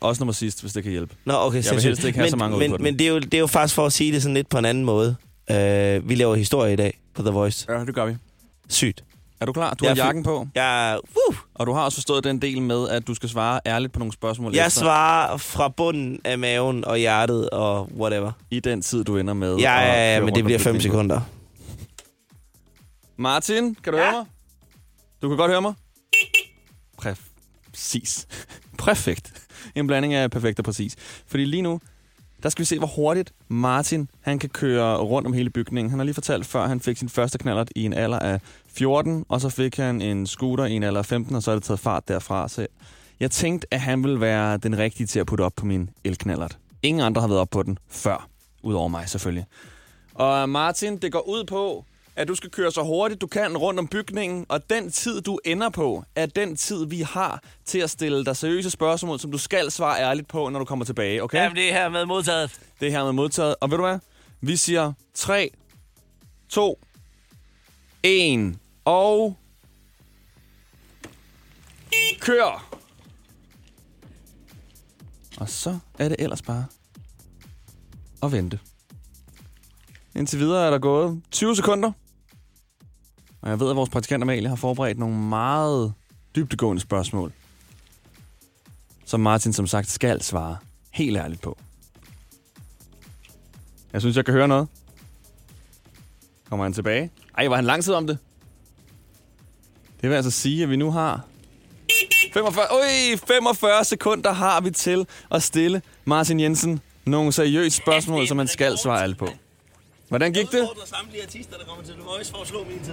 også 0.00 0.20
nummer 0.20 0.32
sidst, 0.32 0.60
hvis 0.60 0.72
det 0.72 0.82
kan 0.82 0.92
hjælpe. 0.92 1.14
Nå, 1.24 1.34
okay, 1.36 1.64
Jeg 1.64 1.74
vil 1.74 1.82
helst 1.82 2.04
ikke 2.04 2.18
have 2.18 2.24
men, 2.24 2.30
så 2.30 2.36
mange 2.36 2.56
ud 2.56 2.60
men, 2.60 2.70
på 2.70 2.76
den. 2.76 2.84
Men 2.84 2.98
det 2.98 3.06
er, 3.06 3.10
jo, 3.10 3.18
det 3.18 3.34
er 3.34 3.38
jo 3.38 3.46
faktisk 3.46 3.74
for 3.74 3.86
at 3.86 3.92
sige 3.92 4.12
det 4.12 4.22
sådan 4.22 4.34
lidt 4.34 4.48
på 4.48 4.58
en 4.58 4.64
anden 4.64 4.84
måde. 4.84 5.16
Uh, 5.50 6.08
vi 6.08 6.14
laver 6.14 6.34
historie 6.34 6.72
i 6.72 6.76
dag 6.76 6.98
på 7.14 7.22
The 7.22 7.30
Voice. 7.30 7.66
Ja, 7.68 7.84
det 7.84 7.94
gør 7.94 8.04
vi. 8.06 8.16
Sygt. 8.68 9.04
Er 9.40 9.46
du 9.46 9.52
klar? 9.52 9.74
Du 9.74 9.84
Jeg 9.84 9.94
har 9.94 10.02
er 10.02 10.06
jakken 10.06 10.22
på, 10.22 10.48
Jeg, 10.54 10.98
woo, 11.16 11.36
og 11.54 11.66
du 11.66 11.72
har 11.72 11.82
også 11.84 11.96
forstået 11.96 12.24
den 12.24 12.42
del 12.42 12.62
med, 12.62 12.88
at 12.88 13.06
du 13.06 13.14
skal 13.14 13.28
svare 13.28 13.60
ærligt 13.66 13.92
på 13.92 13.98
nogle 13.98 14.12
spørgsmål 14.12 14.54
jeg 14.54 14.66
efter, 14.66 14.80
svarer 14.80 15.36
fra 15.36 15.68
bunden 15.68 16.20
af 16.24 16.38
maven 16.38 16.84
og 16.84 16.98
hjertet 16.98 17.50
og 17.50 17.88
whatever. 17.98 18.32
i 18.50 18.60
den 18.60 18.82
tid, 18.82 19.04
du 19.04 19.16
ender 19.18 19.34
med. 19.34 19.56
Ja, 19.56 19.80
ja, 19.80 19.86
køre 19.86 20.14
ja, 20.14 20.20
men 20.20 20.34
det 20.34 20.44
bliver 20.44 20.58
fem 20.58 20.74
bygningen. 20.74 20.80
sekunder. 20.92 21.20
Martin, 23.16 23.74
kan 23.74 23.92
du 23.92 23.98
ja. 23.98 24.04
høre 24.04 24.12
mig? 24.12 24.26
Du 25.22 25.28
kan 25.28 25.36
godt 25.36 25.50
høre 25.50 25.62
mig? 25.62 25.74
Præcis. 26.96 28.26
Perfekt. 28.78 29.48
En 29.74 29.86
blanding 29.86 30.14
af 30.14 30.30
perfekt 30.30 30.58
og 30.58 30.64
præcis. 30.64 30.96
Fordi 31.26 31.44
lige 31.44 31.62
nu, 31.62 31.80
der 32.42 32.48
skal 32.48 32.62
vi 32.62 32.66
se, 32.66 32.78
hvor 32.78 32.86
hurtigt 32.86 33.32
Martin 33.48 34.08
han 34.20 34.38
kan 34.38 34.48
køre 34.50 34.96
rundt 34.96 35.26
om 35.26 35.32
hele 35.32 35.50
bygningen. 35.50 35.90
Han 35.90 35.98
har 35.98 36.04
lige 36.04 36.14
fortalt 36.14 36.46
før, 36.46 36.66
han 36.66 36.80
fik 36.80 36.96
sin 36.96 37.08
første 37.08 37.38
knallert 37.38 37.70
i 37.76 37.84
en 37.84 37.92
alder 37.92 38.18
af 38.18 38.40
14, 38.66 39.24
og 39.28 39.40
så 39.40 39.48
fik 39.48 39.76
han 39.76 40.02
en 40.02 40.26
scooter 40.26 40.64
i 40.64 40.72
en 40.72 40.82
alder 40.82 40.98
af 40.98 41.06
15, 41.06 41.36
og 41.36 41.42
så 41.42 41.50
er 41.50 41.54
det 41.54 41.64
taget 41.64 41.80
fart 41.80 42.08
derfra. 42.08 42.48
Så 42.48 42.66
jeg 43.20 43.30
tænkte, 43.30 43.66
at 43.70 43.80
han 43.80 44.02
ville 44.04 44.20
være 44.20 44.56
den 44.56 44.78
rigtige 44.78 45.06
til 45.06 45.20
at 45.20 45.26
putte 45.26 45.42
op 45.42 45.52
på 45.56 45.66
min 45.66 45.90
elknallert. 46.04 46.58
Ingen 46.82 47.04
andre 47.04 47.20
har 47.20 47.28
været 47.28 47.40
op 47.40 47.50
på 47.50 47.62
den 47.62 47.78
før, 47.88 48.28
udover 48.62 48.88
mig 48.88 49.08
selvfølgelig. 49.08 49.46
Og 50.14 50.48
Martin, 50.48 50.96
det 50.96 51.12
går 51.12 51.28
ud 51.28 51.44
på, 51.44 51.84
at 52.16 52.28
du 52.28 52.34
skal 52.34 52.50
køre 52.50 52.72
så 52.72 52.82
hurtigt 52.82 53.20
du 53.20 53.26
kan 53.26 53.56
rundt 53.56 53.80
om 53.80 53.88
bygningen, 53.88 54.46
og 54.48 54.70
den 54.70 54.90
tid, 54.90 55.20
du 55.20 55.38
ender 55.44 55.68
på, 55.68 56.04
er 56.14 56.26
den 56.26 56.56
tid, 56.56 56.86
vi 56.86 57.00
har 57.00 57.42
til 57.64 57.78
at 57.78 57.90
stille 57.90 58.24
dig 58.24 58.36
seriøse 58.36 58.70
spørgsmål, 58.70 59.20
som 59.20 59.32
du 59.32 59.38
skal 59.38 59.70
svare 59.70 60.00
ærligt 60.00 60.28
på, 60.28 60.48
når 60.48 60.58
du 60.58 60.64
kommer 60.64 60.84
tilbage, 60.84 61.22
okay? 61.22 61.38
Jamen, 61.38 61.56
det 61.56 61.68
er 61.68 61.72
her 61.72 61.88
med 61.88 62.06
modtaget. 62.06 62.60
Det 62.80 62.88
er 62.88 62.92
her 62.92 63.04
med 63.04 63.12
modtaget. 63.12 63.54
Og 63.60 63.70
ved 63.70 63.78
du 63.78 63.84
hvad? 63.84 63.98
Vi 64.40 64.56
siger 64.56 64.92
3, 65.14 65.50
2, 66.48 66.78
1, 68.02 68.58
og... 68.84 69.36
Kør! 72.20 72.76
Og 75.38 75.48
så 75.48 75.78
er 75.98 76.08
det 76.08 76.16
ellers 76.18 76.42
bare 76.42 76.66
at 78.22 78.32
vente. 78.32 78.58
Indtil 80.16 80.38
videre 80.38 80.66
er 80.66 80.70
der 80.70 80.78
gået 80.78 81.22
20 81.30 81.56
sekunder. 81.56 81.92
Og 83.44 83.50
jeg 83.50 83.60
ved, 83.60 83.70
at 83.70 83.76
vores 83.76 83.90
praktikant 83.90 84.22
Amalie 84.22 84.48
har 84.48 84.56
forberedt 84.56 84.98
nogle 84.98 85.16
meget 85.16 85.92
dybdegående 86.36 86.82
spørgsmål. 86.82 87.32
Som 89.04 89.20
Martin 89.20 89.52
som 89.52 89.66
sagt 89.66 89.90
skal 89.90 90.22
svare 90.22 90.56
helt 90.90 91.16
ærligt 91.16 91.42
på. 91.42 91.58
Jeg 93.92 94.00
synes, 94.00 94.16
jeg 94.16 94.24
kan 94.24 94.34
høre 94.34 94.48
noget. 94.48 94.68
Kommer 96.48 96.64
han 96.64 96.72
tilbage? 96.72 97.10
Ej, 97.38 97.48
var 97.48 97.56
han 97.56 97.64
lang 97.64 97.84
tid 97.84 97.94
om 97.94 98.06
det? 98.06 98.18
Det 100.00 100.10
vil 100.10 100.16
altså 100.16 100.30
sige, 100.30 100.62
at 100.62 100.70
vi 100.70 100.76
nu 100.76 100.90
har 100.90 101.24
45, 102.32 102.66
øj, 102.70 103.16
45 103.26 103.84
sekunder 103.84 104.32
har 104.32 104.60
vi 104.60 104.70
til 104.70 105.06
at 105.30 105.42
stille 105.42 105.82
Martin 106.04 106.40
Jensen 106.40 106.80
nogle 107.06 107.32
seriøse 107.32 107.76
spørgsmål, 107.76 108.26
som 108.28 108.38
han 108.38 108.48
skal 108.48 108.78
svare 108.78 109.02
alt 109.02 109.18
på. 109.18 109.28
Hvordan 110.14 110.32
gik 110.32 110.52
det? 110.52 110.68
samtlige 110.84 111.22
artister, 111.22 111.56
der 111.56 111.64
kommer 111.64 111.84
til 111.84 111.94
The 111.94 112.02
Voice 112.02 112.30
for 112.30 112.38
at 112.42 112.48
slå 112.48 112.64
min 112.68 112.78
tid. 112.84 112.92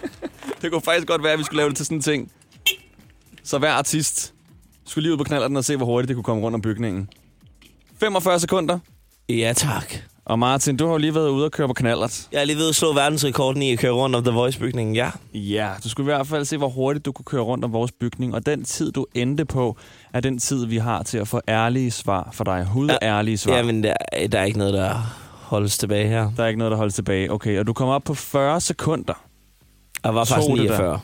Det 0.62 0.72
kunne 0.72 0.80
faktisk 0.80 1.06
godt 1.06 1.22
være, 1.22 1.32
at 1.32 1.38
vi 1.38 1.44
skulle 1.44 1.56
lave 1.56 1.68
det 1.68 1.76
til 1.76 1.86
sådan 1.86 1.98
en 1.98 2.02
ting. 2.02 2.32
Så 3.42 3.58
hver 3.58 3.72
artist 3.72 4.34
skulle 4.86 5.02
lige 5.02 5.12
ud 5.12 5.18
på 5.18 5.24
knallerten 5.24 5.56
og 5.56 5.64
se, 5.64 5.76
hvor 5.76 5.86
hurtigt 5.86 6.08
det 6.08 6.16
kunne 6.16 6.24
komme 6.24 6.42
rundt 6.42 6.54
om 6.54 6.62
bygningen. 6.62 7.08
45 8.00 8.40
sekunder. 8.40 8.78
Ja, 9.28 9.52
tak. 9.56 9.94
Og 10.24 10.38
Martin, 10.38 10.76
du 10.76 10.84
har 10.84 10.92
jo 10.92 10.98
lige 10.98 11.14
været 11.14 11.28
ude 11.28 11.44
og 11.44 11.50
køre 11.52 11.68
på 11.68 11.74
knallert. 11.74 12.28
Jeg 12.32 12.40
er 12.40 12.44
lige 12.44 12.56
ved 12.56 12.68
at 12.68 12.74
slå 12.74 12.92
verdensrekorden 12.92 13.62
i 13.62 13.72
at 13.72 13.78
køre 13.78 13.92
rundt 13.92 14.16
om 14.16 14.24
The 14.24 14.32
Voice-bygningen, 14.32 14.94
ja. 14.94 15.10
Ja, 15.34 15.70
du 15.84 15.88
skulle 15.88 16.04
i 16.04 16.14
hvert 16.14 16.26
fald 16.26 16.44
se, 16.44 16.56
hvor 16.56 16.68
hurtigt 16.68 17.04
du 17.04 17.12
kunne 17.12 17.24
køre 17.24 17.42
rundt 17.42 17.64
om 17.64 17.72
vores 17.72 17.92
bygning. 17.92 18.34
Og 18.34 18.46
den 18.46 18.64
tid, 18.64 18.92
du 18.92 19.06
endte 19.14 19.44
på, 19.44 19.76
er 20.12 20.20
den 20.20 20.38
tid, 20.38 20.66
vi 20.66 20.76
har 20.76 21.02
til 21.02 21.18
at 21.18 21.28
få 21.28 21.40
ærlige 21.48 21.90
svar 21.90 22.28
for 22.32 22.44
dig. 22.44 22.64
Hudærlige 22.64 23.38
svar. 23.38 23.56
Jamen, 23.56 23.82
der, 23.82 23.94
der 24.32 24.38
er 24.38 24.44
ikke 24.44 24.58
noget, 24.58 24.74
der 24.74 25.22
holdes 25.52 25.78
tilbage 25.78 26.08
her. 26.08 26.30
Der 26.36 26.42
er 26.42 26.46
ikke 26.48 26.58
noget, 26.58 26.70
der 26.70 26.76
holdes 26.76 26.94
tilbage. 26.94 27.32
Okay, 27.32 27.58
og 27.58 27.66
du 27.66 27.72
kommer 27.72 27.94
op 27.94 28.02
på 28.04 28.14
40 28.14 28.60
sekunder. 28.60 29.24
Jeg 30.04 30.14
var 30.14 30.24
faktisk 30.24 30.48
Tog 30.48 30.56
det 30.56 30.64
49. 30.64 30.90
dig? 30.92 31.00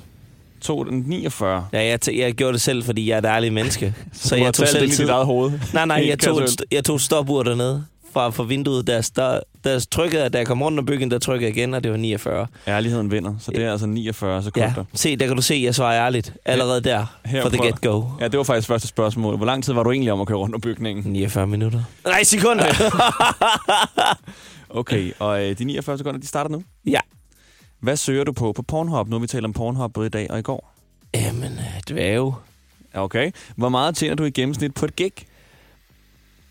Tog 0.60 0.86
den 0.86 1.04
49? 1.06 1.66
Ja, 1.72 1.84
jeg, 1.84 1.98
jeg 2.16 2.32
gjorde 2.34 2.52
det 2.52 2.60
selv, 2.60 2.84
fordi 2.84 3.08
jeg 3.08 3.14
er 3.14 3.18
et 3.18 3.24
ærligt 3.24 3.54
menneske. 3.54 3.94
så 4.12 4.36
har 4.36 4.44
jeg 4.44 4.54
tog 4.54 4.68
selv 4.68 4.82
ind 4.82 4.92
i 4.92 4.96
tid. 4.96 5.04
dit 5.04 5.10
eget 5.10 5.26
hoved. 5.26 5.52
Nej, 5.72 5.86
nej, 5.86 6.04
jeg 6.08 6.18
tog, 6.18 6.42
jeg 6.72 6.84
tog 6.84 7.00
stopur 7.00 7.42
dernede 7.42 7.84
fra, 8.12 8.30
fra 8.30 8.42
vinduet. 8.44 8.86
Der, 8.86 9.10
der, 9.16 9.40
der 9.64 9.86
trykkede 9.90 10.28
da 10.28 10.38
jeg 10.38 10.46
kom 10.46 10.62
rundt 10.62 10.78
om 10.78 10.86
byggen, 10.86 11.10
der 11.10 11.18
trykkede 11.18 11.50
igen, 11.50 11.74
og 11.74 11.84
det 11.84 11.90
var 11.90 11.96
49. 11.96 12.46
Ærligheden 12.68 13.10
vinder, 13.10 13.34
så 13.40 13.50
det 13.50 13.64
er 13.64 13.72
altså 13.72 13.86
49 13.86 14.42
sekunder. 14.42 14.72
Ja, 14.76 14.82
se, 14.94 15.16
der 15.16 15.26
kan 15.26 15.36
du 15.36 15.42
se, 15.42 15.54
at 15.54 15.62
jeg 15.62 15.74
svarer 15.74 16.06
ærligt. 16.06 16.32
Allerede 16.44 16.80
der, 16.80 17.18
Her 17.24 17.42
for 17.42 17.48
the 17.48 17.66
get-go. 17.66 18.02
Ja, 18.20 18.28
det 18.28 18.38
var 18.38 18.44
faktisk 18.44 18.68
første 18.68 18.88
spørgsmål. 18.88 19.36
Hvor 19.36 19.46
lang 19.46 19.64
tid 19.64 19.72
var 19.72 19.82
du 19.82 19.90
egentlig 19.90 20.12
om 20.12 20.20
at 20.20 20.26
køre 20.26 20.38
rundt 20.38 20.54
om 20.54 20.60
bygningen? 20.60 21.12
49 21.12 21.46
minutter. 21.46 21.82
Nej, 22.04 22.22
sekunder! 22.22 22.64
Okay, 24.70 25.12
og 25.18 25.44
øh, 25.44 25.58
de 25.58 25.64
49 25.64 25.98
sekunder, 25.98 26.20
de 26.20 26.26
starter 26.26 26.50
nu. 26.50 26.62
ja. 26.86 27.00
Hvad 27.80 27.96
søger 27.96 28.24
du 28.24 28.32
på 28.32 28.52
på 28.52 28.62
Pornhub? 28.62 29.08
Nu 29.08 29.18
vi 29.18 29.26
talt 29.26 29.44
om 29.44 29.52
Pornhub 29.52 29.92
både 29.92 30.06
i 30.06 30.10
dag 30.10 30.30
og 30.30 30.38
i 30.38 30.42
går. 30.42 30.74
Jamen, 31.14 31.52
øh. 31.90 31.98
Ja, 31.98 32.30
Okay. 32.94 33.30
Hvor 33.56 33.68
meget 33.68 33.96
tjener 33.96 34.14
du 34.14 34.24
i 34.24 34.30
gennemsnit 34.30 34.74
på 34.74 34.84
et 34.84 34.96
gig? 34.96 35.12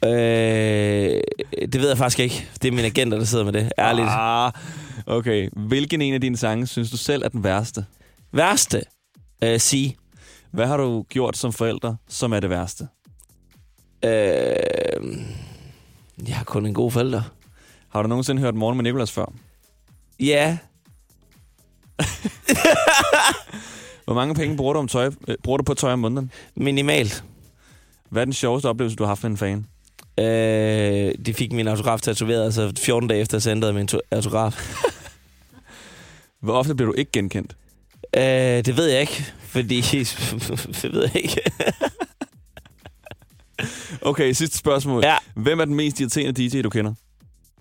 Øh, 0.05 0.12
det 1.71 1.81
ved 1.81 1.88
jeg 1.88 1.97
faktisk 1.97 2.19
ikke. 2.19 2.47
Det 2.62 2.67
er 2.67 2.71
mine 2.71 2.88
agenter, 2.88 3.17
der 3.17 3.25
sidder 3.25 3.43
med 3.45 3.53
det. 3.53 3.71
Ærligt. 3.79 4.07
Ah, 4.10 4.51
okay. 5.05 5.49
Hvilken 5.53 6.01
en 6.01 6.13
af 6.13 6.21
dine 6.21 6.38
sange 6.38 6.67
synes 6.67 6.91
du 6.91 6.97
selv 6.97 7.23
er 7.23 7.29
den 7.29 7.43
værste? 7.43 7.86
Værste? 8.31 8.81
Øh, 9.43 9.60
sige. 9.60 9.97
Hvad 10.51 10.67
har 10.67 10.77
du 10.77 11.05
gjort 11.10 11.38
som 11.38 11.53
forælder, 11.53 11.95
som 12.07 12.33
er 12.33 12.39
det 12.39 12.49
værste? 12.49 12.88
Øh, 14.05 14.12
jeg 16.27 16.36
har 16.36 16.43
kun 16.43 16.65
en 16.65 16.73
god 16.73 16.91
forælder. 16.91 17.21
Har 17.89 18.01
du 18.01 18.07
nogensinde 18.07 18.41
hørt 18.41 18.55
Morgen 18.55 18.77
med 18.77 18.83
Nicolas 18.83 19.12
før? 19.12 19.25
Ja. 20.19 20.57
Hvor 24.05 24.13
mange 24.13 24.36
penge 24.36 24.57
bruger 24.57 24.73
du, 24.73 24.79
om 24.79 24.88
tøj, 24.88 25.12
øh, 25.27 25.36
bruger 25.43 25.57
du 25.57 25.63
på 25.63 25.73
tøj 25.73 25.93
om 25.93 25.99
måneden? 25.99 26.31
Minimalt. 26.55 27.23
Hvad 28.10 28.21
er 28.21 28.25
den 28.25 28.33
sjoveste 28.33 28.65
oplevelse, 28.69 28.95
du 28.95 29.03
har 29.03 29.07
haft 29.07 29.23
med 29.23 29.31
en 29.31 29.38
fan? 29.38 29.65
Øh, 30.19 31.13
de 31.25 31.34
fik 31.34 31.51
min 31.51 31.67
autograf 31.67 32.01
tatoveret, 32.01 32.45
altså 32.45 32.73
14 32.77 33.10
dage 33.10 33.21
efter, 33.21 33.39
så 33.39 33.51
ændrede 33.51 33.69
jeg 33.73 33.75
min 33.75 33.88
to- 33.88 33.99
autograf. 34.12 34.75
Hvor 36.41 36.53
ofte 36.53 36.75
bliver 36.75 36.91
du 36.91 36.95
ikke 36.97 37.12
genkendt? 37.12 37.56
Øh, 38.17 38.21
det 38.65 38.77
ved 38.77 38.86
jeg 38.88 39.01
ikke, 39.01 39.25
fordi... 39.39 39.82
det 40.82 40.93
ved 40.93 41.01
jeg 41.13 41.15
ikke. 41.15 41.41
Okay, 44.01 44.32
sidste 44.34 44.58
spørgsmål. 44.58 45.03
Ja. 45.03 45.17
Hvem 45.36 45.60
er 45.60 45.65
den 45.65 45.75
mest 45.75 45.99
irriterende 45.99 46.49
DJ, 46.49 46.62
du 46.62 46.69
kender? 46.69 46.93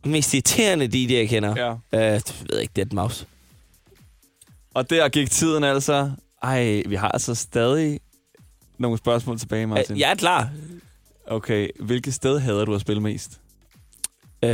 Mest 0.04 0.34
irriterende 0.34 0.86
DJ, 0.88 1.12
jeg 1.14 1.28
kender? 1.28 1.76
Ja. 1.92 2.14
Øh, 2.14 2.14
det 2.20 2.36
ved 2.40 2.48
jeg 2.52 2.60
ikke, 2.62 2.72
det 2.76 2.92
er 2.92 2.94
mouse. 2.94 3.26
Og 4.74 4.90
der 4.90 5.08
gik 5.08 5.30
tiden 5.30 5.64
altså. 5.64 6.10
Ej, 6.42 6.82
vi 6.86 6.94
har 6.94 7.08
altså 7.08 7.34
stadig 7.34 8.00
nogle 8.78 8.98
spørgsmål 8.98 9.38
tilbage, 9.38 9.66
Martin. 9.66 9.94
Øh, 9.94 10.00
jeg 10.00 10.10
er 10.10 10.14
klar. 10.14 10.50
Okay, 11.28 11.68
hvilket 11.80 12.14
sted 12.14 12.38
hader 12.38 12.64
du 12.64 12.74
at 12.74 12.80
spille 12.80 13.02
mest? 13.02 13.40
Øh, 14.42 14.50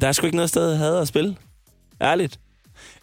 der 0.00 0.08
er 0.08 0.12
sgu 0.12 0.26
ikke 0.26 0.36
noget 0.36 0.48
sted, 0.50 0.68
jeg 0.68 0.78
havde 0.78 1.00
at 1.00 1.08
spille. 1.08 1.36
Ærligt. 2.00 2.40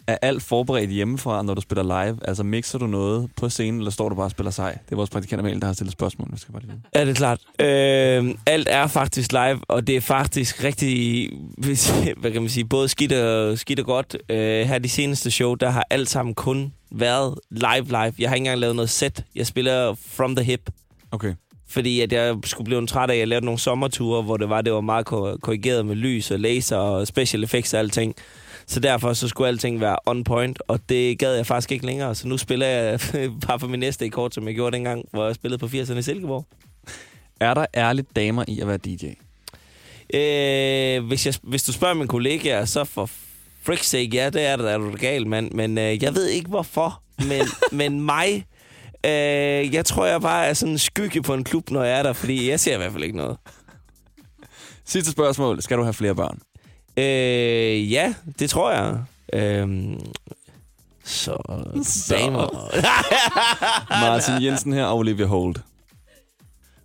Er 0.06 0.18
alt 0.22 0.42
forberedt 0.42 0.90
hjemmefra, 0.90 1.42
når 1.42 1.54
du 1.54 1.60
spiller 1.60 2.04
live? 2.04 2.18
Altså, 2.24 2.42
mixer 2.42 2.78
du 2.78 2.86
noget 2.86 3.30
på 3.36 3.48
scenen, 3.48 3.80
eller 3.80 3.90
står 3.90 4.08
du 4.08 4.14
bare 4.14 4.24
og 4.26 4.30
spiller 4.30 4.50
sej? 4.50 4.72
Det 4.72 4.92
er 4.92 4.96
vores 4.96 5.10
praktikant 5.10 5.40
Amalie, 5.40 5.60
der 5.60 5.66
har 5.66 5.72
stillet 5.72 5.92
spørgsmål. 5.92 6.28
Vi 6.32 6.38
skal 6.38 6.52
bare 6.52 6.62
lige 6.62 6.72
vide. 6.72 6.82
Ja, 6.94 7.00
det 7.00 7.10
er 7.10 7.14
klart. 7.14 7.40
Øh, 7.58 8.34
alt 8.46 8.68
er 8.70 8.86
faktisk 8.86 9.32
live, 9.32 9.60
og 9.68 9.86
det 9.86 9.96
er 9.96 10.00
faktisk 10.00 10.64
rigtig, 10.64 11.30
hvad 12.16 12.32
kan 12.32 12.42
man 12.42 12.48
sige, 12.48 12.64
både 12.64 12.88
skidt 12.88 13.12
og, 13.12 13.58
skidt 13.58 13.80
og 13.80 13.86
godt. 13.86 14.16
Øh, 14.28 14.66
her 14.66 14.78
de 14.78 14.88
seneste 14.88 15.30
show, 15.30 15.54
der 15.54 15.70
har 15.70 15.86
alt 15.90 16.08
sammen 16.08 16.34
kun 16.34 16.72
været 16.90 17.38
live 17.50 17.84
live. 17.84 18.14
Jeg 18.18 18.28
har 18.28 18.34
ikke 18.34 18.36
engang 18.36 18.58
lavet 18.58 18.76
noget 18.76 18.90
set. 18.90 19.24
Jeg 19.34 19.46
spiller 19.46 19.94
from 19.94 20.36
the 20.36 20.44
hip. 20.44 20.70
Okay. 21.10 21.34
Fordi 21.70 22.00
at 22.00 22.12
jeg 22.12 22.36
skulle 22.44 22.64
blive 22.64 22.78
en 22.78 22.86
træt 22.86 23.10
af, 23.10 23.14
at 23.14 23.18
jeg 23.18 23.28
lavede 23.28 23.44
nogle 23.44 23.58
sommerture, 23.58 24.22
hvor 24.22 24.36
det 24.36 24.48
var, 24.48 24.62
det 24.62 24.72
var 24.72 24.80
meget 24.80 25.06
kor- 25.06 25.36
korrigeret 25.36 25.86
med 25.86 25.96
lys 25.96 26.30
og 26.30 26.40
laser 26.40 26.76
og 26.76 27.06
special 27.06 27.44
effects 27.44 27.74
og 27.74 27.80
alting. 27.80 28.14
Så 28.66 28.80
derfor 28.80 29.12
så 29.12 29.28
skulle 29.28 29.48
alting 29.48 29.80
være 29.80 29.96
on 30.06 30.24
point, 30.24 30.62
og 30.68 30.80
det 30.88 31.18
gad 31.18 31.34
jeg 31.34 31.46
faktisk 31.46 31.72
ikke 31.72 31.86
længere. 31.86 32.14
Så 32.14 32.28
nu 32.28 32.38
spiller 32.38 32.66
jeg 32.66 33.00
bare 33.46 33.60
for 33.60 33.66
min 33.66 33.80
næste 33.80 34.08
kort, 34.08 34.34
som 34.34 34.46
jeg 34.46 34.54
gjorde 34.54 34.76
dengang, 34.76 35.04
hvor 35.10 35.26
jeg 35.26 35.34
spillede 35.34 35.58
på 35.58 35.66
80'erne 35.66 35.98
i 35.98 36.02
Silkeborg. 36.02 36.46
Er 37.40 37.54
der 37.54 37.66
ærligt 37.74 38.16
damer 38.16 38.44
i 38.48 38.60
at 38.60 38.68
være 38.68 38.76
DJ? 38.76 39.06
Øh, 40.14 41.06
hvis, 41.06 41.26
jeg, 41.26 41.34
hvis 41.42 41.62
du 41.62 41.72
spørger 41.72 41.94
min 41.94 42.08
kollega, 42.08 42.64
så 42.66 42.84
for 42.84 43.10
frick's 43.68 43.82
sake, 43.82 44.10
ja, 44.12 44.30
det 44.30 44.46
er 44.46 44.56
der 44.56 44.68
er 44.68 44.78
du 44.78 44.96
gal, 45.00 45.26
mand. 45.26 45.50
Men 45.50 45.78
øh, 45.78 46.02
jeg 46.02 46.14
ved 46.14 46.28
ikke 46.28 46.48
hvorfor. 46.48 47.02
Men, 47.18 47.42
men 47.78 48.00
mig, 48.00 48.46
øh, 49.04 49.74
jeg 49.74 49.84
tror, 49.84 50.06
jeg 50.06 50.20
bare 50.20 50.46
er 50.46 50.54
sådan 50.54 50.72
en 50.72 50.78
skygge 50.78 51.22
på 51.22 51.34
en 51.34 51.44
klub, 51.44 51.70
når 51.70 51.84
jeg 51.84 51.98
er 51.98 52.02
der, 52.02 52.12
fordi 52.12 52.50
jeg 52.50 52.60
ser 52.60 52.74
i 52.74 52.76
hvert 52.76 52.92
fald 52.92 53.04
ikke 53.04 53.16
noget. 53.16 53.36
Sidste 54.84 55.10
spørgsmål. 55.10 55.62
Skal 55.62 55.76
du 55.76 55.82
have 55.82 55.94
flere 55.94 56.14
børn? 56.14 56.38
Øh, 56.96 57.92
ja, 57.92 58.14
det 58.38 58.50
tror 58.50 58.72
jeg. 58.72 58.98
Øhm, 59.32 60.00
så, 61.04 61.36
damer. 62.10 62.70
Martin 64.06 64.42
Jensen 64.42 64.72
her 64.72 64.84
og 64.84 64.96
Olivia 64.96 65.26
Holt. 65.26 65.60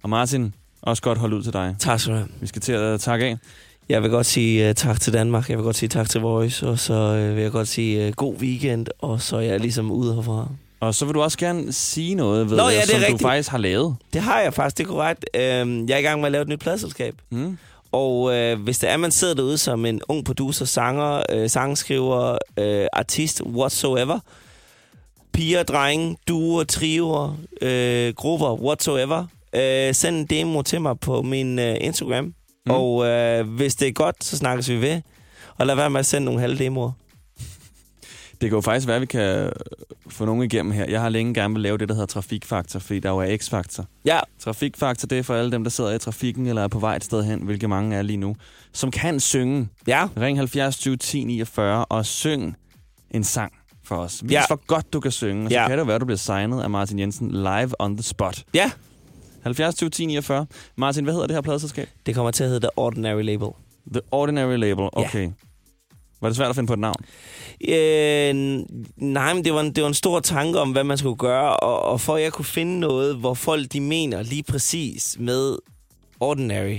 Og 0.03 0.09
Martin, 0.09 0.53
også 0.81 1.03
godt 1.03 1.17
holde 1.17 1.35
ud 1.35 1.43
til 1.43 1.53
dig. 1.53 1.75
Tak 1.79 1.99
skal 1.99 2.13
du 2.13 2.17
have. 2.17 2.29
Vi 2.41 2.47
skal 2.47 2.61
til 2.61 2.71
at 2.71 3.01
takke 3.01 3.25
af. 3.25 3.37
Jeg 3.89 4.03
vil 4.03 4.09
godt 4.09 4.25
sige 4.25 4.69
uh, 4.69 4.75
tak 4.75 5.01
til 5.01 5.13
Danmark, 5.13 5.49
jeg 5.49 5.57
vil 5.57 5.63
godt 5.63 5.75
sige 5.75 5.89
tak 5.89 6.09
til 6.09 6.21
Voice, 6.21 6.67
og 6.67 6.79
så 6.79 6.93
uh, 6.93 7.35
vil 7.35 7.43
jeg 7.43 7.51
godt 7.51 7.67
sige 7.67 8.07
uh, 8.07 8.13
god 8.13 8.35
weekend, 8.35 8.87
og 8.99 9.21
så 9.21 9.37
er 9.37 9.41
jeg 9.41 9.59
ligesom 9.59 9.91
ude 9.91 10.15
herfra. 10.15 10.47
Og 10.79 10.95
så 10.95 11.05
vil 11.05 11.13
du 11.15 11.21
også 11.21 11.37
gerne 11.37 11.73
sige 11.73 12.15
noget, 12.15 12.49
ved 12.49 12.57
Nå, 12.57 12.69
ja, 12.69 12.81
det 12.81 12.89
som 12.89 12.99
rigtigt. 12.99 13.19
du 13.19 13.27
faktisk 13.27 13.49
har 13.49 13.57
lavet. 13.57 13.95
Det 14.13 14.21
har 14.21 14.41
jeg 14.41 14.53
faktisk, 14.53 14.77
det 14.77 14.83
er 14.83 14.87
korrekt. 14.87 15.25
Øhm, 15.35 15.87
jeg 15.87 15.93
er 15.95 15.97
i 15.97 16.01
gang 16.01 16.19
med 16.19 16.25
at 16.25 16.31
lave 16.31 16.41
et 16.41 16.47
nyt 16.47 16.59
pladselskab. 16.59 17.15
Mm. 17.29 17.57
Og 17.91 18.35
øh, 18.35 18.59
hvis 18.59 18.79
det 18.79 18.89
er, 18.89 18.97
man 18.97 19.11
sidder 19.11 19.33
derude 19.33 19.57
som 19.57 19.85
en 19.85 20.01
ung 20.07 20.25
producer, 20.25 20.65
sanger, 20.65 21.23
øh, 21.31 21.49
sangskriver, 21.49 22.37
øh, 22.59 22.87
artist, 22.93 23.41
whatsoever, 23.41 24.19
piger, 25.33 25.63
drenge, 25.63 26.17
duer, 26.27 26.63
trioer, 26.63 27.37
øh, 27.61 28.13
grupper, 28.13 28.53
whatsoever, 28.53 29.25
øh, 29.55 29.93
send 29.93 30.15
en 30.15 30.25
demo 30.25 30.61
til 30.61 30.81
mig 30.81 30.99
på 30.99 31.21
min 31.21 31.59
øh, 31.59 31.75
Instagram. 31.81 32.23
Mm. 32.65 32.71
Og 32.71 33.05
øh, 33.05 33.49
hvis 33.49 33.75
det 33.75 33.87
er 33.87 33.91
godt, 33.91 34.23
så 34.23 34.37
snakkes 34.37 34.69
vi 34.69 34.81
ved. 34.81 35.01
Og 35.57 35.67
lad 35.67 35.75
være 35.75 35.89
med 35.89 35.99
at 35.99 36.05
sende 36.05 36.25
nogle 36.25 36.41
halve 36.41 36.57
demoer. 36.57 36.91
Det 38.41 38.49
kan 38.49 38.55
jo 38.57 38.61
faktisk 38.61 38.87
være, 38.87 38.95
at 38.95 39.01
vi 39.01 39.05
kan 39.05 39.51
få 40.09 40.25
nogen 40.25 40.43
igennem 40.43 40.71
her. 40.71 40.85
Jeg 40.89 41.01
har 41.01 41.09
længe 41.09 41.33
gerne 41.33 41.53
vil 41.53 41.63
lave 41.63 41.77
det, 41.77 41.89
der 41.89 41.95
hedder 41.95 42.05
trafikfaktor, 42.07 42.79
fordi 42.79 42.99
der 42.99 43.09
jo 43.09 43.17
er 43.17 43.37
x-faktor. 43.37 43.85
Ja. 44.05 44.19
Trafikfaktor, 44.39 45.07
det 45.07 45.17
er 45.19 45.23
for 45.23 45.35
alle 45.35 45.51
dem, 45.51 45.63
der 45.63 45.71
sidder 45.71 45.91
i 45.93 45.99
trafikken 45.99 46.47
eller 46.47 46.63
er 46.63 46.67
på 46.67 46.79
vej 46.79 46.95
et 46.95 47.03
sted 47.03 47.23
hen, 47.23 47.39
hvilket 47.41 47.69
mange 47.69 47.95
er 47.95 48.01
lige 48.01 48.17
nu, 48.17 48.35
som 48.73 48.91
kan 48.91 49.19
synge. 49.19 49.67
Ja. 49.87 50.07
Ring 50.19 50.37
70 50.37 50.77
20 50.77 50.97
10 50.97 51.23
49 51.23 51.85
og 51.85 52.05
syng 52.05 52.55
en 53.11 53.23
sang 53.23 53.53
for 53.83 53.95
os. 53.95 54.21
Vis, 54.23 54.31
Ja. 54.31 54.43
hvor 54.47 54.65
godt 54.67 54.93
du 54.93 54.99
kan 54.99 55.11
synge, 55.11 55.45
og 55.45 55.51
så 55.51 55.57
Ja. 55.57 55.67
kan 55.67 55.77
det 55.77 55.87
være, 55.87 55.95
at 55.95 56.01
du 56.01 56.05
bliver 56.05 56.17
signet 56.17 56.61
af 56.61 56.69
Martin 56.69 56.99
Jensen 56.99 57.31
live 57.31 57.71
on 57.81 57.97
the 57.97 58.03
spot. 58.03 58.43
Ja. 58.53 58.71
70 59.43 59.75
20 59.75 59.89
10 59.89 60.05
49. 60.05 60.45
Martin, 60.75 61.03
hvad 61.03 61.13
hedder 61.13 61.27
det 61.27 61.35
her 61.35 61.41
pladeselskab? 61.41 61.89
Det 62.05 62.15
kommer 62.15 62.31
til 62.31 62.43
at 62.43 62.49
hedde 62.49 62.61
The 62.65 62.77
Ordinary 62.79 63.21
Label. 63.23 63.47
The 63.91 64.01
Ordinary 64.11 64.57
Label, 64.57 64.89
okay. 64.93 65.29
Var 66.21 66.29
det 66.29 66.37
svært 66.37 66.49
at 66.49 66.55
finde 66.55 66.67
på 66.67 66.73
et 66.73 66.79
navn? 66.79 67.05
Øh, 67.67 68.65
nej, 68.97 69.33
men 69.33 69.45
det 69.45 69.53
var, 69.53 69.61
en, 69.61 69.71
det 69.71 69.83
var 69.83 69.87
en 69.87 69.93
stor 69.93 70.19
tanke 70.19 70.59
om, 70.59 70.71
hvad 70.71 70.83
man 70.83 70.97
skulle 70.97 71.15
gøre, 71.15 71.55
og, 71.57 71.81
og 71.81 72.01
for 72.01 72.15
at 72.15 72.23
jeg 72.23 72.33
kunne 72.33 72.45
finde 72.45 72.79
noget, 72.79 73.15
hvor 73.15 73.33
folk 73.33 73.73
de 73.73 73.81
mener 73.81 74.23
lige 74.23 74.43
præcis 74.43 75.15
med 75.19 75.57
ordinary. 76.19 76.77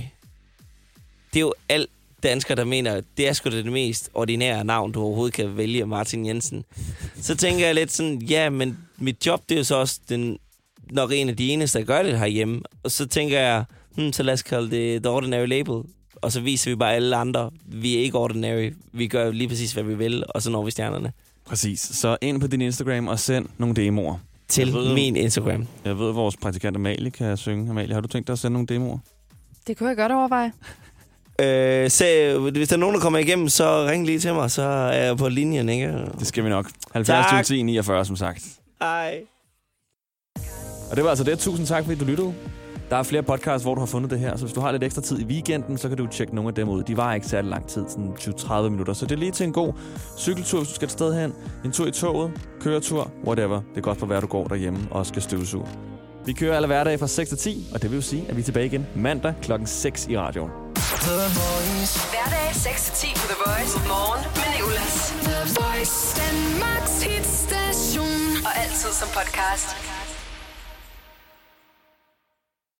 Det 1.33 1.39
er 1.39 1.41
jo 1.41 1.53
alt 1.69 1.89
danskere, 2.23 2.55
der 2.55 2.63
mener, 2.63 3.01
det 3.17 3.27
er 3.27 3.33
sgu 3.33 3.49
det 3.49 3.65
mest 3.65 4.09
ordinære 4.13 4.63
navn, 4.63 4.91
du 4.91 5.01
overhovedet 5.01 5.33
kan 5.33 5.57
vælge, 5.57 5.85
Martin 5.85 6.25
Jensen. 6.25 6.65
Så 7.21 7.35
tænker 7.35 7.65
jeg 7.65 7.75
lidt 7.75 7.91
sådan, 7.91 8.21
ja, 8.21 8.49
men 8.49 8.77
mit 8.97 9.25
job, 9.25 9.41
det 9.49 9.55
er 9.55 9.59
jo 9.59 9.63
så 9.63 9.75
også 9.75 9.99
den, 10.09 10.37
nok 10.91 11.11
en 11.13 11.29
af 11.29 11.37
de 11.37 11.49
eneste, 11.49 11.79
der 11.79 11.85
gør 11.85 12.03
det 12.03 12.19
herhjemme. 12.19 12.61
Og 12.83 12.91
så 12.91 13.05
tænker 13.05 13.39
jeg, 13.39 13.65
hmm, 13.95 14.13
så 14.13 14.23
lad 14.23 14.33
os 14.33 14.43
kalde 14.43 14.71
det 14.71 15.03
The 15.03 15.09
Ordinary 15.09 15.47
Label. 15.47 15.83
Og 16.21 16.31
så 16.31 16.41
viser 16.41 16.71
vi 16.71 16.75
bare 16.75 16.93
alle 16.95 17.15
andre, 17.15 17.51
vi 17.65 17.95
er 17.95 17.99
ikke 17.99 18.17
ordinary. 18.17 18.71
Vi 18.93 19.07
gør 19.07 19.31
lige 19.31 19.47
præcis, 19.47 19.73
hvad 19.73 19.83
vi 19.83 19.93
vil, 19.95 20.23
og 20.29 20.41
så 20.41 20.49
når 20.49 20.63
vi 20.63 20.71
stjernerne. 20.71 21.11
Præcis. 21.45 21.79
Så 21.79 22.17
ind 22.21 22.41
på 22.41 22.47
din 22.47 22.61
Instagram 22.61 23.07
og 23.07 23.19
send 23.19 23.45
nogle 23.57 23.75
demoer. 23.75 24.17
Til 24.47 24.65
Jeg 24.67 24.73
ved- 24.75 24.93
min 24.93 25.15
Instagram. 25.15 25.67
Jeg 25.85 25.99
ved, 25.99 26.09
at 26.09 26.15
vores 26.15 26.37
praktikant 26.37 26.75
Amalie 26.75 27.11
kan 27.11 27.37
synge. 27.37 27.69
Amalie, 27.69 27.93
har 27.93 28.01
du 28.01 28.07
tænkt 28.07 28.27
dig 28.27 28.33
at 28.33 28.39
sende 28.39 28.53
nogle 28.53 28.67
demoer? 28.67 28.97
Det 29.67 29.77
kunne 29.77 29.89
jeg 29.89 29.97
godt 29.97 30.11
overveje. 30.11 30.51
Øh, 31.41 31.89
så, 31.89 32.05
hvis 32.53 32.67
der 32.69 32.75
er 32.75 32.79
nogen, 32.79 32.95
der 32.95 33.01
kommer 33.01 33.19
igennem, 33.19 33.49
så 33.49 33.85
ring 33.87 34.05
lige 34.05 34.19
til 34.19 34.33
mig, 34.33 34.51
så 34.51 34.61
er 34.63 35.03
jeg 35.05 35.17
på 35.17 35.29
linjen, 35.29 35.69
ikke? 35.69 35.87
Det 36.19 36.27
skal 36.27 36.43
vi 36.43 36.49
nok. 36.49 36.69
70 36.93 37.25
Tak. 37.29 37.45
10 37.45 37.61
49, 37.63 38.05
som 38.05 38.15
sagt. 38.15 38.43
Hej. 38.81 39.19
Og 40.91 40.95
det 40.95 41.03
var 41.03 41.09
altså 41.09 41.23
det. 41.23 41.39
Tusind 41.39 41.67
tak, 41.67 41.83
fordi 41.85 41.99
du 41.99 42.05
lyttede. 42.05 42.33
Der 42.89 42.97
er 42.97 43.03
flere 43.03 43.23
podcasts, 43.23 43.63
hvor 43.63 43.75
du 43.75 43.81
har 43.81 43.85
fundet 43.85 44.11
det 44.11 44.19
her, 44.19 44.37
så 44.37 44.45
hvis 44.45 44.53
du 44.53 44.61
har 44.61 44.71
lidt 44.71 44.83
ekstra 44.83 45.01
tid 45.01 45.19
i 45.19 45.25
weekenden, 45.25 45.77
så 45.77 45.87
kan 45.87 45.97
du 45.97 46.07
tjekke 46.07 46.35
nogle 46.35 46.47
af 46.47 46.55
dem 46.55 46.69
ud. 46.69 46.83
De 46.83 46.97
var 46.97 47.13
ikke 47.13 47.27
særlig 47.27 47.49
lang 47.49 47.67
tid, 47.67 47.85
sådan 47.89 48.13
20-30 48.19 48.69
minutter. 48.69 48.93
Så 48.93 49.05
det 49.05 49.11
er 49.11 49.19
lige 49.19 49.31
til 49.31 49.43
en 49.43 49.53
god 49.53 49.73
cykeltur, 50.17 50.57
hvis 50.59 50.69
du 50.69 50.75
skal 50.75 50.85
et 50.85 50.91
sted 50.91 51.21
hen. 51.21 51.33
En 51.65 51.71
tur 51.71 51.87
i 51.87 51.91
toget, 51.91 52.31
køretur, 52.61 53.11
whatever. 53.25 53.55
Det 53.55 53.77
er 53.77 53.81
godt 53.81 53.99
for, 53.99 54.05
hvad 54.05 54.21
du 54.21 54.27
går 54.27 54.47
derhjemme 54.47 54.87
og 54.91 55.05
skal 55.05 55.21
støvsuge. 55.21 55.67
Vi 56.25 56.33
kører 56.33 56.55
alle 56.55 56.67
hverdage 56.67 56.97
fra 56.97 57.07
6 57.07 57.29
til 57.29 57.37
10, 57.37 57.67
og 57.73 57.81
det 57.81 57.91
vil 57.91 57.95
jo 57.97 58.01
sige, 58.01 58.25
at 58.29 58.35
vi 58.35 58.41
er 58.41 58.45
tilbage 58.45 58.65
igen 58.65 58.87
mandag 58.95 59.33
klokken 59.41 59.67
6 59.67 60.07
i 60.07 60.17
radioen. 60.17 60.51
Hverdag 62.13 62.49
6-10 62.49 63.13
på 63.21 63.27
The 63.33 63.37
Voice. 63.45 63.77
Morgen 63.87 64.23
med 64.35 64.49
Nicolas. 64.55 65.13
The 65.27 65.39
Voice. 65.59 66.21
Danmarks 66.21 67.03
hitstation. 67.03 68.45
Og 68.45 68.51
altid 68.63 68.91
som 69.01 69.09
podcast. 69.17 69.96